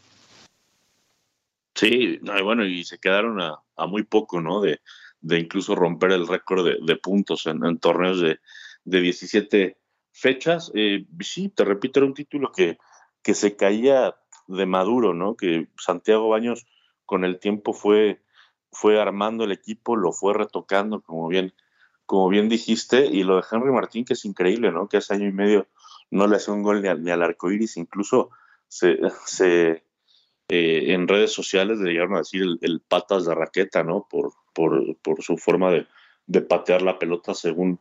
Sí, 1.75 2.21
bueno, 2.45 2.65
y 2.65 2.85
se 2.85 2.99
quedaron 2.99 3.41
a, 3.41 3.59
muy 3.89 4.05
poco, 4.05 4.41
¿no? 4.41 4.61
De, 4.61 4.79
incluso 5.23 5.75
romper 5.75 6.13
el 6.13 6.29
récord 6.29 6.65
de, 6.65 6.97
puntos 6.99 7.47
en, 7.47 7.79
torneos 7.81 8.21
de, 8.21 8.39
de 8.85 9.01
17 9.01 9.77
fechas. 10.13 10.71
Eh, 10.73 11.05
sí, 11.19 11.49
te 11.49 11.65
repito, 11.65 11.99
era 11.99 12.07
un 12.07 12.15
título 12.15 12.53
que, 12.53 12.79
que 13.25 13.35
se 13.35 13.57
caía 13.57 14.15
de 14.47 14.67
maduro, 14.67 15.15
¿no? 15.15 15.35
Que 15.35 15.67
Santiago 15.77 16.29
Baños 16.29 16.65
con 17.07 17.25
el 17.25 17.41
tiempo 17.41 17.73
fue 17.73 18.23
fue 18.73 19.01
armando 19.01 19.45
el 19.45 19.53
equipo, 19.53 19.97
lo 19.97 20.13
fue 20.13 20.35
retocando, 20.35 21.01
como 21.01 21.29
bien, 21.29 21.55
como 22.05 22.29
bien 22.29 22.49
dijiste, 22.49 23.07
y 23.07 23.23
lo 23.23 23.37
de 23.37 23.45
Henry 23.51 23.73
Martín, 23.73 24.05
que 24.05 24.13
es 24.15 24.25
increíble, 24.25 24.71
¿no? 24.73 24.89
Que 24.89 24.99
hace 24.99 25.15
año 25.15 25.29
y 25.29 25.33
medio 25.33 25.67
no 26.11 26.27
le 26.27 26.37
hace 26.37 26.51
un 26.51 26.63
gol 26.63 26.83
ni 26.83 27.11
al, 27.11 27.23
arco 27.23 27.51
iris, 27.51 27.77
incluso 27.77 28.31
se, 28.69 28.99
se 29.27 29.85
eh, 30.49 30.93
en 30.93 31.09
redes 31.09 31.33
sociales 31.33 31.79
le 31.79 31.93
llegaron 31.93 32.15
a 32.15 32.19
decir 32.19 32.45
el, 32.61 32.81
patas 32.81 33.27
de 33.27 33.35
raqueta, 33.35 33.83
¿no? 33.83 34.07
Por, 34.09 34.33
por, 34.53 34.97
por 34.99 35.23
su 35.23 35.37
forma 35.37 35.71
de, 35.71 35.87
de, 36.27 36.41
patear 36.41 36.83
la 36.83 36.99
pelota 36.99 37.35
según, 37.35 37.81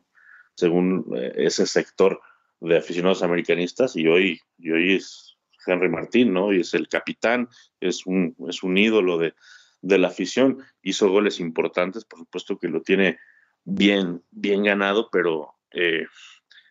según 0.54 1.06
eh, 1.16 1.32
ese 1.36 1.66
sector 1.66 2.20
de 2.60 2.78
aficionados 2.78 3.22
americanistas, 3.22 3.96
y 3.96 4.06
hoy, 4.08 4.40
y 4.58 4.70
hoy 4.70 4.94
es 4.96 5.36
Henry 5.66 5.88
Martín, 5.88 6.32
¿no? 6.32 6.52
Y 6.52 6.60
es 6.60 6.74
el 6.74 6.88
capitán, 6.88 7.48
es 7.80 8.06
un, 8.06 8.34
es 8.48 8.62
un 8.62 8.78
ídolo 8.78 9.18
de, 9.18 9.34
de 9.80 9.98
la 9.98 10.08
afición. 10.08 10.62
Hizo 10.82 11.10
goles 11.10 11.40
importantes, 11.40 12.04
por 12.04 12.20
supuesto 12.20 12.58
que 12.58 12.68
lo 12.68 12.82
tiene 12.82 13.18
bien, 13.64 14.22
bien 14.30 14.64
ganado, 14.64 15.10
pero 15.10 15.54
eh, 15.72 16.06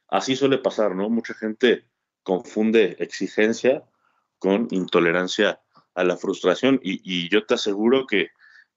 así 0.08 0.36
suele 0.36 0.58
pasar, 0.58 0.96
¿no? 0.96 1.10
Mucha 1.10 1.34
gente 1.34 1.86
confunde 2.24 2.96
exigencia 3.00 3.84
con 4.40 4.68
intolerancia 4.72 5.62
a 5.94 6.04
la 6.04 6.18
frustración 6.18 6.80
y, 6.84 7.30
yo 7.30 7.46
te 7.46 7.54
aseguro 7.54 8.06
que, 8.06 8.30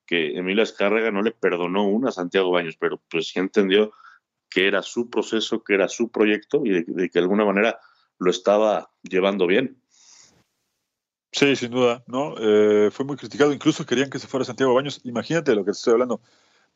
que 0.07 0.37
Emilio 0.37 0.63
Escárraga 0.63 1.11
no 1.11 1.23
le 1.23 1.33
perdonó 1.33 1.87
una 1.87 2.11
a 2.11 2.13
Santiago 2.13 2.51
Baños, 2.51 2.77
pero 2.79 3.03
pues 3.11 3.29
sí 3.29 3.39
entendió 3.39 3.93
que 4.49 4.67
era 4.67 4.83
su 4.83 5.11
proceso, 5.11 5.63
que 5.63 5.75
era 5.75 5.89
su 5.89 6.11
proyecto 6.11 6.63
y 6.65 6.71
de, 6.71 6.85
que 6.85 7.11
de 7.13 7.21
alguna 7.21 7.45
manera 7.45 7.79
lo 8.19 8.31
estaba 8.31 8.91
llevando 9.03 9.47
bien. 9.47 9.83
Sí, 11.39 11.55
sin 11.55 11.71
duda, 11.71 12.03
¿no? 12.09 12.35
Eh, 12.37 12.91
fue 12.91 13.07
muy 13.07 13.17
criticado, 13.17 13.53
incluso 13.53 13.87
querían 13.87 14.11
que 14.11 14.19
se 14.19 14.27
fuera 14.27 14.45
Santiago 14.45 14.75
Baños. 14.75 15.01
Imagínate 15.05 15.55
lo 15.55 15.65
que 15.65 15.71
estoy 15.71 15.93
hablando. 15.93 16.21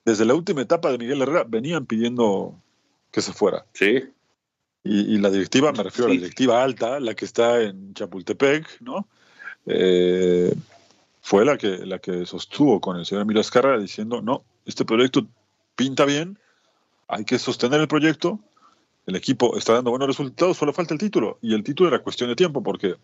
Desde 0.05 0.25
la 0.25 0.35
última 0.35 0.62
etapa 0.62 0.92
de 0.92 0.98
Miguel 0.98 1.20
Herrera 1.20 1.44
venían 1.48 1.85
pidiendo 1.85 2.55
que 3.11 3.22
se 3.22 3.33
fuera. 3.33 3.66
Sí. 3.72 4.05
Y, 4.85 5.18
la 5.18 5.31
directiva, 5.31 5.72
me 5.72 5.83
refiero 5.83 6.07
a 6.07 6.14
la 6.14 6.20
directiva 6.20 6.62
alta, 6.62 7.01
la 7.01 7.14
que 7.14 7.25
está 7.25 7.61
en 7.61 7.92
Chapultepec, 7.94 8.81
¿no? 8.83 9.09
Eh, 9.66 10.55
fue 11.22 11.44
la 11.44 11.59
que, 11.59 11.79
la 11.85 11.98
que 11.98 12.25
sostuvo 12.25 12.81
con 12.81 12.96
el 12.96 13.05
señor 13.05 13.22
Emilio 13.22 13.40
Azcarra 13.40 13.81
diciendo, 13.81 14.22
no, 14.22 14.44
este 14.64 14.85
proyecto 14.85 15.27
pinta 15.75 16.05
bien, 16.05 16.38
hay 17.09 17.25
que 17.25 17.40
sostener 17.40 17.81
el 17.81 17.88
proyecto, 17.88 18.38
el 19.07 19.16
equipo 19.16 19.57
está 19.57 19.72
dando 19.72 19.90
buenos 19.90 20.07
resultados, 20.07 20.57
solo 20.57 20.72
falta 20.72 20.94
el 20.94 21.01
título. 21.01 21.38
Y 21.42 21.53
el 21.53 21.64
título 21.64 21.88
era 21.88 21.98
cuestión 21.98 22.31
de 22.31 22.37
tiempo, 22.37 22.62
porque 22.62 22.94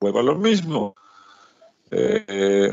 vuelva 0.00 0.22
lo 0.22 0.36
mismo. 0.36 0.94
Eh, 1.90 2.72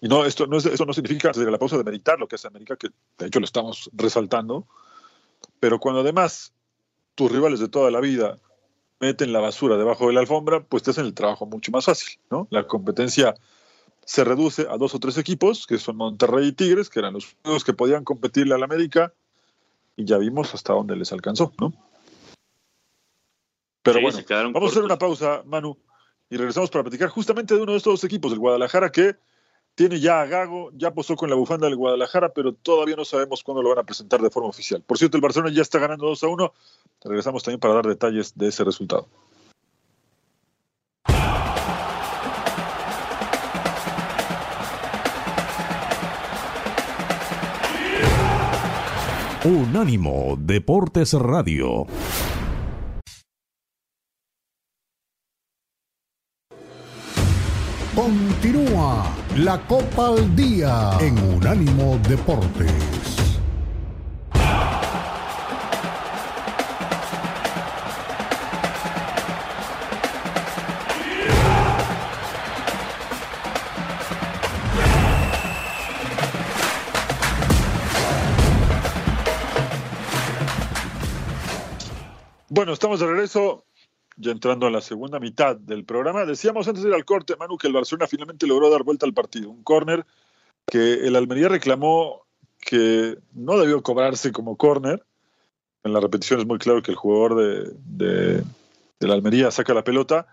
y 0.00 0.08
no, 0.08 0.24
esto 0.24 0.46
no, 0.46 0.58
no 0.58 0.92
significa 0.92 1.28
desde 1.28 1.50
la 1.50 1.58
pausa 1.58 1.76
de 1.76 1.84
meditar 1.84 2.18
lo 2.18 2.28
que 2.28 2.36
hace 2.36 2.48
América, 2.48 2.76
que 2.76 2.88
de 3.18 3.26
hecho 3.26 3.40
lo 3.40 3.44
estamos 3.44 3.90
resaltando, 3.92 4.66
pero 5.60 5.78
cuando 5.78 6.00
además 6.00 6.52
tus 7.14 7.30
rivales 7.32 7.60
de 7.60 7.68
toda 7.68 7.90
la 7.90 8.00
vida 8.00 8.38
meten 9.00 9.32
la 9.32 9.40
basura 9.40 9.76
debajo 9.76 10.06
de 10.06 10.14
la 10.14 10.20
alfombra, 10.20 10.62
pues 10.62 10.82
te 10.82 10.90
hacen 10.90 11.06
el 11.06 11.14
trabajo 11.14 11.46
mucho 11.46 11.70
más 11.72 11.84
fácil, 11.84 12.18
¿no? 12.30 12.46
La 12.50 12.66
competencia 12.66 13.34
se 14.04 14.24
reduce 14.24 14.66
a 14.70 14.76
dos 14.76 14.94
o 14.94 15.00
tres 15.00 15.18
equipos, 15.18 15.66
que 15.66 15.78
son 15.78 15.96
Monterrey 15.96 16.48
y 16.48 16.52
Tigres, 16.52 16.88
que 16.88 17.00
eran 17.00 17.14
los 17.14 17.36
únicos 17.44 17.64
que 17.64 17.72
podían 17.72 18.04
competirle 18.04 18.54
al 18.54 18.62
América, 18.62 19.12
y 19.96 20.04
ya 20.04 20.18
vimos 20.18 20.54
hasta 20.54 20.72
dónde 20.72 20.96
les 20.96 21.12
alcanzó, 21.12 21.52
¿no? 21.58 21.72
Pero 23.82 24.00
bueno, 24.00 24.18
vamos 24.52 24.70
a 24.70 24.72
hacer 24.72 24.82
una 24.82 24.98
pausa, 24.98 25.42
Manu, 25.44 25.78
y 26.28 26.36
regresamos 26.36 26.70
para 26.70 26.84
platicar 26.84 27.08
justamente 27.08 27.54
de 27.54 27.62
uno 27.62 27.72
de 27.72 27.78
estos 27.78 28.02
equipos, 28.04 28.30
del 28.30 28.40
Guadalajara, 28.40 28.90
que 28.90 29.16
tiene 29.74 30.00
ya 30.00 30.22
a 30.22 30.26
Gago, 30.26 30.70
ya 30.72 30.92
posó 30.92 31.16
con 31.16 31.28
la 31.28 31.36
bufanda 31.36 31.66
del 31.66 31.76
Guadalajara, 31.76 32.30
pero 32.30 32.54
todavía 32.54 32.96
no 32.96 33.04
sabemos 33.04 33.42
cuándo 33.42 33.62
lo 33.62 33.68
van 33.68 33.80
a 33.80 33.84
presentar 33.84 34.20
de 34.20 34.30
forma 34.30 34.48
oficial. 34.48 34.82
Por 34.82 34.98
cierto, 34.98 35.18
el 35.18 35.20
Barcelona 35.20 35.54
ya 35.54 35.62
está 35.62 35.78
ganando 35.78 36.06
2 36.06 36.22
a 36.24 36.28
1. 36.28 36.54
Regresamos 37.04 37.42
también 37.42 37.60
para 37.60 37.74
dar 37.74 37.86
detalles 37.86 38.36
de 38.36 38.48
ese 38.48 38.64
resultado. 38.64 39.08
Unánimo 49.44 50.36
Deportes 50.40 51.12
Radio. 51.12 51.86
Continúa 57.96 59.06
la 59.36 59.58
Copa 59.66 60.08
al 60.08 60.36
Día 60.36 60.98
en 61.00 61.18
Unánimo 61.18 61.98
Deportes. 62.06 62.70
Bueno, 82.50 82.74
estamos 82.74 83.00
de 83.00 83.06
regreso, 83.06 83.64
ya 84.16 84.32
entrando 84.32 84.66
a 84.66 84.70
la 84.70 84.80
segunda 84.80 85.20
mitad 85.20 85.56
del 85.56 85.84
programa. 85.84 86.24
Decíamos 86.24 86.66
antes 86.68 86.82
de 86.82 86.90
ir 86.90 86.94
al 86.94 87.04
corte, 87.04 87.36
Manu, 87.36 87.58
que 87.58 87.66
el 87.66 87.72
Barcelona 87.72 88.06
finalmente 88.06 88.46
logró 88.46 88.70
dar 88.70 88.82
vuelta 88.82 89.06
al 89.06 89.14
partido. 89.14 89.50
Un 89.50 89.62
córner 89.62 90.04
que 90.66 91.06
el 91.06 91.16
Almería 91.16 91.48
reclamó 91.48 92.26
que 92.60 93.18
no 93.32 93.58
debió 93.58 93.82
cobrarse 93.82 94.32
como 94.32 94.56
córner. 94.56 95.04
En 95.84 95.92
la 95.92 96.00
repetición 96.00 96.40
es 96.40 96.46
muy 96.46 96.58
claro 96.58 96.82
que 96.82 96.90
el 96.90 96.96
jugador 96.96 97.36
de, 97.84 98.42
la 99.00 99.14
Almería 99.14 99.50
saca 99.50 99.74
la 99.74 99.84
pelota. 99.84 100.26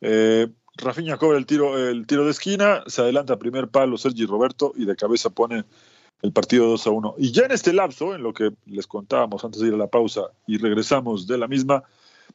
Eh, 0.00 0.48
Rafinha 0.76 1.16
cobra 1.16 1.38
el 1.38 1.46
tiro, 1.46 1.78
el 1.78 2.06
tiro 2.06 2.24
de 2.24 2.30
esquina, 2.30 2.82
se 2.86 3.02
adelanta 3.02 3.38
primer 3.38 3.68
palo 3.68 3.96
Sergi 3.96 4.26
Roberto 4.26 4.72
y 4.74 4.84
de 4.84 4.96
cabeza 4.96 5.30
pone 5.30 5.64
el 6.22 6.32
partido 6.32 6.66
2 6.68 6.86
a 6.86 6.90
1. 6.90 7.14
Y 7.18 7.32
ya 7.32 7.44
en 7.44 7.52
este 7.52 7.72
lapso, 7.72 8.14
en 8.14 8.22
lo 8.22 8.32
que 8.32 8.52
les 8.66 8.86
contábamos 8.86 9.44
antes 9.44 9.60
de 9.60 9.68
ir 9.68 9.74
a 9.74 9.78
la 9.78 9.88
pausa 9.88 10.22
y 10.46 10.58
regresamos 10.58 11.26
de 11.26 11.38
la 11.38 11.48
misma, 11.48 11.82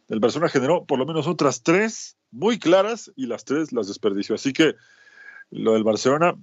el 0.10 0.20
Barcelona 0.20 0.50
generó 0.50 0.86
por 0.86 1.00
lo 1.00 1.06
menos 1.06 1.28
otras 1.28 1.64
tres 1.64 2.18
muy 2.32 2.60
claras 2.60 3.12
y 3.16 3.28
las 3.28 3.46
tres 3.46 3.72
las 3.72 3.88
desperdició. 3.88 4.36
Así 4.36 4.54
que 4.54 4.76
lo 5.52 5.74
del 5.74 5.84
Barcelona 5.84 6.36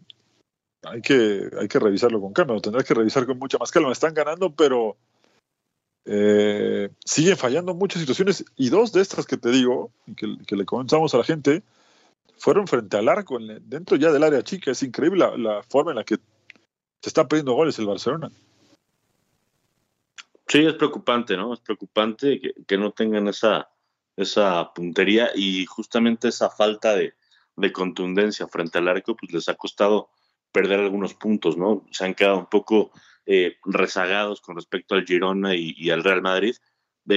hay 0.83 1.01
que, 1.01 1.49
hay 1.59 1.69
que 1.69 1.79
revisarlo 1.79 2.21
con 2.21 2.33
calma, 2.33 2.55
lo 2.55 2.61
tendrás 2.61 2.85
que 2.85 2.95
revisar 2.95 3.27
con 3.27 3.39
mucha 3.39 3.59
más 3.59 3.71
calma. 3.71 3.93
Están 3.93 4.15
ganando, 4.15 4.55
pero 4.55 4.97
eh, 6.05 6.91
siguen 7.05 7.37
fallando 7.37 7.75
muchas 7.75 8.01
situaciones 8.01 8.45
y 8.57 8.69
dos 8.69 8.93
de 8.93 9.01
estas 9.01 9.27
que 9.27 9.37
te 9.37 9.51
digo, 9.51 9.91
que, 10.17 10.37
que 10.47 10.57
le 10.57 10.65
comenzamos 10.65 11.15
a 11.15 11.19
la 11.19 11.25
gente, 11.25 11.63
fueron 12.37 12.67
frente 12.67 12.97
al 12.97 13.09
arco, 13.09 13.39
dentro 13.63 13.97
ya 13.97 14.13
del 14.13 14.23
área 14.23 14.43
chica. 14.43 14.71
Es 14.71 14.83
increíble 14.83 15.27
la 15.39 15.63
forma 15.63 15.93
en 15.93 15.97
la 15.97 16.05
que 16.05 16.17
se 16.17 17.09
está 17.09 17.27
perdiendo 17.27 17.55
goles 17.55 17.79
el 17.79 17.87
Barcelona. 17.87 18.31
Sí, 20.55 20.65
es 20.65 20.75
preocupante, 20.75 21.37
¿no? 21.37 21.53
Es 21.53 21.59
preocupante 21.59 22.41
que, 22.65 22.79
no 22.79 22.93
tengan 22.93 23.27
esa, 23.27 23.69
esa 24.15 24.73
puntería 24.73 25.33
y 25.35 25.67
justamente 25.67 26.29
esa 26.29 26.49
falta 26.49 26.95
de, 26.95 27.13
contundencia 27.73 28.47
frente 28.47 28.79
al 28.79 28.87
arco, 28.87 29.17
pues 29.17 29.33
les 29.33 29.49
ha 29.49 29.57
costado 29.57 30.11
perder 30.53 30.79
algunos 30.79 31.15
puntos, 31.15 31.57
¿no? 31.57 31.85
Se 31.91 32.05
han 32.05 32.15
quedado 32.15 32.39
un 32.39 32.47
poco 32.47 32.93
eh, 33.27 33.57
rezagados 33.65 34.41
con 34.41 34.55
respecto 34.55 34.95
al 34.95 35.05
Girona 35.05 35.57
y, 35.57 35.91
al 35.91 36.05
Real 36.05 36.23
Madrid. 36.23 36.55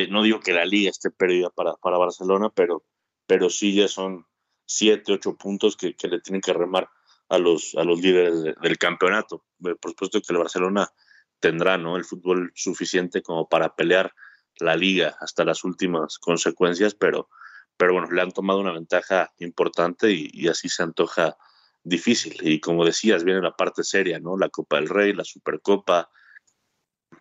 no 0.09 0.23
digo 0.23 0.39
que 0.39 0.53
la 0.53 0.65
liga 0.65 0.89
esté 0.89 1.11
perdida 1.11 1.51
para, 1.51 1.75
Barcelona, 1.79 2.49
pero, 2.49 2.85
pero 3.27 3.51
sí 3.51 3.75
ya 3.75 3.87
son 3.87 4.25
siete, 4.65 5.13
ocho 5.13 5.37
puntos 5.37 5.77
que, 5.77 5.93
que 5.93 6.07
le 6.07 6.21
tienen 6.21 6.41
que 6.41 6.53
remar 6.53 6.89
a 7.29 7.37
los, 7.37 7.75
a 7.75 7.83
los 7.83 8.01
líderes 8.01 8.55
del 8.59 8.77
campeonato. 8.79 9.45
Eh, 9.63 9.75
por 9.79 9.91
supuesto 9.91 10.21
que 10.21 10.33
el 10.33 10.39
Barcelona 10.39 10.91
tendrá 11.39 11.77
¿no? 11.77 11.97
el 11.97 12.05
fútbol 12.05 12.51
suficiente 12.55 13.21
como 13.21 13.47
para 13.47 13.75
pelear 13.75 14.13
la 14.59 14.75
liga 14.75 15.15
hasta 15.19 15.43
las 15.43 15.63
últimas 15.63 16.17
consecuencias, 16.17 16.95
pero, 16.95 17.29
pero 17.77 17.93
bueno, 17.93 18.11
le 18.11 18.21
han 18.21 18.31
tomado 18.31 18.59
una 18.59 18.71
ventaja 18.71 19.31
importante 19.39 20.11
y, 20.11 20.47
así 20.47 20.69
se 20.69 20.83
antoja 20.83 21.37
difícil. 21.83 22.35
Y 22.41 22.59
como 22.59 22.85
decías, 22.85 23.23
viene 23.23 23.41
la 23.41 23.55
parte 23.55 23.83
seria, 23.83 24.19
¿no? 24.19 24.37
La 24.37 24.49
Copa 24.49 24.77
del 24.77 24.89
Rey, 24.89 25.13
la 25.13 25.23
Supercopa, 25.23 26.09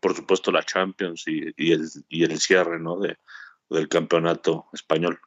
por 0.00 0.14
supuesto 0.16 0.50
la 0.50 0.64
Champions 0.64 1.24
y, 1.26 1.72
el, 1.72 1.86
y 2.08 2.24
el 2.24 2.40
cierre, 2.40 2.78
¿no? 2.78 2.98
De, 2.98 3.18
del 3.68 3.88
campeonato 3.88 4.66
español. 4.72 5.20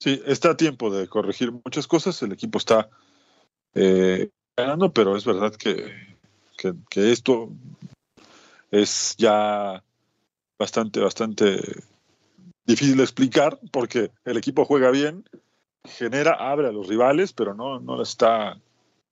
Sí, 0.00 0.22
está 0.26 0.50
a 0.50 0.56
tiempo 0.56 0.94
de 0.94 1.08
corregir 1.08 1.50
muchas 1.52 1.86
cosas. 1.86 2.22
El 2.22 2.32
equipo 2.32 2.58
está 2.58 2.88
eh, 3.74 4.30
ganando, 4.56 4.92
pero 4.92 5.16
es 5.16 5.24
verdad 5.24 5.54
que, 5.56 6.17
que, 6.58 7.12
esto 7.12 7.50
es 8.70 9.14
ya 9.16 9.82
bastante, 10.58 11.00
bastante 11.00 11.60
difícil 12.66 12.96
de 12.96 13.04
explicar 13.04 13.58
porque 13.72 14.10
el 14.24 14.36
equipo 14.36 14.64
juega 14.64 14.90
bien, 14.90 15.24
genera, 15.84 16.32
abre 16.32 16.68
a 16.68 16.72
los 16.72 16.88
rivales, 16.88 17.32
pero 17.32 17.54
no, 17.54 17.80
no 17.80 18.02
está, 18.02 18.60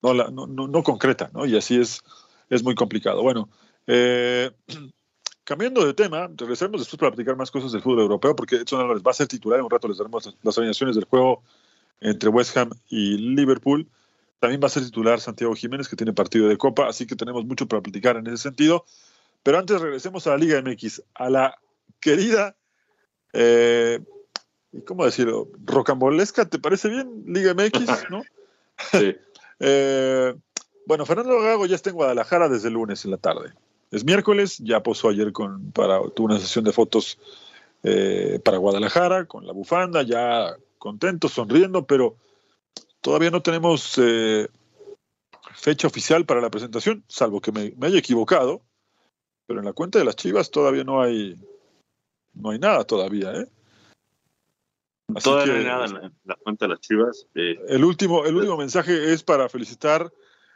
no, 0.03 0.13
la, 0.13 0.29
no, 0.31 0.47
no, 0.47 0.83
concreta, 0.83 1.31
¿no? 1.33 1.47
Y 1.47 1.57
así 1.57 1.81
es, 1.81 2.03
es 2.51 2.63
muy 2.63 2.75
complicado. 2.75 3.23
Bueno, 3.23 3.49
eh, 3.87 4.51
cambiando 5.45 5.87
de 5.87 5.95
tema, 5.95 6.29
regresaremos 6.37 6.81
después 6.81 6.99
para 6.99 7.13
platicar 7.13 7.37
más 7.37 7.51
cosas 7.51 7.73
del 7.73 7.83
fútbol 7.83 8.01
europeo, 8.01 8.37
porque 8.37 8.57
Edson 8.57 8.81
Álvarez 8.81 9.03
va 9.07 9.13
a 9.13 9.15
ser 9.15 9.29
titular, 9.29 9.59
en 9.61 9.65
un 9.65 9.71
rato 9.71 9.89
les 9.89 9.99
daremos 9.99 10.37
las 10.43 10.59
alineaciones 10.59 10.97
del 10.97 11.05
juego 11.05 11.43
entre 12.01 12.29
West 12.29 12.57
Ham 12.57 12.71
y 12.89 13.17
Liverpool. 13.17 13.89
También 14.39 14.61
va 14.63 14.67
a 14.67 14.71
ser 14.71 14.85
titular 14.85 15.21
Santiago 15.21 15.55
Jiménez, 15.55 15.89
que 15.89 15.97
tiene 15.97 16.13
partido 16.13 16.49
de 16.49 16.59
Copa, 16.59 16.89
así 16.89 17.07
que 17.07 17.17
tenemos 17.17 17.45
mucho 17.45 17.67
para 17.67 17.83
platicar 17.83 18.17
en 18.17 18.27
ese 18.27 18.39
sentido. 18.39 18.85
Pero 19.43 19.59
antes 19.59 19.81
regresemos 19.81 20.27
a 20.27 20.31
la 20.31 20.39
Liga 20.39 20.61
MX, 20.61 21.03
a 21.15 21.31
la 21.31 21.59
querida, 22.01 22.57
eh, 23.33 24.01
¿cómo 24.87 25.05
decirlo? 25.05 25.49
Rocambolesca, 25.65 26.47
¿te 26.47 26.59
parece 26.59 26.89
bien? 26.89 27.25
Liga 27.27 27.55
MX, 27.55 27.81
¿no? 28.11 28.23
Sí. 28.93 29.17
Eh, 29.59 30.35
bueno, 30.85 31.07
Fernando 31.07 31.41
Gago 31.41 31.65
ya 31.65 31.77
está 31.77 31.89
en 31.89 31.97
Guadalajara 31.97 32.51
desde 32.51 32.69
el 32.69 32.75
lunes 32.75 33.07
en 33.07 33.11
la 33.11 33.17
tarde. 33.17 33.55
Es 33.91 34.05
miércoles, 34.05 34.59
ya 34.59 34.83
posó 34.83 35.09
ayer 35.09 35.33
con, 35.33 35.73
para, 35.73 35.99
tuvo 36.11 36.27
una 36.27 36.39
sesión 36.39 36.63
de 36.63 36.73
fotos 36.73 37.19
eh, 37.83 38.39
para 38.45 38.59
Guadalajara 38.59 39.25
con 39.25 39.47
la 39.47 39.55
bufanda, 39.55 40.03
ya 40.03 40.55
contento, 40.79 41.31
sonriendo, 41.31 41.87
pero 41.87 42.17
Todavía 43.07 43.31
no 43.31 43.41
tenemos 43.41 43.97
eh, 43.99 44.49
fecha 45.55 45.87
oficial 45.87 46.27
para 46.27 46.41
la 46.41 46.51
presentación, 46.51 47.05
salvo 47.07 47.41
que 47.41 47.53
me, 47.53 47.73
haya 47.87 48.01
equivocado, 48.01 48.63
pero 49.47 49.61
en 49.61 49.65
la 49.65 49.73
cuenta 49.73 50.01
de 50.01 50.05
las 50.05 50.17
Chivas 50.17 50.51
todavía 50.51 50.83
no 50.83 51.01
hay 51.01 51.37
no 52.35 52.51
hay 52.51 52.59
nada 52.59 52.83
todavía, 52.83 53.33
¿eh? 53.33 53.47
todavía 55.23 55.53
no 55.53 55.59
hay 55.61 55.65
nada 55.65 55.85
en 55.85 56.13
la, 56.25 56.35
cuenta 56.35 56.65
de 56.65 56.71
las 56.71 56.81
Chivas. 56.81 57.29
Eh. 57.37 57.55
el 57.69 57.85
último 57.85 58.25
el 58.25 58.35
último 58.35 58.57
mensaje 58.57 59.13
es 59.13 59.23
para 59.23 59.49
felicitar 59.49 60.13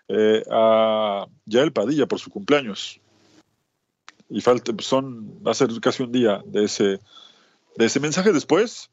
eh, 0.09 0.43
a 0.51 1.27
Yael 1.45 1.73
Padilla 1.73 2.09
por 2.09 2.19
su 2.19 2.31
cumpleaños. 2.31 3.01
Y 4.29 4.41
falta, 4.41 4.73
son, 4.81 5.41
va 5.47 5.53
a 5.53 5.55
ser 5.55 5.69
casi 5.81 6.03
un 6.03 6.11
día 6.11 6.43
de 6.47 6.65
ese, 6.65 6.99
de 7.77 7.85
ese 7.85 8.01
mensaje 8.01 8.33
después. 8.33 8.91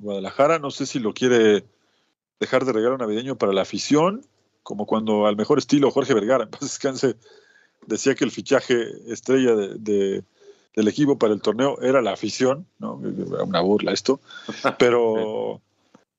Guadalajara, 0.00 0.58
no 0.58 0.72
sé 0.72 0.84
si 0.84 0.98
lo 0.98 1.14
quiere 1.14 1.64
dejar 2.40 2.64
de 2.64 2.72
regalo 2.72 2.98
navideño 2.98 3.36
para 3.36 3.52
la 3.52 3.62
afición, 3.62 4.24
como 4.62 4.86
cuando 4.86 5.26
al 5.26 5.36
mejor 5.36 5.58
estilo 5.58 5.90
Jorge 5.90 6.14
Vergara, 6.14 6.44
en 6.44 6.50
paz 6.50 6.60
descanse, 6.60 7.16
decía 7.86 8.14
que 8.14 8.24
el 8.24 8.30
fichaje 8.30 8.88
estrella 9.12 9.54
de, 9.54 10.22
del 10.74 10.88
equipo 10.88 11.18
para 11.18 11.34
el 11.34 11.40
torneo 11.40 11.80
era 11.80 12.02
la 12.02 12.12
afición, 12.12 12.66
¿no? 12.78 13.00
Era 13.04 13.44
una 13.44 13.60
burla 13.60 13.92
esto, 13.92 14.20
pero 14.78 15.60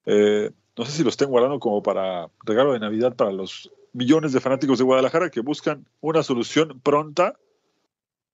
eh, 0.06 0.52
no 0.78 0.86
sé 0.86 0.92
si 0.92 1.04
lo 1.04 1.10
estén 1.10 1.30
guardando 1.30 1.60
como 1.60 1.84
para 1.84 2.30
regalo 2.44 2.74
de 2.74 2.80
Navidad 2.80 3.16
para 3.16 3.32
los 3.32 3.72
millones 3.94 4.34
de 4.34 4.40
fanáticos 4.40 4.78
de 4.78 4.86
Guadalajara 4.86 5.30
que 5.30 5.42
buscan 5.42 5.86
una 6.00 6.24
solución 6.24 6.80
pronta 6.82 7.34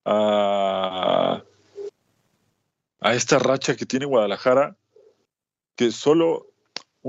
a, 0.04 1.42
a 3.00 3.14
esta 3.14 3.38
racha 3.38 3.74
que 3.74 3.86
tiene 3.86 4.06
Guadalajara, 4.06 4.76
que 5.74 5.90
solo 5.90 6.46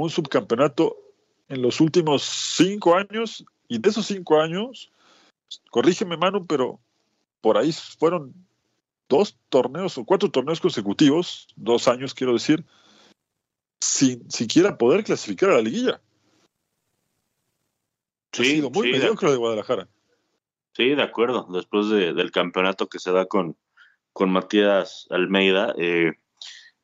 un 0.03 0.09
subcampeonato 0.09 0.95
en 1.49 1.61
los 1.61 1.81
últimos 1.81 2.23
cinco 2.23 2.95
años, 2.95 3.45
y 3.67 3.79
de 3.79 3.89
esos 3.89 4.05
cinco 4.05 4.39
años, 4.39 4.91
corrígeme 5.71 6.17
Manu, 6.17 6.45
pero 6.45 6.79
por 7.41 7.57
ahí 7.57 7.71
fueron 7.71 8.33
dos 9.09 9.37
torneos 9.49 9.97
o 9.97 10.05
cuatro 10.05 10.29
torneos 10.29 10.59
consecutivos, 10.59 11.47
dos 11.55 11.87
años 11.87 12.13
quiero 12.13 12.33
decir, 12.33 12.63
sin 13.79 14.29
siquiera 14.29 14.77
poder 14.77 15.03
clasificar 15.03 15.49
a 15.49 15.55
la 15.55 15.61
liguilla. 15.61 16.01
Sí, 18.33 18.43
ha 18.43 18.45
sido 18.45 18.69
muy 18.69 18.91
mediocre 18.91 19.31
de, 19.31 19.37
Guadalajara. 19.37 19.87
Sí, 20.73 20.89
de 20.89 21.01
acuerdo. 21.01 21.47
Después 21.49 21.89
del 21.89 22.31
campeonato 22.31 22.87
que 22.87 22.99
se 22.99 23.11
da 23.11 23.25
con, 23.25 23.55
con 24.13 24.29
Matías 24.29 25.07
Almeida, 25.09 25.73
eh, 25.77 26.13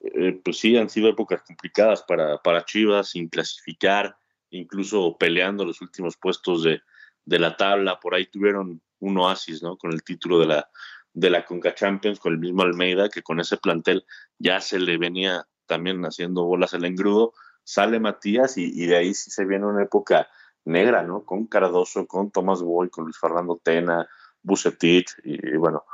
eh, 0.03 0.41
pues 0.43 0.57
sí, 0.59 0.75
han 0.75 0.89
sido 0.89 1.09
épocas 1.09 1.41
complicadas 1.43 2.03
para, 2.03 2.37
para 2.39 2.65
Chivas, 2.65 3.11
sin 3.11 3.29
clasificar, 3.29 4.17
incluso 4.49 5.17
peleando 5.17 5.63
los 5.63 5.81
últimos 5.81 6.17
puestos 6.17 6.63
de, 6.63 6.81
de, 7.23 7.39
la 7.39 7.55
tabla. 7.55 7.99
Por 8.01 8.13
ahí 8.13 8.25
tuvieron 8.25 8.81
un 8.99 9.17
oasis, 9.17 9.63
¿no? 9.63 9.77
Con 9.77 9.93
el 9.93 10.03
título 10.03 10.39
de 10.39 10.47
la, 10.47 10.69
de 11.13 11.29
la 11.29 11.45
Conca 11.45 11.73
Champions, 11.73 12.19
con 12.19 12.33
el 12.33 12.39
mismo 12.39 12.63
Almeida, 12.63 13.07
que 13.07 13.23
con 13.23 13.39
ese 13.39 13.55
plantel 13.57 14.05
ya 14.37 14.59
se 14.59 14.77
le 14.77 14.97
venía 14.97 15.47
también 15.67 16.03
haciendo 16.03 16.43
bolas 16.43 16.73
el 16.73 16.83
engrudo. 16.83 17.33
Sale 17.63 18.01
Matías 18.01 18.57
y, 18.57 18.85
de 18.85 18.97
ahí 18.97 19.13
sí 19.13 19.31
se 19.31 19.45
viene 19.45 19.65
una 19.65 19.83
época 19.83 20.27
negra, 20.65 21.03
¿no? 21.03 21.23
Con 21.23 21.47
Cardoso, 21.47 22.05
con 22.07 22.29
Tomás 22.29 22.61
Boy, 22.61 22.89
con 22.89 23.05
Luis 23.05 23.17
Fernando 23.17 23.57
Tena, 23.63 24.05
Bucetich, 24.41 25.15
y, 25.23 25.55
bueno, 25.55 25.85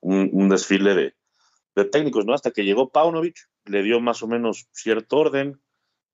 un 0.00 0.48
desfile 0.48 0.94
de, 0.94 1.16
de 1.76 1.84
técnicos, 1.84 2.24
¿no? 2.24 2.32
Hasta 2.32 2.50
que 2.50 2.64
llegó 2.64 2.88
Paunovic, 2.88 3.36
le 3.66 3.82
dio 3.82 4.00
más 4.00 4.22
o 4.22 4.26
menos 4.26 4.66
cierto 4.72 5.18
orden. 5.18 5.60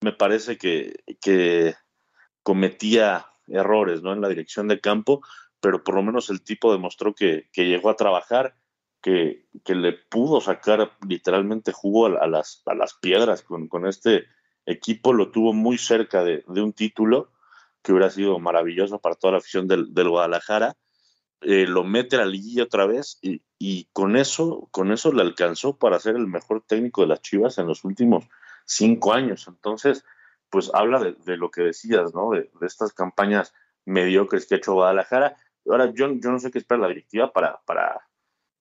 Me 0.01 0.13
parece 0.13 0.59
que, 0.59 0.97
que 1.21 1.75
cometía 2.43 3.27
errores, 3.47 4.03
¿no? 4.03 4.13
En 4.13 4.21
la 4.21 4.29
dirección 4.29 4.67
de 4.67 4.81
campo, 4.81 5.23
pero 5.61 5.85
por 5.85 5.95
lo 5.95 6.03
menos 6.03 6.29
el 6.31 6.43
tipo 6.43 6.73
demostró 6.73 7.15
que, 7.15 7.49
que 7.53 7.67
llegó 7.67 7.91
a 7.91 7.97
trabajar, 7.97 8.57
que, 9.01 9.47
que, 9.65 9.77
le 9.77 9.93
pudo 9.93 10.41
sacar 10.41 10.93
literalmente 11.09 11.73
jugo 11.73 12.07
a, 12.07 12.27
las, 12.27 12.63
a 12.67 12.75
las 12.75 12.95
piedras 12.95 13.43
con, 13.43 13.69
con, 13.69 13.87
este 13.87 14.27
equipo, 14.67 15.13
lo 15.13 15.31
tuvo 15.31 15.53
muy 15.53 15.79
cerca 15.79 16.25
de, 16.25 16.45
de, 16.47 16.61
un 16.61 16.73
título 16.73 17.33
que 17.83 17.93
hubiera 17.93 18.11
sido 18.11 18.39
maravilloso 18.39 19.01
para 19.01 19.17
toda 19.17 19.33
la 19.33 19.39
afición 19.39 19.67
del, 19.67 19.93
del 19.93 20.09
Guadalajara 20.09 20.77
eh, 21.45 21.67
lo 21.67 21.85
mete 21.85 22.17
a 22.17 22.21
la 22.21 22.27
liguilla 22.27 22.65
otra 22.65 22.87
vez 22.87 23.19
y, 23.21 23.43
y, 23.59 23.89
con 23.93 24.17
eso 24.17 24.69
con 24.71 24.93
eso 24.93 25.13
le 25.13 25.23
alcanzó 25.23 25.77
para 25.77 25.99
ser 25.99 26.17
el 26.17 26.27
mejor 26.27 26.63
técnico 26.67 27.03
de 27.03 27.09
las 27.09 27.23
Chivas 27.23 27.59
en 27.59 27.67
los 27.67 27.85
últimos 27.85 28.29
cinco 28.65 29.13
años. 29.13 29.47
Entonces, 29.49 30.05
pues 30.51 30.71
habla 30.75 31.01
de, 31.01 31.37
lo 31.37 31.51
que 31.51 31.63
decías, 31.63 32.15
¿no? 32.15 32.31
De, 32.31 32.51
estas 32.61 32.93
campañas 32.93 33.55
mediocres 33.85 34.47
que 34.47 34.55
ha 34.55 34.59
hecho 34.59 34.75
Guadalajara. 34.75 35.37
Ahora, 35.67 35.93
yo, 35.95 36.13
yo 36.13 36.31
no 36.31 36.39
sé 36.39 36.51
qué 36.51 36.59
espera 36.59 36.81
la 36.81 36.89
directiva 36.89 37.33
para, 37.33 37.61
para 37.65 38.07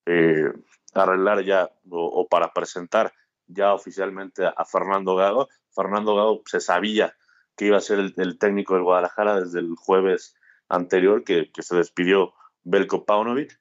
eh, 0.06 0.52
arreglar 0.94 1.44
ya 1.44 1.70
o, 1.90 2.26
para 2.28 2.52
presentar 2.52 3.12
ya 3.46 3.74
oficialmente 3.74 4.46
a, 4.46 4.64
Fernando 4.64 5.14
Gago. 5.16 5.48
Fernando 5.74 6.16
Gago 6.16 6.42
se 6.46 6.60
sabía 6.60 7.14
que 7.56 7.66
iba 7.66 7.76
a 7.76 7.80
ser 7.80 7.98
el, 7.98 8.38
técnico 8.38 8.74
del 8.74 8.84
Guadalajara 8.84 9.40
desde 9.40 9.60
el 9.60 9.74
jueves 9.76 10.34
anterior, 10.68 11.24
que, 11.24 11.50
que 11.52 11.62
se 11.62 11.76
despidió 11.76 12.32
Belko 12.64 13.04
Paunovic. 13.04 13.58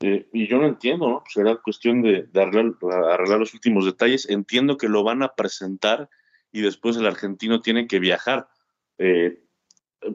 Y 0.00 0.46
yo 0.46 0.58
no 0.58 0.66
entiendo, 0.66 1.08
¿no? 1.08 1.24
Será 1.28 1.56
cuestión 1.56 2.02
de, 2.02 2.28
arreglar, 2.34 3.40
los 3.40 3.54
últimos 3.54 3.84
detalles. 3.84 4.28
Entiendo 4.30 4.76
que 4.76 4.88
lo 4.88 5.02
van 5.02 5.22
a 5.22 5.34
presentar 5.34 6.08
y 6.52 6.60
después 6.60 6.96
el 6.96 7.06
argentino 7.06 7.60
tiene 7.60 7.88
que 7.88 7.98
viajar 7.98 8.48
eh, 8.98 9.42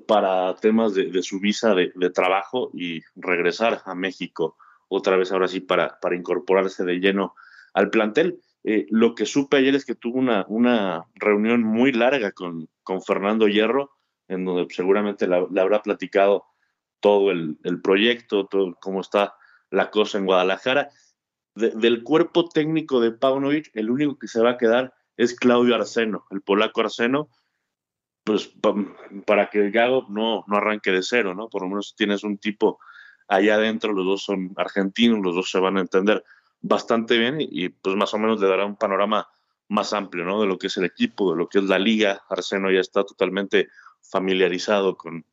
para 0.07 0.55
temas 0.55 0.93
de, 0.93 1.21
su 1.21 1.41
visa 1.41 1.75
de, 1.75 2.09
trabajo 2.11 2.71
y 2.73 3.01
regresar 3.15 3.81
a 3.85 3.93
México 3.93 4.55
otra 4.87 5.17
vez 5.17 5.31
ahora 5.33 5.49
sí 5.49 5.59
para, 5.59 5.99
para 5.99 6.15
incorporarse 6.15 6.85
de 6.85 6.99
lleno 6.99 7.35
al 7.73 7.89
plantel. 7.89 8.39
Eh, 8.63 8.87
lo 8.89 9.15
que 9.15 9.25
supe 9.25 9.57
ayer 9.57 9.75
es 9.75 9.83
que 9.83 9.95
tuvo 9.95 10.17
una, 10.17 10.45
una 10.47 11.05
reunión 11.15 11.61
muy 11.61 11.91
larga 11.91 12.31
con, 12.31 12.69
con 12.83 13.01
Fernando 13.01 13.49
Hierro, 13.49 13.91
en 14.29 14.45
donde 14.45 14.73
seguramente 14.73 15.27
le 15.27 15.61
habrá 15.61 15.81
platicado 15.81 16.45
todo 17.03 17.31
el, 17.31 17.57
proyecto, 17.83 18.45
todo 18.45 18.77
cómo 18.79 19.01
está 19.01 19.35
la 19.69 19.91
cosa 19.91 20.17
en 20.17 20.25
Guadalajara. 20.25 20.89
del 21.53 22.01
cuerpo 22.01 22.47
técnico 22.47 23.01
de 23.01 23.11
Paunovic, 23.11 23.69
el 23.73 23.91
único 23.91 24.17
que 24.17 24.29
se 24.29 24.41
va 24.41 24.51
a 24.51 24.57
quedar 24.57 24.93
es 25.17 25.35
Claudio 25.35 25.75
Arseno, 25.75 26.25
el 26.31 26.41
polaco 26.41 26.79
Arseno, 26.79 27.29
pues 28.23 28.53
para 29.25 29.49
que 29.49 29.59
el 29.59 29.71
Gago 29.71 30.05
no, 30.07 30.45
no 30.47 30.55
arranque 30.55 30.91
de 30.91 31.03
cero, 31.03 31.35
¿no? 31.35 31.49
Por 31.49 31.63
lo 31.63 31.67
menos 31.67 31.93
tienes 31.97 32.23
un 32.23 32.37
tipo 32.37 32.79
allá 33.27 33.55
adentro, 33.55 33.91
los 33.91 34.05
dos 34.05 34.23
son 34.23 34.53
argentinos, 34.55 35.19
los 35.21 35.35
dos 35.35 35.51
se 35.51 35.59
van 35.59 35.75
a 35.75 35.81
entender 35.81 36.23
bastante 36.61 37.17
bien 37.17 37.35
y, 37.39 37.67
pues 37.67 37.97
más 37.97 38.13
o 38.13 38.17
menos 38.17 38.39
le 38.39 38.47
dará 38.47 38.65
un 38.65 38.77
panorama 38.77 39.27
más 39.67 39.91
amplio, 39.91 40.23
¿no? 40.23 40.39
De 40.39 40.47
lo 40.47 40.57
que 40.57 40.67
es 40.67 40.77
el 40.77 40.85
equipo, 40.85 41.31
de 41.31 41.37
lo 41.37 41.49
que 41.49 41.59
es 41.59 41.65
la 41.65 41.79
liga. 41.79 42.23
Arseno 42.29 42.71
ya 42.71 42.79
está 42.79 43.03
totalmente 43.03 43.67
familiarizado 44.01 44.95
con, 44.95 45.25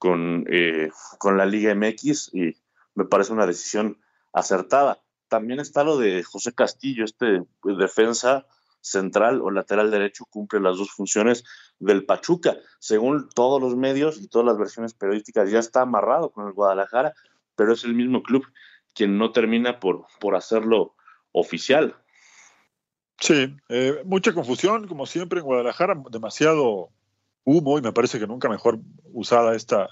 con, 0.00 0.46
eh, 0.48 0.90
con 1.18 1.36
la 1.36 1.44
Liga 1.44 1.74
MX 1.74 2.34
y 2.34 2.56
me 2.94 3.04
parece 3.04 3.34
una 3.34 3.46
decisión 3.46 3.98
acertada. 4.32 5.02
También 5.28 5.60
está 5.60 5.84
lo 5.84 5.98
de 5.98 6.24
José 6.24 6.54
Castillo, 6.54 7.04
este 7.04 7.44
defensa 7.62 8.46
central 8.80 9.42
o 9.42 9.50
lateral 9.50 9.90
derecho, 9.90 10.24
cumple 10.24 10.58
las 10.58 10.78
dos 10.78 10.90
funciones 10.90 11.44
del 11.78 12.06
Pachuca. 12.06 12.56
Según 12.78 13.28
todos 13.28 13.60
los 13.60 13.76
medios 13.76 14.22
y 14.22 14.26
todas 14.26 14.46
las 14.46 14.56
versiones 14.56 14.94
periodísticas, 14.94 15.50
ya 15.50 15.58
está 15.58 15.82
amarrado 15.82 16.30
con 16.30 16.46
el 16.46 16.54
Guadalajara, 16.54 17.12
pero 17.54 17.74
es 17.74 17.84
el 17.84 17.94
mismo 17.94 18.22
club 18.22 18.46
quien 18.94 19.18
no 19.18 19.32
termina 19.32 19.80
por, 19.80 20.06
por 20.18 20.34
hacerlo 20.34 20.94
oficial. 21.32 21.94
Sí, 23.18 23.54
eh, 23.68 24.00
mucha 24.06 24.32
confusión, 24.32 24.88
como 24.88 25.04
siempre 25.04 25.40
en 25.40 25.44
Guadalajara, 25.44 26.02
demasiado 26.10 26.88
humo, 27.44 27.78
y 27.78 27.82
me 27.82 27.92
parece 27.92 28.18
que 28.18 28.26
nunca 28.26 28.48
mejor 28.48 28.78
usada 29.12 29.54
esta, 29.56 29.88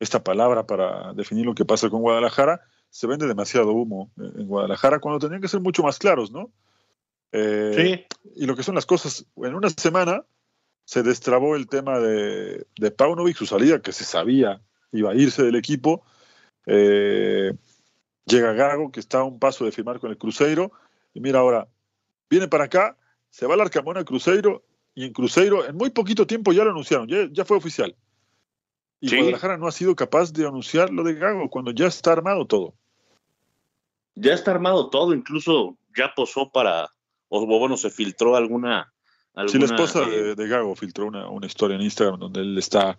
esta 0.00 0.22
palabra 0.22 0.66
para 0.66 1.12
definir 1.12 1.46
lo 1.46 1.54
que 1.54 1.64
pasa 1.64 1.90
con 1.90 2.00
Guadalajara, 2.00 2.60
se 2.90 3.06
vende 3.06 3.26
demasiado 3.26 3.72
humo 3.72 4.10
en 4.16 4.46
Guadalajara 4.46 4.98
cuando 4.98 5.18
tendrían 5.18 5.42
que 5.42 5.48
ser 5.48 5.60
mucho 5.60 5.82
más 5.82 5.98
claros, 5.98 6.30
¿no? 6.30 6.50
Eh, 7.32 8.06
sí. 8.06 8.18
Y 8.36 8.46
lo 8.46 8.54
que 8.56 8.62
son 8.62 8.74
las 8.74 8.86
cosas, 8.86 9.24
en 9.36 9.54
una 9.54 9.70
semana 9.70 10.24
se 10.84 11.02
destrabó 11.02 11.56
el 11.56 11.68
tema 11.68 11.98
de, 11.98 12.66
de 12.76 12.90
Paunovic, 12.90 13.36
su 13.36 13.46
salida, 13.46 13.80
que 13.80 13.92
se 13.92 14.04
sabía 14.04 14.60
iba 14.92 15.10
a 15.10 15.14
irse 15.14 15.42
del 15.42 15.56
equipo. 15.56 16.04
Eh, 16.66 17.52
llega 18.26 18.52
Gago, 18.52 18.92
que 18.92 19.00
está 19.00 19.18
a 19.18 19.24
un 19.24 19.38
paso 19.38 19.64
de 19.64 19.72
firmar 19.72 19.98
con 19.98 20.10
el 20.10 20.18
Cruzeiro, 20.18 20.72
y 21.14 21.20
mira 21.20 21.40
ahora, 21.40 21.68
viene 22.30 22.48
para 22.48 22.64
acá, 22.64 22.96
se 23.30 23.46
va 23.46 23.54
al 23.54 23.60
Arcamón 23.60 23.96
al 23.96 24.04
Cruzeiro 24.04 24.62
y 24.94 25.04
en 25.04 25.12
Cruzeiro 25.12 25.66
en 25.66 25.76
muy 25.76 25.90
poquito 25.90 26.26
tiempo 26.26 26.52
ya 26.52 26.64
lo 26.64 26.70
anunciaron, 26.70 27.08
ya, 27.08 27.44
fue 27.44 27.56
oficial. 27.56 27.94
Y 29.00 29.16
Guadalajara 29.16 29.56
no 29.56 29.66
ha 29.66 29.72
sido 29.72 29.96
capaz 29.96 30.32
de 30.32 30.46
anunciar 30.46 30.90
lo 30.90 31.02
de 31.02 31.14
Gago 31.14 31.48
cuando 31.50 31.72
ya 31.72 31.86
está 31.86 32.12
armado 32.12 32.46
todo. 32.46 32.74
Ya 34.14 34.34
está 34.34 34.52
armado 34.52 34.90
todo, 34.90 35.14
incluso 35.14 35.76
ya 35.96 36.12
posó 36.14 36.50
para, 36.50 36.90
o 37.28 37.46
bueno, 37.46 37.76
se 37.76 37.90
filtró 37.90 38.36
alguna... 38.36 38.92
alguna 39.34 39.52
sí, 39.52 39.58
la 39.58 39.64
esposa 39.64 40.02
eh, 40.08 40.34
de, 40.36 40.48
Gago 40.48 40.76
filtró 40.76 41.06
una, 41.06 41.28
una, 41.28 41.46
historia 41.46 41.76
en 41.76 41.82
Instagram 41.82 42.20
donde 42.20 42.40
él 42.40 42.58
está 42.58 42.98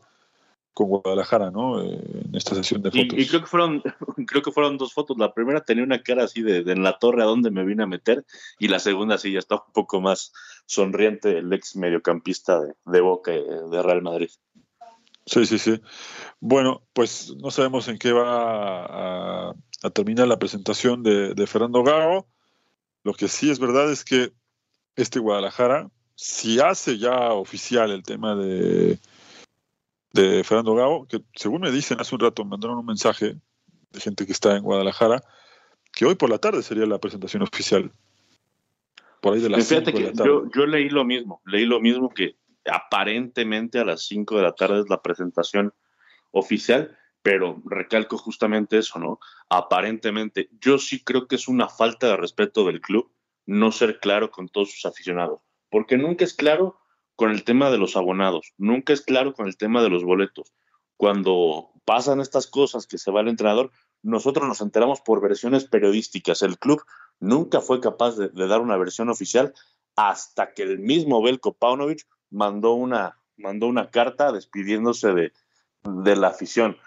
con 0.74 0.88
Guadalajara, 0.88 1.52
¿no? 1.52 1.82
Eh, 1.82 2.00
en 2.26 2.36
esta 2.36 2.56
sesión 2.56 2.82
de 2.82 2.92
fotos. 2.92 3.20
Y, 3.20 3.28
creo 3.28 3.42
que 3.42 3.48
fueron, 3.48 3.82
creo 4.28 4.42
que 4.42 4.52
fueron 4.52 4.78
dos 4.78 4.94
fotos. 4.94 5.18
La 5.18 5.34
primera 5.34 5.62
tenía 5.62 5.84
una 5.84 6.02
cara 6.02 6.24
así 6.24 6.42
de, 6.42 6.60
en 6.60 6.84
la 6.84 6.98
torre 6.98 7.22
a 7.24 7.28
donde 7.28 7.52
me 7.52 7.64
vine 7.64 7.84
a 7.84 7.88
meter, 7.88 8.26
y 8.60 8.68
la 8.68 8.80
segunda 8.80 9.18
sí 9.18 9.32
ya 9.32 9.40
está 9.40 9.56
un 9.56 9.74
poco 9.74 10.02
más 10.02 10.34
sonriente 10.66 11.38
el 11.38 11.52
ex 11.54 11.76
mediocampista 11.76 12.60
de, 12.60 12.74
de 12.86 13.02
Boca 13.02 13.32
de 13.32 13.82
Real 13.84 14.02
Madrid. 14.02 14.30
Sí, 15.26 15.46
sí, 15.46 15.58
sí. 15.58 15.80
Bueno, 16.40 16.84
pues 16.94 17.34
no 17.38 17.50
sabemos 17.50 17.88
en 17.88 17.98
qué 17.98 18.12
va 18.12 19.50
a, 19.50 19.56
terminar 19.94 20.28
la 20.28 20.40
presentación 20.40 21.04
de, 21.04 21.34
de 21.34 21.48
Fernando 21.48 21.84
Gago. 21.84 22.28
Lo 23.04 23.14
que 23.14 23.28
sí 23.28 23.50
es 23.50 23.60
verdad 23.60 23.92
es 23.92 24.04
que 24.04 24.34
este 24.96 25.20
Guadalajara, 25.20 25.90
si 26.16 26.60
hace 26.60 26.98
ya 26.98 27.34
oficial 27.34 27.92
el 27.92 28.04
tema 28.04 28.36
de 28.36 29.00
de 30.14 30.44
Fernando 30.44 30.76
Gago, 30.76 31.08
que 31.08 31.22
según 31.36 31.62
me 31.62 31.72
dicen 31.72 32.00
hace 32.00 32.14
un 32.16 32.22
rato, 32.22 32.44
me 32.44 32.52
mandaron 32.52 32.78
un 32.78 32.86
mensaje 32.86 33.36
de 33.92 34.00
gente 34.00 34.26
que 34.26 34.32
está 34.32 34.56
en 34.56 34.64
Guadalajara, 34.64 35.24
que 35.92 36.06
hoy 36.06 36.16
por 36.16 36.30
la 36.30 36.38
tarde 36.38 36.62
sería 36.64 36.86
la 36.86 37.00
presentación 37.00 37.42
oficial. 37.44 37.92
Por 39.22 39.34
ahí 39.34 39.42
de 39.42 39.50
las 39.50 39.66
5 39.66 39.92
de 39.92 40.00
la 40.02 40.14
tarde. 40.14 40.30
Yo, 40.30 40.44
yo 40.54 40.66
leí 40.66 40.90
lo 40.90 41.04
mismo, 41.04 41.42
leí 41.46 41.66
lo 41.66 41.80
mismo 41.80 42.10
que 42.10 42.36
aparentemente 42.66 43.80
a 43.80 43.86
las 43.86 44.06
5 44.08 44.38
de 44.38 44.42
la 44.44 44.54
tarde 44.54 44.82
es 44.82 44.90
la 44.90 45.02
presentación 45.02 45.74
oficial, 46.32 46.98
pero 47.22 47.62
recalco 47.66 48.18
justamente 48.18 48.78
eso, 48.78 49.00
¿no? 49.00 49.20
Aparentemente, 49.50 50.50
yo 50.60 50.78
sí 50.78 51.04
creo 51.04 51.28
que 51.28 51.36
es 51.36 51.48
una 51.48 51.70
falta 51.70 52.08
de 52.08 52.18
respeto 52.18 52.66
del 52.66 52.82
club 52.82 53.12
no 53.46 53.72
ser 53.72 54.00
claro 54.00 54.32
con 54.32 54.48
todos 54.48 54.72
sus 54.72 54.86
aficionados, 54.86 55.40
porque 55.70 55.98
nunca 55.98 56.24
es 56.24 56.34
claro 56.34 56.83
con 57.16 57.32
el 57.32 57.44
tema 57.44 57.70
de 57.70 57.78
los 57.78 57.96
abonados, 57.96 58.54
nunca 58.58 58.94
es 58.94 59.02
claro 59.02 59.34
con 59.34 59.48
el 59.48 59.58
tema 59.58 59.82
de 59.82 59.90
los 59.90 60.04
boletos. 60.04 60.54
Cuando 60.98 61.72
pasan 61.86 62.20
estas 62.20 62.48
cosas 62.48 62.88
que 62.88 62.98
se 62.98 63.12
va 63.12 63.22
el 63.22 63.28
entrenador, 63.28 63.72
nosotros 64.02 64.48
nos 64.48 64.62
enteramos 64.62 65.02
por 65.02 65.22
versiones 65.22 65.66
periodísticas. 65.66 66.42
El 66.42 66.58
club 66.58 66.84
nunca 67.20 67.62
fue 67.62 67.80
capaz 67.80 68.18
de, 68.18 68.30
dar 68.48 68.62
una 68.62 68.78
versión 68.78 69.10
oficial 69.10 69.54
hasta 69.96 70.54
que 70.54 70.64
el 70.64 70.80
mismo 70.80 71.22
Belko 71.22 71.54
Paunovic 71.54 72.08
mandó 72.30 72.74
una, 72.74 73.18
mandó 73.38 73.68
una 73.68 73.90
carta 73.90 74.32
despidiéndose 74.32 75.14
de, 75.14 75.34
de 75.84 76.16
la 76.16 76.30
afición. 76.30 76.78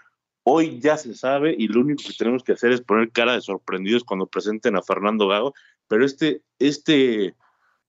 Hoy 0.43 0.79
ya 0.79 0.97
se 0.97 1.13
sabe 1.13 1.55
y 1.57 1.67
lo 1.67 1.81
único 1.81 2.03
que 2.07 2.13
tenemos 2.13 2.43
que 2.43 2.53
hacer 2.53 2.71
es 2.71 2.81
poner 2.81 3.11
cara 3.11 3.33
de 3.33 3.41
sorprendidos 3.41 4.03
cuando 4.03 4.27
presenten 4.27 4.75
a 4.75 4.81
Fernando 4.81 5.27
Gago, 5.27 5.53
pero 5.87 6.05
este, 6.05 6.41
este 6.59 7.35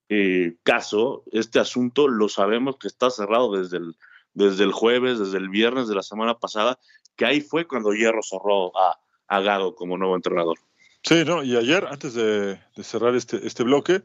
eh, 0.09 0.57
caso, 0.63 1.23
este 1.33 1.59
asunto, 1.59 2.09
lo 2.09 2.29
sabemos 2.29 2.77
que 2.77 2.89
está 2.89 3.11
cerrado 3.11 3.53
desde 3.53 3.79
el, 3.79 3.97
desde 4.35 4.65
el 4.65 4.73
jueves, 4.73 5.19
desde 5.19 5.39
el 5.39 5.49
viernes 5.49 5.89
de 5.89 5.95
la 5.95 6.03
semana 6.03 6.39
pasada, 6.39 6.79
que 7.17 7.27
ahí 7.27 7.41
fue 7.41 7.67
cuando 7.67 7.93
Hierro 7.93 8.23
cerró 8.23 8.77
a, 8.79 8.99
a 9.29 9.41
Gago 9.41 9.75
como 9.75 9.99
nuevo 9.99 10.17
entrenador. 10.17 10.59
Sí, 11.03 11.25
no, 11.25 11.43
y 11.43 11.57
ayer, 11.57 11.87
antes 11.87 12.15
de, 12.15 12.59
cerrar 12.83 13.15
este, 13.15 13.47
este 13.47 13.63
bloque, 13.63 14.03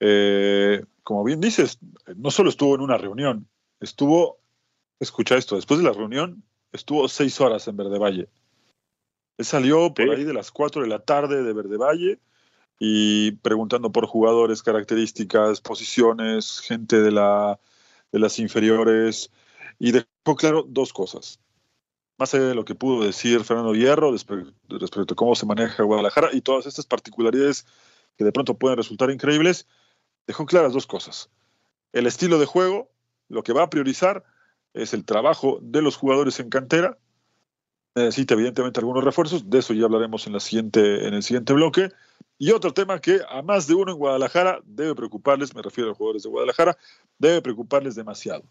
eh, 0.00 0.84
como 1.02 1.24
bien 1.24 1.40
dices, 1.40 1.78
no 2.16 2.30
solo 2.30 2.48
estuvo 2.48 2.74
en 2.74 2.80
una 2.80 2.96
reunión, 2.96 3.48
estuvo, 3.80 4.38
escucha 5.00 5.36
esto, 5.36 5.56
después 5.56 5.78
de 5.78 5.86
la 5.86 5.92
reunión, 5.92 6.42
estuvo 6.72 7.08
seis 7.08 7.40
horas 7.40 7.68
en 7.68 7.76
Verde 7.76 7.98
Valle. 7.98 8.28
Él 9.36 9.44
salió 9.44 9.92
por 9.92 10.10
ahí 10.10 10.24
de 10.24 10.32
las 10.32 10.50
cuatro 10.50 10.82
de 10.82 10.88
la 10.88 11.00
tarde 11.00 11.42
de 11.42 11.52
Verde 11.52 11.76
Valle 11.76 12.20
y 12.78 13.32
preguntando 13.32 13.92
por 13.92 14.06
jugadores, 14.06 14.62
características, 14.62 15.60
posiciones, 15.60 16.60
gente 16.60 17.00
de, 17.00 17.10
la, 17.10 17.58
de 18.12 18.18
las 18.18 18.38
inferiores, 18.38 19.30
y 19.78 19.92
dejó 19.92 20.36
claro 20.36 20.64
dos 20.68 20.92
cosas. 20.92 21.40
Más 22.16 22.32
allá 22.34 22.44
de 22.44 22.54
lo 22.54 22.64
que 22.64 22.74
pudo 22.74 23.04
decir 23.04 23.42
Fernando 23.42 23.74
Hierro 23.74 24.12
respecto 24.12 25.14
a 25.14 25.16
cómo 25.16 25.34
se 25.34 25.46
maneja 25.46 25.82
Guadalajara 25.82 26.30
y 26.32 26.40
todas 26.40 26.66
estas 26.66 26.86
particularidades 26.86 27.66
que 28.16 28.24
de 28.24 28.32
pronto 28.32 28.56
pueden 28.56 28.76
resultar 28.76 29.10
increíbles, 29.10 29.66
dejó 30.26 30.46
claras 30.46 30.72
dos 30.72 30.86
cosas. 30.86 31.30
El 31.92 32.06
estilo 32.06 32.38
de 32.38 32.46
juego, 32.46 32.90
lo 33.28 33.42
que 33.42 33.52
va 33.52 33.64
a 33.64 33.70
priorizar 33.70 34.24
es 34.74 34.94
el 34.94 35.04
trabajo 35.04 35.58
de 35.62 35.82
los 35.82 35.96
jugadores 35.96 36.38
en 36.40 36.50
cantera. 36.50 36.98
Necesita 37.94 38.34
evidentemente 38.34 38.80
algunos 38.80 39.04
refuerzos, 39.04 39.48
de 39.48 39.58
eso 39.58 39.72
ya 39.72 39.84
hablaremos 39.84 40.26
en, 40.26 40.32
la 40.32 40.40
siguiente, 40.40 41.06
en 41.06 41.14
el 41.14 41.22
siguiente 41.22 41.52
bloque 41.52 41.90
y 42.38 42.50
otro 42.50 42.74
tema 42.74 43.00
que 43.00 43.20
a 43.28 43.42
más 43.42 43.66
de 43.66 43.74
uno 43.74 43.92
en 43.92 43.98
Guadalajara 43.98 44.60
debe 44.64 44.94
preocuparles, 44.94 45.54
me 45.54 45.62
refiero 45.62 45.88
a 45.88 45.90
los 45.90 45.98
jugadores 45.98 46.22
de 46.24 46.28
Guadalajara, 46.28 46.76
debe 47.18 47.40
preocuparles 47.42 47.94
demasiado. 47.94 48.42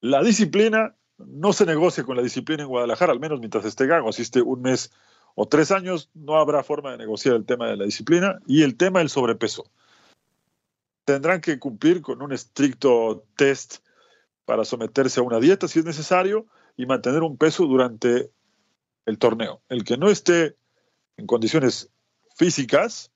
La 0.00 0.22
disciplina 0.22 0.94
no 1.18 1.52
se 1.52 1.66
negocia 1.66 2.04
con 2.04 2.16
la 2.16 2.22
disciplina 2.22 2.62
en 2.62 2.68
Guadalajara, 2.68 3.12
al 3.12 3.20
menos 3.20 3.40
mientras 3.40 3.64
esté 3.64 3.86
Gago. 3.86 4.08
Asiste 4.08 4.40
un 4.40 4.62
mes 4.62 4.92
o 5.34 5.48
tres 5.48 5.72
años, 5.72 6.10
no 6.14 6.36
habrá 6.36 6.62
forma 6.62 6.92
de 6.92 6.98
negociar 6.98 7.34
el 7.34 7.44
tema 7.44 7.68
de 7.68 7.76
la 7.76 7.84
disciplina 7.84 8.38
y 8.46 8.62
el 8.62 8.76
tema 8.76 9.00
del 9.00 9.08
sobrepeso. 9.08 9.64
Tendrán 11.04 11.40
que 11.40 11.58
cumplir 11.58 12.02
con 12.02 12.22
un 12.22 12.32
estricto 12.32 13.24
test 13.36 13.78
para 14.44 14.64
someterse 14.64 15.20
a 15.20 15.24
una 15.24 15.40
dieta 15.40 15.66
si 15.66 15.80
es 15.80 15.84
necesario 15.84 16.46
y 16.76 16.86
mantener 16.86 17.22
un 17.22 17.36
peso 17.36 17.66
durante 17.66 18.30
el 19.08 19.18
torneo. 19.18 19.62
El 19.70 19.84
que 19.84 19.96
no 19.96 20.10
esté 20.10 20.56
en 21.16 21.26
condiciones 21.26 21.90
físicas, 22.36 23.10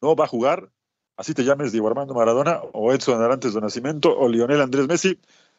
no 0.00 0.14
va 0.14 0.24
a 0.24 0.28
jugar, 0.28 0.70
así 1.16 1.34
te 1.34 1.42
llames 1.44 1.72
Diego 1.72 1.88
Armando 1.88 2.14
Maradona 2.14 2.60
o 2.72 2.92
Edson 2.92 3.20
Arantes 3.20 3.52
de 3.52 3.60
Nacimiento 3.60 4.16
o 4.16 4.28
Lionel 4.28 4.60
Andrés 4.60 4.86
Messi, 4.86 5.18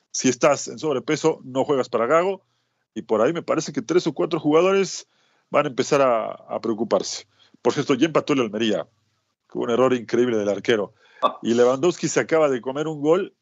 si 0.10 0.30
estás 0.30 0.70
en 0.70 0.80
sobrepeso 0.80 1.42
no 1.44 1.66
juegas 1.66 1.90
para 1.90 2.08
Gago 2.08 2.44
y 2.96 3.02
por 3.02 3.22
ahí 3.22 3.34
me 3.34 3.44
parece 3.44 3.74
que 3.74 3.82
tres 3.82 4.08
o 4.08 4.14
cuatro 4.14 4.40
jugadores 4.40 5.10
van 5.50 5.66
a 5.66 5.70
empezar 5.70 6.02
a, 6.02 6.60
preocuparse. 6.62 7.28
Por 7.62 7.74
cierto, 7.74 7.94
ya 7.94 8.06
empató 8.06 8.34
el 8.34 8.42
Almería, 8.42 8.88
con 9.48 9.64
un 9.64 9.70
error 9.70 9.94
increíble 9.94 10.38
del 10.38 10.50
arquero. 10.50 10.94
Y 11.44 11.54
Lewandowski 11.54 12.08
se 12.08 12.22
acaba 12.22 12.50
de 12.50 12.62
comer 12.62 12.88
un 12.88 13.02
gol. 13.02 13.36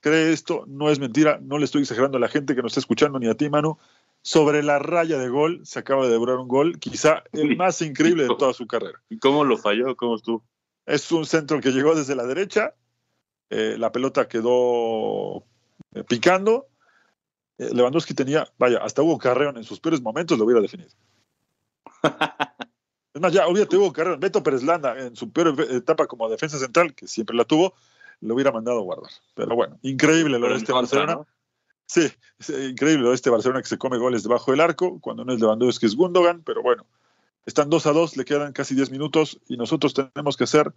Cree 0.00 0.32
esto, 0.32 0.64
no 0.66 0.90
es 0.90 0.98
mentira, 0.98 1.38
no 1.40 1.58
le 1.58 1.64
estoy 1.64 1.82
exagerando 1.82 2.18
a 2.18 2.20
la 2.20 2.28
gente 2.28 2.54
que 2.54 2.62
nos 2.62 2.72
está 2.72 2.80
escuchando 2.80 3.18
ni 3.18 3.28
a 3.28 3.34
ti, 3.34 3.48
Manu 3.48 3.78
sobre 4.22 4.62
la 4.62 4.78
raya 4.78 5.18
de 5.18 5.28
gol, 5.28 5.60
se 5.64 5.78
acaba 5.78 6.04
de 6.04 6.10
devorar 6.10 6.36
un 6.36 6.48
gol, 6.48 6.78
quizá 6.78 7.22
el 7.32 7.56
más 7.56 7.80
increíble 7.82 8.24
de 8.24 8.34
toda 8.36 8.52
su 8.52 8.66
carrera. 8.66 9.00
¿Y 9.08 9.18
cómo 9.18 9.44
lo 9.44 9.56
falló? 9.56 9.96
¿Cómo 9.96 10.16
estuvo? 10.16 10.44
Es 10.86 11.10
un 11.12 11.26
centro 11.26 11.60
que 11.60 11.72
llegó 11.72 11.94
desde 11.94 12.14
la 12.14 12.24
derecha, 12.24 12.74
eh, 13.50 13.76
la 13.78 13.92
pelota 13.92 14.28
quedó 14.28 15.44
eh, 15.94 16.04
picando. 16.06 16.68
Eh, 17.58 17.70
Lewandowski 17.72 18.14
tenía, 18.14 18.46
vaya, 18.58 18.78
hasta 18.78 19.02
Hugo 19.02 19.18
Carreón 19.18 19.56
en 19.56 19.64
sus 19.64 19.80
peores 19.80 20.02
momentos 20.02 20.38
lo 20.38 20.44
hubiera 20.44 20.60
definido. 20.60 20.90
es 23.14 23.20
más, 23.20 23.32
ya, 23.32 23.46
olvídate 23.46 23.76
Hugo 23.76 23.92
Carreón, 23.92 24.20
Beto 24.20 24.42
Pérez 24.42 24.62
Landa 24.62 24.98
en 24.98 25.16
su 25.16 25.30
peor 25.30 25.54
etapa 25.70 26.06
como 26.06 26.28
defensa 26.28 26.58
central, 26.58 26.94
que 26.94 27.06
siempre 27.06 27.36
la 27.36 27.44
tuvo, 27.44 27.74
lo 28.20 28.34
hubiera 28.34 28.52
mandado 28.52 28.80
a 28.80 28.82
guardar. 28.82 29.10
Pero 29.34 29.54
bueno, 29.54 29.78
increíble 29.82 30.38
lo 30.38 30.48
de 30.48 30.56
este 30.56 30.72
Barcelona. 30.72 31.20
Sí, 31.88 32.06
es 32.38 32.50
increíble 32.50 33.10
este 33.14 33.30
Barcelona 33.30 33.62
que 33.62 33.68
se 33.68 33.78
come 33.78 33.96
goles 33.96 34.22
debajo 34.22 34.50
del 34.50 34.60
arco, 34.60 35.00
cuando 35.00 35.24
no 35.24 35.32
es 35.32 35.40
Lewandowski 35.40 35.86
es 35.86 35.96
Gundogan, 35.96 36.42
pero 36.44 36.62
bueno, 36.62 36.84
están 37.46 37.70
2 37.70 37.86
a 37.86 37.92
2, 37.92 38.18
le 38.18 38.26
quedan 38.26 38.52
casi 38.52 38.74
10 38.74 38.90
minutos 38.90 39.40
y 39.48 39.56
nosotros 39.56 39.94
tenemos 39.94 40.36
que 40.36 40.44
hacer 40.44 40.74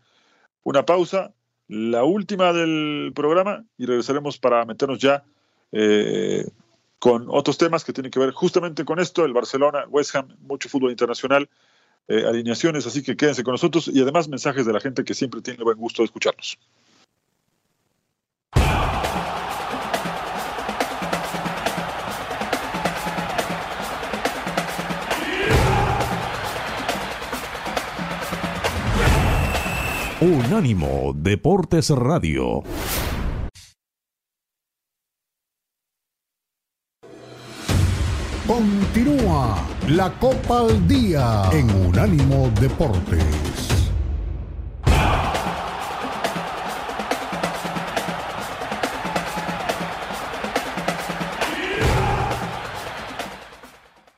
una 0.64 0.86
pausa, 0.86 1.34
la 1.68 2.06
última 2.06 2.54
del 2.54 3.12
programa, 3.14 3.66
y 3.78 3.88
regresaremos 3.88 4.38
para 4.38 4.64
meternos 4.64 5.00
ya 5.00 5.26
eh, 5.74 6.48
con 6.98 7.26
otros 7.28 7.58
temas 7.58 7.84
que 7.84 7.92
tienen 7.92 8.10
que 8.10 8.20
ver 8.20 8.32
justamente 8.32 8.86
con 8.86 8.98
esto, 9.00 9.26
el 9.26 9.34
Barcelona, 9.34 9.86
West 9.90 10.16
Ham, 10.16 10.30
mucho 10.40 10.70
fútbol 10.70 10.92
internacional, 10.92 11.50
eh, 12.08 12.24
alineaciones, 12.26 12.88
así 12.88 13.04
que 13.04 13.18
quédense 13.18 13.44
con 13.44 13.52
nosotros 13.52 13.90
y 13.90 14.02
además 14.02 14.30
mensajes 14.30 14.66
de 14.66 14.72
la 14.72 14.80
gente 14.80 15.04
que 15.04 15.14
siempre 15.14 15.42
tiene 15.42 15.58
el 15.58 15.66
buen 15.66 15.78
gusto 15.78 16.04
de 16.04 16.06
escucharnos. 16.06 16.58
Unánimo 30.52 31.14
Deportes 31.16 31.92
Radio. 31.92 32.62
Continúa 38.46 39.66
la 39.88 40.12
Copa 40.20 40.60
al 40.60 40.86
Día 40.90 41.44
en 41.54 41.74
Unánimo 41.74 42.52
Deportes. 42.60 43.24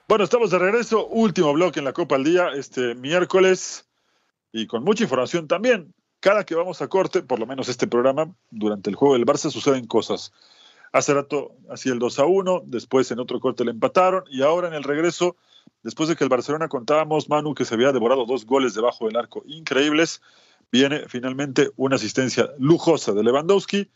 Bueno, 0.08 0.24
estamos 0.24 0.50
de 0.50 0.58
regreso. 0.58 1.06
Último 1.10 1.54
bloque 1.54 1.78
en 1.78 1.86
la 1.86 1.94
Copa 1.94 2.16
al 2.16 2.24
Día, 2.24 2.50
este 2.56 2.96
miércoles 2.96 3.88
y 4.52 4.66
con 4.66 4.84
mucha 4.84 5.04
información 5.04 5.48
también. 5.48 5.94
Cada 6.24 6.46
que 6.46 6.56
vamos 6.56 6.82
a 6.82 6.88
corte, 6.88 7.22
por 7.22 7.38
lo 7.38 7.46
menos 7.46 7.68
este 7.68 7.86
programa, 7.86 8.34
durante 8.50 8.90
el 8.90 8.96
juego 8.96 9.16
del 9.16 9.26
Barça 9.26 9.52
suceden 9.52 9.86
cosas. 9.88 10.32
Hace 10.94 11.14
rato 11.14 11.52
hacía 11.70 11.92
el 11.92 12.00
2 12.00 12.18
a 12.20 12.26
1, 12.26 12.64
después 12.66 13.12
en 13.12 13.20
otro 13.20 13.42
corte 13.42 13.66
le 13.66 13.72
empataron 13.72 14.24
y 14.30 14.42
ahora 14.42 14.70
en 14.70 14.74
el 14.74 14.86
regreso, 14.86 15.36
después 15.82 16.08
de 16.08 16.16
que 16.16 16.24
el 16.24 16.30
Barcelona 16.30 16.70
contábamos, 16.70 17.28
Manu, 17.28 17.54
que 17.54 17.66
se 17.66 17.74
había 17.74 17.92
devorado 17.92 18.26
dos 18.26 18.46
goles 18.46 18.74
debajo 18.74 19.08
del 19.08 19.18
arco 19.18 19.44
increíbles, 19.48 20.22
viene 20.72 21.10
finalmente 21.10 21.72
una 21.76 21.98
asistencia 21.98 22.52
lujosa 22.58 23.12
de 23.12 23.22
Lewandowski. 23.22 23.92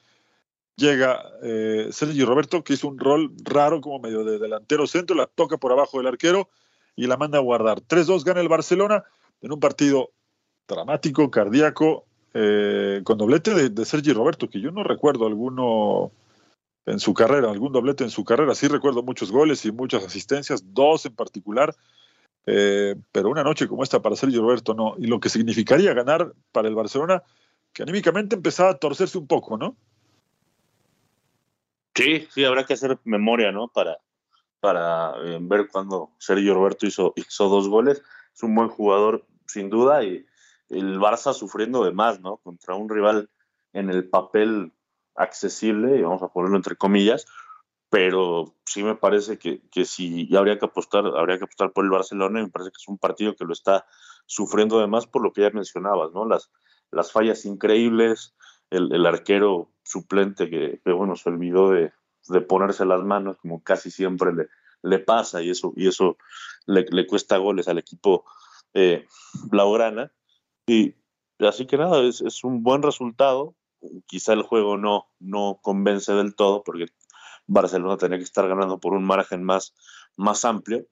Llega 0.75 1.23
eh, 1.43 1.87
Sergio 1.91 2.25
Roberto, 2.25 2.61
que 2.61 2.73
hizo 2.73 2.89
un 2.89 2.99
rol 2.99 3.31
raro 3.45 3.79
como 3.79 3.99
medio 3.99 4.25
de 4.25 4.37
delantero 4.37 4.85
centro, 4.85 5.15
la 5.15 5.27
toca 5.27 5.55
por 5.55 5.71
abajo 5.71 5.99
del 5.99 6.07
arquero 6.07 6.49
y 6.93 7.07
la 7.07 7.15
manda 7.15 7.37
a 7.37 7.41
guardar. 7.41 7.79
3-2 7.79 8.25
gana 8.25 8.41
el 8.41 8.49
Barcelona 8.49 9.05
en 9.39 9.53
un 9.53 9.61
partido 9.61 10.11
dramático, 10.67 11.31
cardíaco, 11.31 12.03
eh, 12.33 13.01
con 13.03 13.17
doblete 13.17 13.53
de, 13.53 13.69
de 13.69 13.85
Sergi 13.85 14.13
Roberto, 14.13 14.49
que 14.49 14.59
yo 14.59 14.71
no 14.71 14.83
recuerdo 14.83 15.27
alguno 15.27 16.11
en 16.85 16.99
su 16.99 17.13
carrera, 17.13 17.51
algún 17.51 17.73
doblete 17.73 18.03
en 18.03 18.09
su 18.09 18.23
carrera. 18.23 18.55
Sí 18.55 18.67
recuerdo 18.67 19.03
muchos 19.03 19.31
goles 19.31 19.65
y 19.65 19.71
muchas 19.71 20.05
asistencias, 20.05 20.73
dos 20.73 21.05
en 21.05 21.15
particular, 21.15 21.75
eh, 22.45 22.95
pero 23.11 23.29
una 23.29 23.43
noche 23.43 23.67
como 23.67 23.83
esta 23.83 24.01
para 24.01 24.15
Sergio 24.15 24.41
Roberto 24.41 24.73
no. 24.73 24.95
Y 24.97 25.07
lo 25.07 25.19
que 25.19 25.29
significaría 25.29 25.93
ganar 25.93 26.33
para 26.53 26.69
el 26.69 26.75
Barcelona, 26.75 27.23
que 27.73 27.83
anímicamente 27.83 28.35
empezaba 28.35 28.71
a 28.71 28.77
torcerse 28.77 29.17
un 29.17 29.27
poco, 29.27 29.57
¿no? 29.57 29.75
Sí, 31.93 32.27
sí, 32.31 32.45
habrá 32.45 32.63
que 32.63 32.73
hacer 32.73 32.99
memoria, 33.03 33.51
¿no? 33.51 33.67
Para, 33.67 33.97
para 34.59 35.13
eh, 35.25 35.39
ver 35.41 35.67
cuando 35.69 36.11
Sergio 36.19 36.53
Roberto 36.53 36.85
hizo, 36.85 37.13
hizo 37.15 37.49
dos 37.49 37.67
goles. 37.67 38.01
Es 38.33 38.43
un 38.43 38.53
buen 38.53 38.69
jugador, 38.69 39.25
sin 39.47 39.69
duda, 39.69 40.03
y 40.03 40.23
el 40.69 40.99
Barça 40.99 41.33
sufriendo 41.33 41.83
de 41.83 41.91
más, 41.91 42.19
¿no? 42.19 42.37
Contra 42.37 42.75
un 42.75 42.89
rival 42.89 43.29
en 43.73 43.89
el 43.89 44.09
papel 44.09 44.73
accesible, 45.15 46.01
vamos 46.01 46.21
a 46.23 46.27
ponerlo 46.27 46.57
entre 46.57 46.75
comillas, 46.75 47.25
pero 47.89 48.55
sí 48.65 48.83
me 48.83 48.95
parece 48.95 49.39
que, 49.39 49.61
que 49.71 49.85
sí 49.85 50.29
habría 50.35 50.59
que 50.59 50.65
apostar, 50.65 51.05
habría 51.05 51.37
que 51.37 51.45
apostar 51.45 51.71
por 51.71 51.85
el 51.85 51.91
Barcelona 51.91 52.39
y 52.39 52.43
me 52.43 52.49
parece 52.49 52.71
que 52.71 52.81
es 52.81 52.87
un 52.87 52.97
partido 52.97 53.35
que 53.35 53.45
lo 53.45 53.53
está 53.53 53.85
sufriendo 54.25 54.77
además 54.77 55.07
por 55.07 55.23
lo 55.23 55.31
que 55.31 55.41
ya 55.41 55.49
mencionabas, 55.51 56.11
¿no? 56.11 56.25
Las, 56.25 56.51
las 56.91 57.11
fallas 57.11 57.45
increíbles, 57.45 58.35
el, 58.69 58.93
el 58.93 59.05
arquero 59.05 59.71
suplente 59.83 60.49
que, 60.49 60.81
que, 60.83 60.91
bueno, 60.91 61.15
se 61.15 61.29
olvidó 61.29 61.71
de, 61.71 61.93
de, 62.27 62.41
ponerse 62.41 62.85
las 62.85 63.03
manos, 63.03 63.37
como 63.37 63.63
casi 63.63 63.89
siempre 63.89 64.33
le, 64.33 64.47
le 64.83 64.99
pasa, 64.99 65.41
y 65.41 65.49
eso, 65.49 65.73
y 65.75 65.87
eso 65.87 66.17
le, 66.65 66.85
le 66.89 67.07
cuesta 67.07 67.37
goles 67.37 67.67
al 67.67 67.77
equipo 67.77 68.25
eh, 68.73 69.07
Blaugrana. 69.49 70.11
Y 70.67 70.93
así 71.39 71.65
que 71.65 71.77
nada, 71.77 72.03
es, 72.03 72.21
es 72.21 72.43
un 72.43 72.61
buen 72.61 72.83
resultado, 72.83 73.55
quizá 74.05 74.33
el 74.33 74.43
juego 74.43 74.77
no, 74.77 75.07
no 75.19 75.59
convence 75.61 76.11
del 76.13 76.35
todo, 76.35 76.63
porque 76.63 76.87
Barcelona 77.47 77.97
tenía 77.97 78.17
que 78.17 78.25
estar 78.25 78.47
ganando 78.47 78.77
por 78.77 78.93
un 78.93 79.05
margen 79.05 79.43
más, 79.43 79.73
más 80.17 80.43
amplio, 80.45 80.85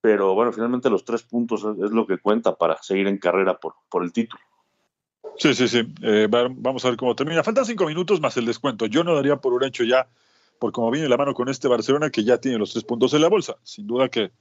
pero 0.00 0.34
bueno, 0.34 0.52
finalmente 0.52 0.88
los 0.88 1.04
tres 1.04 1.22
puntos 1.22 1.60
es, 1.60 1.90
lo 1.90 2.06
que 2.06 2.18
cuenta 2.18 2.56
para 2.56 2.82
seguir 2.82 3.06
en 3.06 3.18
carrera 3.18 3.58
por, 3.58 3.74
por 3.90 4.02
el 4.02 4.12
título. 4.12 4.42
Sí, 5.36 5.54
sí, 5.54 5.68
sí. 5.68 5.82
Eh, 6.02 6.26
vamos 6.30 6.84
a 6.84 6.88
ver 6.88 6.96
cómo 6.96 7.14
termina. 7.14 7.44
Faltan 7.44 7.66
cinco 7.66 7.86
minutos 7.86 8.20
más 8.20 8.36
el 8.38 8.46
descuento. 8.46 8.86
Yo 8.86 9.04
no 9.04 9.14
daría 9.14 9.36
por 9.36 9.52
un 9.52 9.64
hecho 9.64 9.84
ya, 9.84 10.08
por 10.58 10.72
como 10.72 10.90
viene 10.90 11.08
la 11.08 11.18
mano 11.18 11.34
con 11.34 11.48
este 11.48 11.68
Barcelona, 11.68 12.10
que 12.10 12.24
ya 12.24 12.38
tiene 12.38 12.58
los 12.58 12.72
tres 12.72 12.84
puntos 12.84 13.12
en 13.12 13.20
la 13.20 13.28
bolsa. 13.28 13.56
Sin 13.62 13.86
duda 13.86 14.08
que 14.08 14.32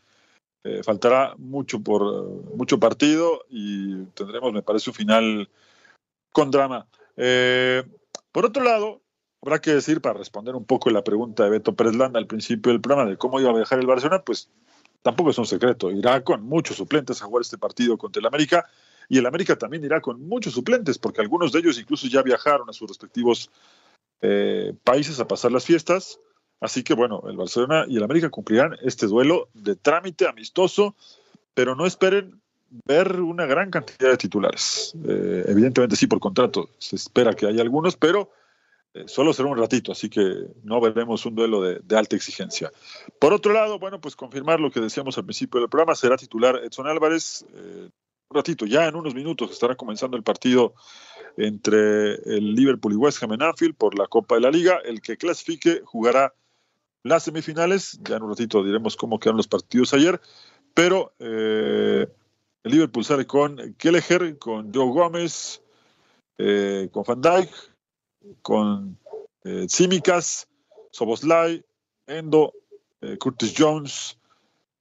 eh, 0.64 0.82
faltará 0.84 1.36
mucho 1.38 1.82
por 1.82 2.26
mucho 2.55 2.80
partido 2.80 3.45
y 3.49 4.03
tendremos, 4.14 4.53
me 4.53 4.62
parece, 4.62 4.89
un 4.89 4.95
final 4.95 5.49
con 6.32 6.51
drama. 6.51 6.88
Eh, 7.16 7.84
por 8.32 8.45
otro 8.45 8.64
lado, 8.64 9.01
habrá 9.41 9.60
que 9.60 9.74
decir, 9.74 10.01
para 10.01 10.18
responder 10.18 10.55
un 10.55 10.66
poco 10.66 10.89
la 10.89 11.03
pregunta 11.03 11.43
de 11.43 11.49
Beto 11.49 11.76
Pérez 11.76 11.95
Landa 11.95 12.20
al 12.20 12.28
principio 12.28 12.72
del 12.72 12.82
programa 12.82 13.10
de 13.10 13.18
cómo 13.18 13.39
iba 13.39 13.49
a 13.49 13.55
viajar 13.55 13.80
el 13.80 13.88
Barcelona, 13.88 14.24
pues 14.24 14.49
tampoco 15.01 15.30
es 15.30 15.38
un 15.38 15.45
secreto. 15.45 15.91
Irá 15.91 16.24
con 16.24 16.43
muchos 16.43 16.78
suplentes 16.78 17.22
a 17.22 17.26
jugar 17.26 17.41
este 17.41 17.57
partido 17.57 17.97
contra 17.97 18.20
el 18.20 18.28
América 18.28 18.68
y 19.07 19.18
el 19.18 19.26
América 19.26 19.57
también 19.57 19.84
irá 19.84 20.01
con 20.01 20.28
muchos 20.28 20.53
suplentes, 20.53 20.97
porque 20.99 21.22
algunos 21.22 21.51
de 21.51 21.60
ellos 21.60 21.80
incluso 21.80 22.07
ya 22.07 22.22
viajaron 22.22 22.70
a 22.70 22.74
sus 22.74 22.88
respectivos 22.88 23.49
eh, 24.22 24.74
países 24.84 25.20
a 25.20 25.28
pasar 25.28 25.51
las 25.51 25.66
fiestas. 25.66 26.20
Así 26.62 26.84
que 26.84 26.93
bueno, 26.93 27.24
el 27.28 27.38
Barcelona 27.38 27.86
y 27.88 27.97
el 27.97 28.03
América 28.03 28.30
cumplirán 28.30 28.76
este 28.82 29.07
duelo 29.07 29.49
de 29.53 29.76
trámite 29.76 30.28
amistoso, 30.28 30.95
pero 31.53 31.76
no 31.76 31.86
esperen 31.86 32.41
ver 32.86 33.22
una 33.22 33.45
gran 33.45 33.72
cantidad 33.72 34.12
de 34.12 34.18
titulares. 34.18 34.93
Eh, 35.07 35.45
evidentemente 35.47 35.95
sí, 35.95 36.07
por 36.07 36.20
contrato 36.20 36.70
se 36.78 36.95
espera 36.95 37.34
que 37.34 37.47
haya 37.47 37.62
algunos, 37.62 37.95
pero 37.95 38.32
eh, 38.93 39.03
solo 39.07 39.34
será 39.34 39.49
un 39.49 39.57
ratito, 39.57 39.91
así 39.91 40.10
que 40.10 40.47
no 40.64 40.82
veremos 40.82 41.26
un 41.26 41.36
duelo 41.36 41.62
de, 41.62 41.97
alta 41.97 42.16
exigencia. 42.16 42.72
Por 43.20 43.34
otro 43.34 43.53
lado, 43.53 43.80
bueno, 43.80 44.01
pues 44.01 44.16
confirmar 44.16 44.60
lo 44.60 44.72
que 44.72 44.82
decíamos 44.82 45.18
al 45.18 45.26
principio 45.26 45.60
del 45.60 45.70
programa, 45.70 45.95
será 45.95 46.18
titular 46.18 46.57
Edson 46.64 46.88
Álvarez. 46.88 47.45
Eh, 47.53 47.89
un 48.32 48.36
ratito, 48.36 48.66
ya 48.66 48.88
en 48.88 48.95
unos 48.95 49.16
minutos 49.16 49.51
estará 49.51 49.76
comenzando 49.76 50.18
el 50.18 50.24
partido 50.24 50.74
entre 51.38 52.16
el 52.36 52.53
Liverpool 52.53 52.93
y 52.93 52.95
West 52.95 53.24
Ham 53.24 53.34
en 53.34 53.43
Anfield 53.43 53.76
por 53.76 53.97
la 53.97 54.07
Copa 54.07 54.36
de 54.36 54.41
la 54.41 54.51
Liga. 54.51 54.80
El 54.84 55.01
que 55.01 55.18
clasifique 55.18 55.82
jugará 55.86 56.34
las 57.04 57.24
semifinales. 57.24 58.00
Ya 58.02 58.18
en 58.18 58.24
un 58.24 58.30
ratito 58.30 58.64
diremos 58.64 58.95
cómo 58.95 59.20
quedaron 59.20 59.38
los 59.38 59.47
partidos 59.47 59.93
ayer, 59.93 60.20
pero 60.74 61.14
eh, 61.20 62.08
el 62.64 62.72
Liverpool 62.72 63.06
sale 63.06 63.26
con 63.26 63.74
Kelleher, 63.76 64.38
con 64.38 64.74
Joe 64.74 64.91
Gómez, 64.91 65.62
eh, 66.38 66.89
con 66.91 67.04
Van 67.08 67.22
Dijk, 67.22 67.50
con 68.41 68.97
eh, 69.43 69.66
Simicas, 69.70 70.47
Soboslai, 70.91 71.64
Endo, 72.08 72.54
eh, 73.02 73.18
Curtis 73.18 73.54
Jones, 73.58 74.18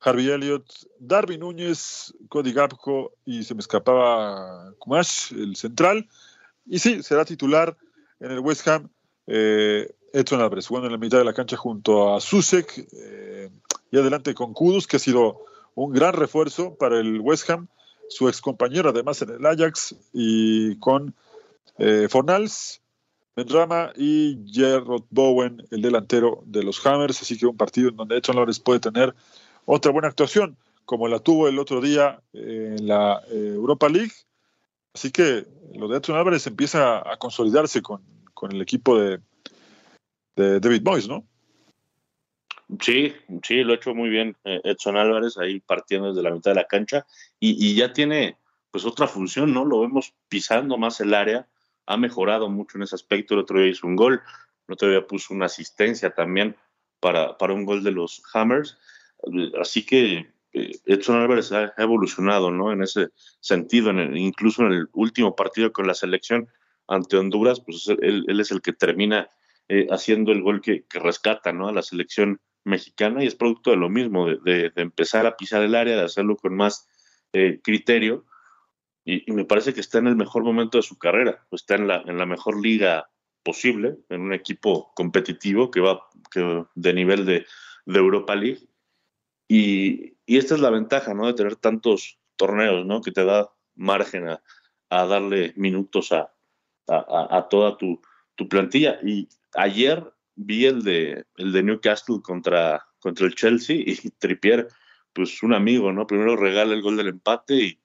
Harvey 0.01 0.31
Elliott, 0.31 0.65
Darby 0.99 1.39
Núñez, 1.39 2.15
Cody 2.29 2.53
Gapco 2.53 3.13
y 3.25 3.43
se 3.43 3.55
me 3.55 3.61
escapaba 3.61 4.73
Kumash, 4.79 5.33
el 5.33 5.57
central. 5.57 6.09
Y 6.67 6.79
sí, 6.79 7.03
será 7.03 7.25
titular 7.25 7.77
en 8.21 8.33
el 8.33 8.41
West 8.41 8.67
Ham 8.69 8.89
eh, 9.27 9.91
Edson 10.13 10.41
Álvarez, 10.41 10.67
jugando 10.67 10.87
en 10.87 10.93
la 10.93 10.99
mitad 10.99 11.19
de 11.19 11.25
la 11.25 11.35
cancha 11.35 11.57
junto 11.57 12.15
a 12.15 12.21
Susek 12.21 12.87
eh, 12.93 13.51
y 13.91 13.99
adelante 13.99 14.35
con 14.35 14.53
Kudus, 14.53 14.87
que 14.87 14.97
ha 14.97 15.01
sido 15.01 15.45
un 15.75 15.93
gran 15.93 16.15
refuerzo 16.15 16.75
para 16.75 16.99
el 16.99 17.21
West 17.21 17.49
Ham, 17.51 17.69
su 18.09 18.29
ex 18.29 18.41
compañero 18.41 18.91
además 18.91 19.21
en 19.23 19.31
el 19.31 19.47
Ajax, 19.47 19.95
y 20.13 20.77
con 20.79 21.15
eh, 21.79 22.09
Fornals, 22.11 22.81
Benrama 23.37 23.93
y 23.97 24.39
Gerard 24.51 25.03
Bowen, 25.11 25.65
el 25.71 25.83
delantero 25.83 26.43
de 26.45 26.63
los 26.63 26.85
Hammers, 26.85 27.23
así 27.23 27.39
que 27.39 27.47
un 27.47 27.57
partido 27.57 27.91
en 27.91 27.97
donde 27.97 28.17
Edson 28.17 28.37
Álvarez 28.37 28.59
puede 28.59 28.81
tener 28.81 29.15
otra 29.65 29.93
buena 29.93 30.09
actuación, 30.09 30.57
como 30.85 31.07
la 31.07 31.21
tuvo 31.21 31.49
el 31.49 31.59
otro 31.59 31.81
día 31.81 32.21
en 32.33 32.87
la 32.89 33.23
eh, 33.31 33.53
Europa 33.55 33.89
League. 33.89 34.13
Así 34.95 35.13
que 35.13 35.47
lo 35.75 35.87
de 35.87 35.99
Edson 35.99 36.17
Álvarez 36.17 36.47
empieza 36.47 36.99
a 36.99 37.17
consolidarse 37.19 37.83
con, 37.83 38.03
con 38.35 38.51
el 38.51 38.63
equipo 38.63 38.99
de, 38.99 39.21
de 40.39 40.61
David 40.61 40.83
Boyce, 40.83 41.09
¿no? 41.09 41.27
Sí, 42.81 43.15
sí, 43.43 43.65
lo 43.65 43.73
ha 43.73 43.77
hecho 43.77 43.95
muy 43.95 44.11
bien 44.11 44.37
eh, 44.45 44.61
Edson 44.63 44.97
Álvarez 44.97 45.39
ahí 45.39 45.59
partiendo 45.61 46.09
desde 46.09 46.23
la 46.23 46.35
mitad 46.35 46.51
de 46.51 46.57
la 46.57 46.67
cancha 46.67 47.07
y, 47.41 47.75
ya 47.75 47.93
tiene 47.93 48.37
pues 48.71 48.85
otra 48.85 49.07
función, 49.07 49.55
¿no? 49.55 49.65
Lo 49.65 49.81
vemos 49.81 50.15
pisando 50.29 50.77
más 50.77 51.01
el 51.01 51.15
área, 51.15 51.49
ha 51.87 51.97
mejorado 51.97 52.51
mucho 52.51 52.77
en 52.77 52.83
ese 52.83 52.95
aspecto, 52.95 53.35
el 53.35 53.41
otro 53.41 53.59
día 53.59 53.71
hizo 53.71 53.87
un 53.87 53.97
gol, 53.97 54.21
el 54.69 54.73
otro 54.75 54.91
día 54.91 55.07
puso 55.07 55.33
una 55.33 55.47
asistencia 55.47 56.11
también 56.11 56.57
para, 57.01 57.39
para 57.39 57.55
un 57.55 57.65
gol 57.65 57.83
de 57.83 57.93
los 57.93 58.23
Hammers, 58.35 58.77
así 59.59 59.87
que 59.87 60.31
eh, 60.53 60.73
Edson 60.85 61.23
Álvarez 61.23 61.51
ha, 61.53 61.73
evolucionado, 61.79 62.51
¿no? 62.51 62.71
En 62.71 62.83
ese 62.83 63.09
sentido, 63.41 63.91
incluso 64.15 64.67
en 64.67 64.73
el 64.73 64.89
último 64.93 65.35
partido 65.35 65.73
con 65.73 65.87
la 65.87 65.95
selección 65.95 66.49
ante 66.87 67.17
Honduras, 67.17 67.61
pues 67.61 67.89
él 67.89 68.41
es 68.41 68.51
el 68.51 68.61
que 68.61 68.75
termina 68.75 69.31
eh, 69.69 69.87
haciendo 69.91 70.33
el 70.33 70.43
gol 70.43 70.61
que, 70.61 70.85
que 70.85 70.99
rescata, 70.99 71.53
¿no? 71.53 71.69
A 71.69 71.73
la 71.73 71.83
selección 71.83 72.41
mexicana 72.65 73.23
y 73.23 73.27
es 73.27 73.35
producto 73.35 73.71
de 73.71 73.77
lo 73.77 73.89
mismo, 73.89 74.27
de, 74.27 74.39
de, 74.45 74.71
de 74.71 74.83
empezar 74.83 75.27
a 75.27 75.37
pisar 75.37 75.63
el 75.63 75.75
área, 75.75 75.97
de 75.97 76.05
hacerlo 76.05 76.37
con 76.37 76.55
más 76.55 76.87
eh, 77.33 77.61
criterio 77.63 78.25
y, 79.05 79.31
y, 79.31 79.35
me 79.35 79.45
parece 79.45 79.73
que 79.73 79.81
está 79.81 79.99
en 79.99 80.07
el 80.07 80.17
mejor 80.17 80.45
momento 80.45 80.79
de 80.79 80.83
su 80.83 80.99
carrera, 80.99 81.47
está 81.51 81.77
en 81.77 81.89
la, 81.89 82.03
en 82.07 82.19
la 82.19 82.27
mejor 82.27 82.61
liga 82.61 83.11
posible, 83.43 83.97
en 84.11 84.21
un 84.21 84.35
equipo 84.35 84.93
competitivo 84.95 85.71
que 85.71 85.81
va 85.81 86.09
que, 86.31 86.65
de 86.75 86.93
nivel 86.93 87.25
de, 87.25 87.47
de 87.87 87.99
Europa 87.99 88.35
League 88.35 88.69
y, 89.49 90.17
y, 90.27 90.37
esta 90.37 90.55
es 90.55 90.61
la 90.61 90.71
ventaja, 90.71 91.15
¿no? 91.15 91.27
De 91.27 91.33
tener 91.33 91.57
tantos 91.57 92.19
torneos, 92.37 92.85
¿no? 92.85 93.01
Que 93.01 93.13
te 93.13 93.25
da 93.25 93.51
margen 93.75 94.29
a, 94.29 94.43
a 94.91 95.07
darle 95.07 95.55
minutos 95.57 96.13
a, 96.13 96.33
a, 96.87 97.39
a 97.39 97.49
toda 97.49 97.79
tu, 97.79 98.03
tu 98.39 98.49
plantilla 98.49 99.01
y 99.03 99.29
ayer 99.55 100.05
vi 100.37 100.65
el 100.65 100.85
de, 100.85 101.25
el 101.37 101.53
de 101.53 101.63
Newcastle 101.65 102.21
contra, 102.23 102.87
contra 103.01 103.27
el 103.27 103.35
Chelsea 103.35 103.77
y 103.77 103.97
Trippier, 104.11 104.69
pues 105.13 105.43
un 105.43 105.53
amigo, 105.53 105.93
¿no? 105.93 106.07
Primero 106.07 106.37
regala 106.37 106.73
el 106.73 106.81
gol 106.81 106.97
del 106.97 107.09
empate 107.09 107.55
y, 107.55 107.81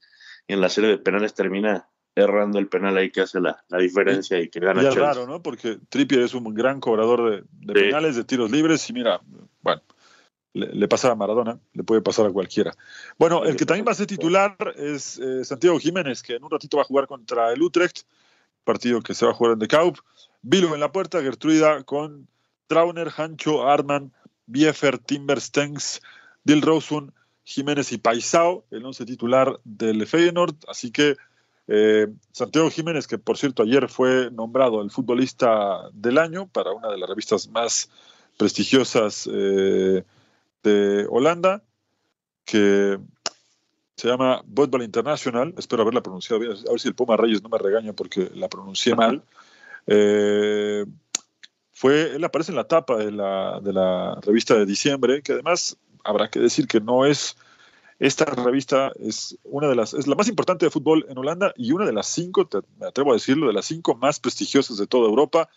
y 0.47 0.53
en 0.53 0.61
la 0.61 0.69
serie 0.69 0.91
de 0.91 0.99
penales 0.99 1.33
termina 1.33 1.89
errando 2.15 2.59
el 2.59 2.67
penal 2.67 2.95
ahí 2.95 3.09
que 3.09 3.21
hace 3.21 3.41
la, 3.41 3.63
diferencia 3.79 4.39
y, 4.39 4.49
que 4.49 4.59
gana. 4.59 4.83
Y 4.83 4.85
es 4.85 4.95
raro, 4.95 5.25
¿no? 5.25 5.41
Porque 5.41 5.79
Trippier 5.89 6.21
es 6.21 6.35
un 6.35 6.53
gran 6.53 6.79
cobrador 6.79 7.43
de, 7.51 7.73
penales, 7.73 8.15
de 8.15 8.23
tiros 8.23 8.51
libres 8.51 8.87
y 8.91 8.93
mira, 8.93 9.21
bueno, 9.63 9.81
le, 10.53 10.87
pasa 10.87 11.09
a 11.09 11.15
Maradona, 11.15 11.59
le 11.73 11.83
puede 11.83 12.01
pasar 12.01 12.27
a 12.27 12.31
cualquiera. 12.31 12.75
Bueno, 13.17 13.43
el 13.43 13.55
que 13.55 13.65
también 13.65 13.87
va 13.87 13.93
a 13.93 13.95
ser 13.95 14.05
titular 14.05 14.55
es 14.75 15.17
eh, 15.17 15.43
Santiago 15.43 15.79
Jiménez, 15.79 16.21
que 16.21 16.35
en 16.35 16.43
un 16.43 16.51
ratito 16.51 16.77
va 16.77 16.83
a 16.83 16.85
jugar 16.85 17.07
contra 17.07 17.51
el 17.51 17.61
Utrecht, 17.63 18.03
partido 18.63 19.01
que 19.01 19.15
se 19.15 19.25
va 19.25 19.31
a 19.31 19.35
jugar 19.35 19.53
en 19.53 19.59
The 19.59 19.67
Kaup. 19.67 19.97
Vilo 20.43 20.73
en 20.73 20.81
la 20.81 20.91
puerta, 20.91 21.21
Gertruida 21.21 21.83
con 21.83 22.27
Trauner, 22.67 23.09
Hancho, 23.15 23.67
Arman, 23.67 24.11
Biefer, 24.45 24.99
Timber, 24.99 25.39
Stengs, 25.39 26.01
Dilrosun, 26.43 27.13
Jiménez 27.45 27.93
y 27.93 27.97
Paisao, 27.97 28.65
el 28.69 28.85
once 28.85 29.05
titular 29.05 29.59
del 29.63 30.05
Feyenoord. 30.05 30.55
Así 30.67 30.91
que 30.91 31.15
eh, 31.67 32.07
Santiago 32.33 32.69
Jiménez, 32.69 33.07
que 33.07 33.17
por 33.17 33.37
cierto 33.37 33.63
ayer 33.63 33.87
fue 33.87 34.29
nombrado 34.31 34.81
el 34.81 34.91
futbolista 34.91 35.89
del 35.93 36.17
año 36.17 36.47
para 36.47 36.71
una 36.71 36.89
de 36.89 36.97
las 36.97 37.09
revistas 37.09 37.47
más 37.47 37.89
prestigiosas 38.37 39.29
eh, 39.31 40.03
de 40.61 41.07
Holanda, 41.09 41.63
que 42.43 42.99
se 43.95 44.07
llama 44.09 44.43
Football 44.53 44.83
International, 44.83 45.53
espero 45.57 45.83
haberla 45.83 46.03
pronunciado 46.03 46.41
bien, 46.41 46.51
a 46.51 46.71
ver 46.71 46.79
si 46.79 46.89
el 46.89 46.95
Puma 46.95 47.15
Reyes 47.15 47.41
no 47.41 47.47
me 47.47 47.57
regaña 47.57 47.93
porque 47.93 48.29
la 48.33 48.49
pronuncié 48.49 48.95
mal. 48.95 49.23
Eh, 49.87 50.85
fue, 51.71 52.15
él 52.15 52.23
aparece 52.23 52.51
en 52.51 52.57
la 52.57 52.67
tapa 52.67 52.97
de 52.97 53.11
la, 53.11 53.59
de 53.61 53.73
la 53.73 54.19
revista 54.21 54.55
de 54.55 54.65
diciembre, 54.65 55.21
que 55.21 55.33
además 55.33 55.77
habrá 56.03 56.29
que 56.29 56.39
decir 56.39 56.67
que 56.67 56.79
no 56.79 57.05
es, 57.05 57.35
esta 57.99 58.25
revista 58.25 58.91
es 58.99 59.37
una 59.43 59.67
de 59.67 59.75
las, 59.75 59.93
es 59.93 60.07
la 60.07 60.15
más 60.15 60.27
importante 60.27 60.65
de 60.65 60.71
fútbol 60.71 61.05
en 61.09 61.17
Holanda 61.17 61.53
y 61.55 61.71
una 61.71 61.85
de 61.85 61.93
las 61.93 62.07
cinco, 62.07 62.47
me 62.79 62.87
atrevo 62.87 63.11
a 63.11 63.15
decirlo, 63.15 63.47
de 63.47 63.53
las 63.53 63.65
cinco 63.65 63.95
más 63.95 64.19
prestigiosas 64.19 64.77
de 64.77 64.87
toda 64.87 65.09
Europa, 65.09 65.49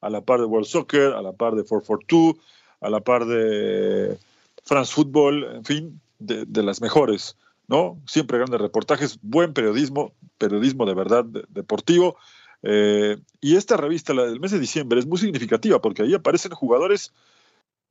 a 0.00 0.10
la 0.10 0.20
par 0.20 0.40
de 0.40 0.46
World 0.46 0.66
Soccer, 0.66 1.14
a 1.14 1.22
la 1.22 1.32
par 1.32 1.54
de 1.54 1.64
442, 1.64 2.36
a 2.80 2.90
la 2.90 3.00
par 3.00 3.24
de 3.24 4.18
France 4.62 4.92
Football, 4.92 5.44
en 5.56 5.64
fin, 5.64 6.00
de, 6.18 6.62
las 6.62 6.80
mejores, 6.80 7.36
¿no? 7.68 7.98
Siempre 8.06 8.38
grandes 8.38 8.60
reportajes, 8.60 9.18
buen 9.22 9.52
periodismo, 9.52 10.12
periodismo 10.38 10.86
de 10.86 10.94
verdad 10.94 11.24
deportivo. 11.24 12.16
Eh, 12.64 13.18
y 13.40 13.56
esta 13.56 13.76
revista, 13.76 14.14
la 14.14 14.24
del 14.24 14.40
mes 14.40 14.50
de 14.50 14.58
diciembre, 14.58 14.98
es 14.98 15.06
muy 15.06 15.18
significativa 15.18 15.80
porque 15.80 16.02
ahí 16.02 16.14
aparecen 16.14 16.52
jugadores 16.52 17.12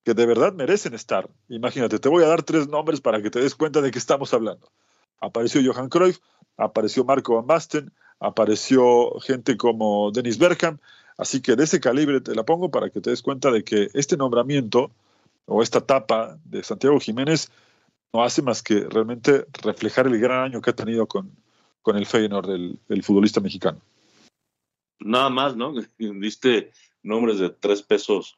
que 0.03 0.13
de 0.13 0.25
verdad 0.25 0.53
merecen 0.53 0.93
estar. 0.93 1.29
Imagínate, 1.47 1.99
te 1.99 2.09
voy 2.09 2.23
a 2.23 2.27
dar 2.27 2.43
tres 2.43 2.67
nombres 2.67 2.99
para 2.99 3.21
que 3.21 3.29
te 3.29 3.39
des 3.39 3.55
cuenta 3.55 3.81
de 3.81 3.91
qué 3.91 3.99
estamos 3.99 4.33
hablando. 4.33 4.69
Apareció 5.21 5.61
Johan 5.63 5.89
Cruyff, 5.89 6.19
apareció 6.57 7.05
Marco 7.05 7.35
Van 7.35 7.47
Basten, 7.47 7.93
apareció 8.19 9.19
gente 9.19 9.55
como 9.55 10.11
Dennis 10.11 10.37
Bergkamp, 10.37 10.81
así 11.17 11.41
que 11.41 11.55
de 11.55 11.63
ese 11.63 11.79
calibre 11.79 12.19
te 12.19 12.35
la 12.35 12.43
pongo 12.43 12.69
para 12.69 12.89
que 12.89 12.99
te 12.99 13.11
des 13.11 13.21
cuenta 13.21 13.51
de 13.51 13.63
que 13.63 13.89
este 13.93 14.17
nombramiento 14.17 14.91
o 15.45 15.61
esta 15.61 15.79
etapa 15.79 16.37
de 16.45 16.63
Santiago 16.63 16.99
Jiménez 16.99 17.51
no 18.13 18.23
hace 18.23 18.41
más 18.41 18.61
que 18.61 18.87
realmente 18.89 19.45
reflejar 19.61 20.07
el 20.07 20.19
gran 20.19 20.43
año 20.43 20.61
que 20.61 20.69
ha 20.69 20.75
tenido 20.75 21.07
con, 21.07 21.31
con 21.81 21.97
el 21.97 22.05
Feyenoord, 22.05 22.47
del, 22.47 23.03
futbolista 23.03 23.39
mexicano. 23.39 23.79
Nada 24.99 25.29
más, 25.29 25.55
¿no? 25.55 25.73
Diste 25.97 26.71
nombres 27.01 27.39
de 27.39 27.49
tres 27.49 27.81
pesos 27.81 28.37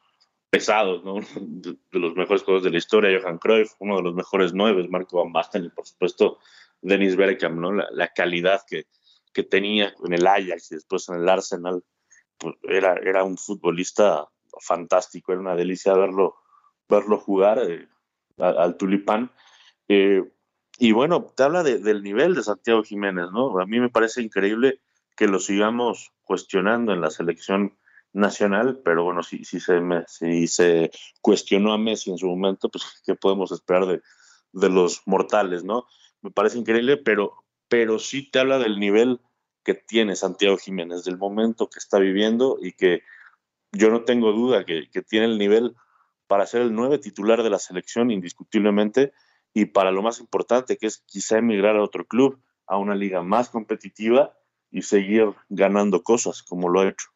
pesados, 0.50 1.04
¿no? 1.04 1.16
De, 1.36 1.76
los 1.92 2.14
mejores 2.14 2.42
jugadores 2.42 2.64
de 2.64 2.70
la 2.70 2.78
historia, 2.78 3.18
Johan 3.20 3.38
Cruyff, 3.38 3.72
uno 3.78 3.96
de 3.96 4.02
los 4.02 4.14
mejores 4.14 4.52
nueve, 4.52 4.86
Marco 4.88 5.22
Van 5.22 5.32
Basten 5.32 5.64
y 5.64 5.68
por 5.70 5.86
supuesto 5.86 6.38
Dennis 6.82 7.16
Bergkamp, 7.16 7.58
¿no? 7.58 7.72
La, 7.72 8.08
calidad 8.08 8.62
que, 8.68 8.86
que, 9.32 9.42
tenía 9.42 9.94
en 10.04 10.12
el 10.12 10.26
Ajax 10.26 10.72
y 10.72 10.74
después 10.76 11.08
en 11.08 11.16
el 11.16 11.28
Arsenal, 11.28 11.82
pues 12.38 12.54
era, 12.62 12.94
era 12.94 13.24
un 13.24 13.38
futbolista 13.38 14.28
fantástico, 14.60 15.32
era 15.32 15.40
una 15.40 15.56
delicia 15.56 15.94
verlo 15.94 16.36
verlo 16.88 17.18
jugar 17.18 17.58
eh, 17.58 17.88
al, 18.38 18.76
Tulipán. 18.76 19.30
Eh, 19.88 20.22
y 20.78 20.92
bueno, 20.92 21.32
te 21.34 21.42
habla 21.42 21.62
del 21.62 22.02
nivel 22.02 22.34
de 22.34 22.42
Santiago 22.42 22.82
Jiménez, 22.82 23.26
¿no? 23.32 23.58
A 23.58 23.66
mí 23.66 23.80
me 23.80 23.88
parece 23.88 24.22
increíble 24.22 24.80
que 25.16 25.26
lo 25.26 25.40
sigamos 25.40 26.12
cuestionando 26.22 26.92
en 26.92 27.00
la 27.00 27.10
selección 27.10 27.76
nacional, 28.12 28.80
pero 28.84 29.04
bueno, 29.04 29.22
si, 29.22 29.44
si, 29.44 29.60
se, 29.60 29.80
si 30.06 30.90
cuestionó 31.20 31.72
a 31.72 31.78
Messi 31.78 32.10
en 32.10 32.18
su 32.18 32.26
momento, 32.26 32.68
pues 32.70 33.02
qué 33.04 33.14
podemos 33.14 33.50
esperar 33.52 33.86
de, 33.86 34.02
de 34.52 34.68
los 34.70 35.02
mortales, 35.06 35.64
¿no? 35.64 35.86
Me 36.22 36.30
parece 36.30 36.58
increíble, 36.58 36.96
pero, 36.96 37.44
pero 37.68 37.98
sí 37.98 38.30
te 38.30 38.38
habla 38.38 38.58
del 38.58 38.78
nivel 38.78 39.20
que 39.64 39.74
tiene 39.74 40.16
Santiago 40.16 40.56
Jiménez, 40.56 41.04
del 41.04 41.18
momento 41.18 41.68
que 41.68 41.78
está 41.78 41.98
viviendo 41.98 42.58
y 42.60 42.72
que 42.72 43.02
yo 43.72 43.90
no 43.90 44.04
tengo 44.04 44.32
duda 44.32 44.64
que, 44.64 44.88
que 44.90 45.02
tiene 45.02 45.26
el 45.26 45.38
nivel 45.38 45.74
para 46.26 46.46
ser 46.46 46.62
el 46.62 46.74
nueve 46.74 46.98
titular 46.98 47.42
de 47.42 47.50
la 47.50 47.58
selección 47.58 48.10
indiscutiblemente 48.10 49.12
y 49.52 49.66
para 49.66 49.90
lo 49.90 50.02
más 50.02 50.20
importante 50.20 50.76
que 50.76 50.86
es 50.86 50.98
quizá 51.06 51.38
emigrar 51.38 51.76
a 51.76 51.82
otro 51.82 52.06
club, 52.06 52.40
a 52.66 52.78
una 52.78 52.94
liga 52.94 53.22
más 53.22 53.48
competitiva 53.50 54.36
y 54.76 54.82
seguir 54.82 55.32
ganando 55.48 56.02
cosas 56.02 56.42
como 56.42 56.68
lo 56.68 56.80
ha 56.80 56.88
hecho. 56.88 57.08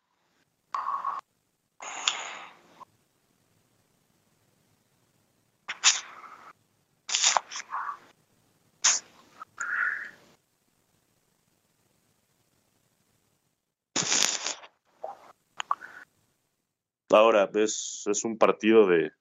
Ahora, 17.11 17.51
es, 17.57 18.05
es 18.07 18.25
un 18.25 18.39
partido 18.39 18.87
de, 18.87 19.13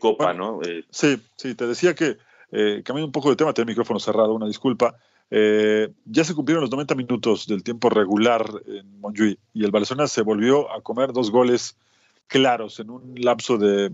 copa, 0.00 0.34
¿no? 0.34 0.60
Eh, 0.62 0.84
sí, 0.90 1.22
sí, 1.36 1.54
te 1.54 1.68
decía 1.68 1.94
que, 1.94 2.18
eh, 2.50 2.82
cambiando 2.84 3.06
un 3.06 3.12
poco 3.12 3.30
de 3.30 3.36
tema, 3.36 3.54
tengo 3.54 3.66
el 3.66 3.74
micrófono 3.74 4.00
cerrado, 4.00 4.34
una 4.34 4.48
disculpa. 4.48 4.98
Eh, 5.30 5.92
ya 6.06 6.24
se 6.24 6.34
cumplieron 6.34 6.62
los 6.62 6.70
90 6.70 6.94
minutos 6.94 7.46
del 7.46 7.62
tiempo 7.62 7.90
regular 7.90 8.46
en 8.66 9.00
Montjuic 9.00 9.38
y 9.52 9.64
el 9.64 9.70
Barcelona 9.70 10.06
se 10.06 10.22
volvió 10.22 10.72
a 10.72 10.80
comer 10.80 11.12
dos 11.12 11.30
goles 11.30 11.76
claros 12.26 12.80
en 12.80 12.90
un 12.90 13.14
lapso 13.16 13.58
de 13.58 13.92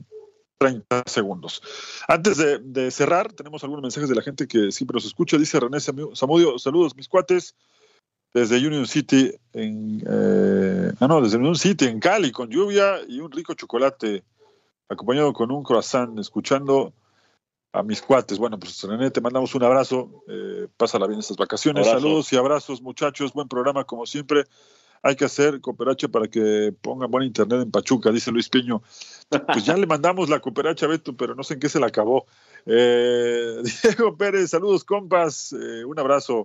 30 0.58 1.02
segundos. 1.06 1.62
Antes 2.06 2.38
de, 2.38 2.90
cerrar, 2.90 3.32
tenemos 3.32 3.64
algunos 3.64 3.82
mensajes 3.82 4.08
de 4.08 4.14
la 4.14 4.22
gente 4.22 4.46
que 4.46 4.70
siempre 4.70 4.94
nos 4.94 5.04
escucha. 5.04 5.36
Dice 5.36 5.58
René 5.58 5.80
Samudio, 5.80 6.58
saludos 6.58 6.94
mis 6.94 7.08
cuates 7.08 7.54
desde 8.32 8.64
Union 8.66 8.86
City 8.86 9.32
en 9.52 10.02
eh, 10.06 10.92
ah 10.98 11.06
no, 11.06 11.20
desde 11.20 11.36
Union 11.36 11.56
City 11.56 11.86
en 11.86 12.00
Cali 12.00 12.32
con 12.32 12.50
lluvia 12.50 12.98
y 13.08 13.20
un 13.20 13.30
rico 13.30 13.54
chocolate 13.54 14.24
acompañado 14.88 15.32
con 15.32 15.52
un 15.52 15.62
croissant 15.62 16.18
escuchando 16.18 16.92
a 17.74 17.82
mis 17.82 18.00
cuates. 18.00 18.38
Bueno, 18.38 18.58
pues 18.58 18.80
René, 18.84 19.10
te 19.10 19.20
mandamos 19.20 19.54
un 19.56 19.64
abrazo, 19.64 20.22
eh, 20.28 20.68
pásala 20.76 21.08
bien 21.08 21.18
estas 21.18 21.36
vacaciones, 21.36 21.88
saludos 21.88 22.32
y 22.32 22.36
abrazos 22.36 22.80
muchachos, 22.80 23.32
buen 23.32 23.48
programa 23.48 23.82
como 23.84 24.06
siempre. 24.06 24.44
Hay 25.02 25.16
que 25.16 25.24
hacer 25.24 25.60
cooperacha 25.60 26.08
para 26.08 26.28
que 26.28 26.72
pongan 26.80 27.10
buen 27.10 27.24
internet 27.24 27.60
en 27.62 27.70
Pachuca, 27.72 28.12
dice 28.12 28.30
Luis 28.30 28.48
Piño. 28.48 28.80
Pues 29.28 29.64
ya 29.64 29.76
le 29.76 29.86
mandamos 29.86 30.30
la 30.30 30.38
cooperacha 30.38 30.86
a 30.86 30.88
Beto, 30.88 31.16
pero 31.16 31.34
no 31.34 31.42
sé 31.42 31.54
en 31.54 31.60
qué 31.60 31.68
se 31.68 31.80
la 31.80 31.88
acabó. 31.88 32.26
Eh, 32.64 33.60
Diego 33.82 34.16
Pérez, 34.16 34.50
saludos 34.50 34.84
compas, 34.84 35.52
eh, 35.52 35.84
un 35.84 35.98
abrazo. 35.98 36.44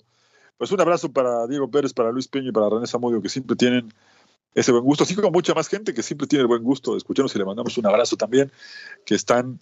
Pues 0.58 0.72
un 0.72 0.82
abrazo 0.82 1.14
para 1.14 1.46
Diego 1.46 1.70
Pérez, 1.70 1.94
para 1.94 2.12
Luis 2.12 2.28
Peña 2.28 2.50
y 2.50 2.52
para 2.52 2.70
René 2.70 2.88
Zamudio, 2.88 3.22
que 3.22 3.30
siempre 3.30 3.56
tienen 3.56 3.94
ese 4.56 4.72
buen 4.72 4.84
gusto, 4.84 5.04
así 5.04 5.16
como 5.16 5.30
mucha 5.30 5.54
más 5.54 5.68
gente 5.70 5.94
que 5.94 6.02
siempre 6.02 6.26
tiene 6.26 6.42
el 6.42 6.48
buen 6.48 6.64
gusto 6.64 6.94
de 6.94 6.98
escucharnos 6.98 7.34
y 7.36 7.38
le 7.38 7.46
mandamos 7.46 7.78
un 7.78 7.86
abrazo 7.86 8.18
también, 8.18 8.52
que 9.06 9.14
están 9.14 9.60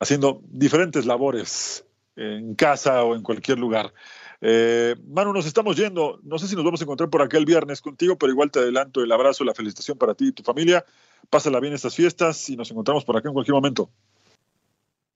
haciendo 0.00 0.42
diferentes 0.48 1.06
labores 1.06 1.86
en 2.16 2.54
casa 2.54 3.04
o 3.04 3.14
en 3.14 3.22
cualquier 3.22 3.58
lugar. 3.58 3.92
Eh, 4.40 4.96
Manu, 5.06 5.32
nos 5.32 5.46
estamos 5.46 5.76
yendo. 5.76 6.18
No 6.22 6.38
sé 6.38 6.48
si 6.48 6.56
nos 6.56 6.64
vamos 6.64 6.80
a 6.80 6.84
encontrar 6.84 7.10
por 7.10 7.22
acá 7.22 7.38
el 7.38 7.44
viernes 7.44 7.80
contigo, 7.80 8.16
pero 8.16 8.32
igual 8.32 8.50
te 8.50 8.58
adelanto 8.58 9.02
el 9.02 9.12
abrazo, 9.12 9.44
la 9.44 9.54
felicitación 9.54 9.98
para 9.98 10.14
ti 10.14 10.28
y 10.28 10.32
tu 10.32 10.42
familia. 10.42 10.84
Pásala 11.28 11.60
bien 11.60 11.74
estas 11.74 11.94
fiestas 11.94 12.48
y 12.48 12.56
nos 12.56 12.70
encontramos 12.70 13.04
por 13.04 13.16
acá 13.16 13.28
en 13.28 13.34
cualquier 13.34 13.54
momento. 13.54 13.90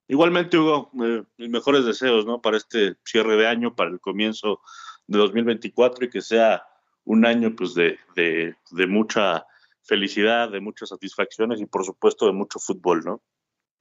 Igualmente, 0.06 0.58
Hugo, 0.58 0.90
eh, 1.02 1.22
mis 1.38 1.48
mejores 1.48 1.86
deseos 1.86 2.26
¿no? 2.26 2.42
para 2.42 2.58
este 2.58 2.96
cierre 3.04 3.36
de 3.36 3.46
año, 3.46 3.74
para 3.74 3.90
el 3.90 4.00
comienzo 4.00 4.60
de 5.06 5.18
2024 5.18 6.04
y 6.04 6.10
que 6.10 6.20
sea 6.20 6.64
un 7.04 7.24
año 7.24 7.54
pues 7.56 7.74
de, 7.74 7.98
de, 8.14 8.86
mucha 8.86 9.46
felicidad, 9.82 10.50
de 10.50 10.60
muchas 10.60 10.90
satisfacciones 10.90 11.60
y 11.60 11.66
por 11.66 11.84
supuesto 11.84 12.26
de 12.26 12.32
mucho 12.32 12.58
fútbol, 12.58 13.02
¿no? 13.04 13.20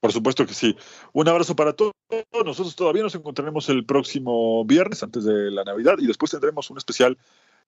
Por 0.04 0.12
supuesto 0.12 0.44
que 0.44 0.52
sí. 0.52 0.76
Un 1.14 1.28
abrazo 1.28 1.56
para 1.56 1.72
todos. 1.72 1.94
Nosotros 2.30 2.76
todavía 2.76 3.02
nos 3.02 3.14
encontraremos 3.14 3.70
el 3.70 3.86
próximo 3.86 4.62
viernes 4.66 5.02
antes 5.02 5.24
de 5.24 5.50
la 5.50 5.64
Navidad 5.64 5.94
y 5.96 6.06
después 6.06 6.30
tendremos 6.30 6.68
un 6.68 6.76
especial 6.76 7.16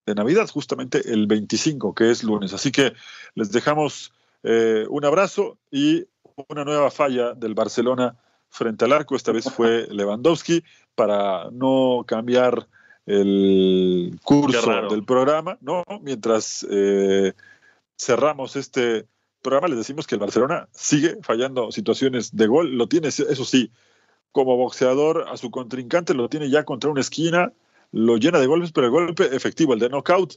de 0.05 0.15
Navidad 0.15 0.47
justamente 0.51 1.01
el 1.11 1.29
25, 1.29 1.95
que 1.95 2.11
es 2.11 2.23
lunes. 2.23 2.53
Así 2.53 2.73
que 2.73 2.93
les 3.35 3.53
dejamos 3.53 4.13
eh, 4.43 4.85
un 4.91 5.07
abrazo 5.07 5.57
y 5.71 6.05
una 6.49 6.67
nueva 6.67 6.91
falla 6.91 7.33
del 7.33 7.55
Barcelona 7.55 8.19
frente 8.51 8.85
al 8.85 8.93
arco. 8.93 9.17
Esta 9.17 9.33
vez 9.33 9.51
fue 9.51 9.87
Lewandowski 9.91 10.63
para 10.95 11.51
no 11.53 12.05
cambiar 12.07 12.69
el 13.07 14.21
curso 14.23 14.91
del 14.91 15.05
programa, 15.07 15.57
¿no? 15.63 15.85
Mientras 16.03 16.67
eh, 16.69 17.33
cerramos 17.97 18.57
este 18.57 19.07
programa, 19.47 19.69
les 19.69 19.79
decimos 19.79 20.07
que 20.07 20.17
el 20.17 20.21
Barcelona 20.21 20.69
sigue 20.73 21.19
fallando 21.23 21.71
situaciones 21.71 22.35
de 22.35 22.47
gol. 22.49 22.77
Lo 22.77 22.89
tiene, 22.89 23.09
eso 23.09 23.45
sí, 23.45 23.71
como 24.33 24.57
boxeador 24.57 25.27
a 25.29 25.37
su 25.37 25.51
contrincante, 25.51 26.15
lo 26.15 26.29
tiene 26.29 26.51
ya 26.51 26.65
contra 26.65 26.91
una 26.91 27.01
esquina, 27.01 27.53
lo 27.93 28.17
llena 28.17 28.41
de 28.41 28.47
golpes, 28.47 28.73
pero 28.73 28.89
el 28.89 28.93
golpe 28.93 29.35
efectivo, 29.35 29.73
el 29.73 29.79
de 29.79 29.89
knockout, 29.89 30.35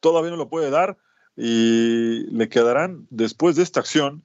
todavía 0.00 0.30
no 0.30 0.36
lo 0.36 0.48
puede 0.48 0.70
dar 0.70 0.98
y 1.36 2.26
le 2.30 2.48
quedarán 2.50 3.06
después 3.08 3.56
de 3.56 3.62
esta 3.62 3.80
acción 3.80 4.22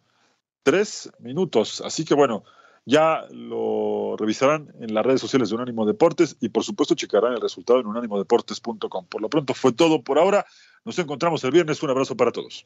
tres 0.63 1.09
minutos. 1.19 1.81
Así 1.81 2.03
que 2.03 2.13
bueno, 2.13 2.43
ya 2.86 3.25
lo 3.31 4.15
revisarán 4.17 4.73
en 4.79 4.93
las 4.93 5.05
redes 5.05 5.21
sociales 5.21 5.49
de 5.49 5.55
Unánimo 5.55 5.86
Deportes 5.86 6.38
y 6.41 6.49
por 6.49 6.63
supuesto 6.63 6.93
checarán 6.93 7.33
el 7.33 7.41
resultado 7.41 7.79
en 7.79 7.88
unánimodeportes.com. 7.88 9.05
Por 9.07 9.21
lo 9.21 9.29
pronto 9.29 9.53
fue 9.53 9.71
todo 9.71 10.01
por 10.03 10.19
ahora. 10.19 10.45
Nos 10.83 10.99
encontramos 10.99 11.43
el 11.43 11.51
viernes. 11.51 11.81
Un 11.81 11.89
abrazo 11.89 12.15
para 12.15 12.31
todos. 12.31 12.65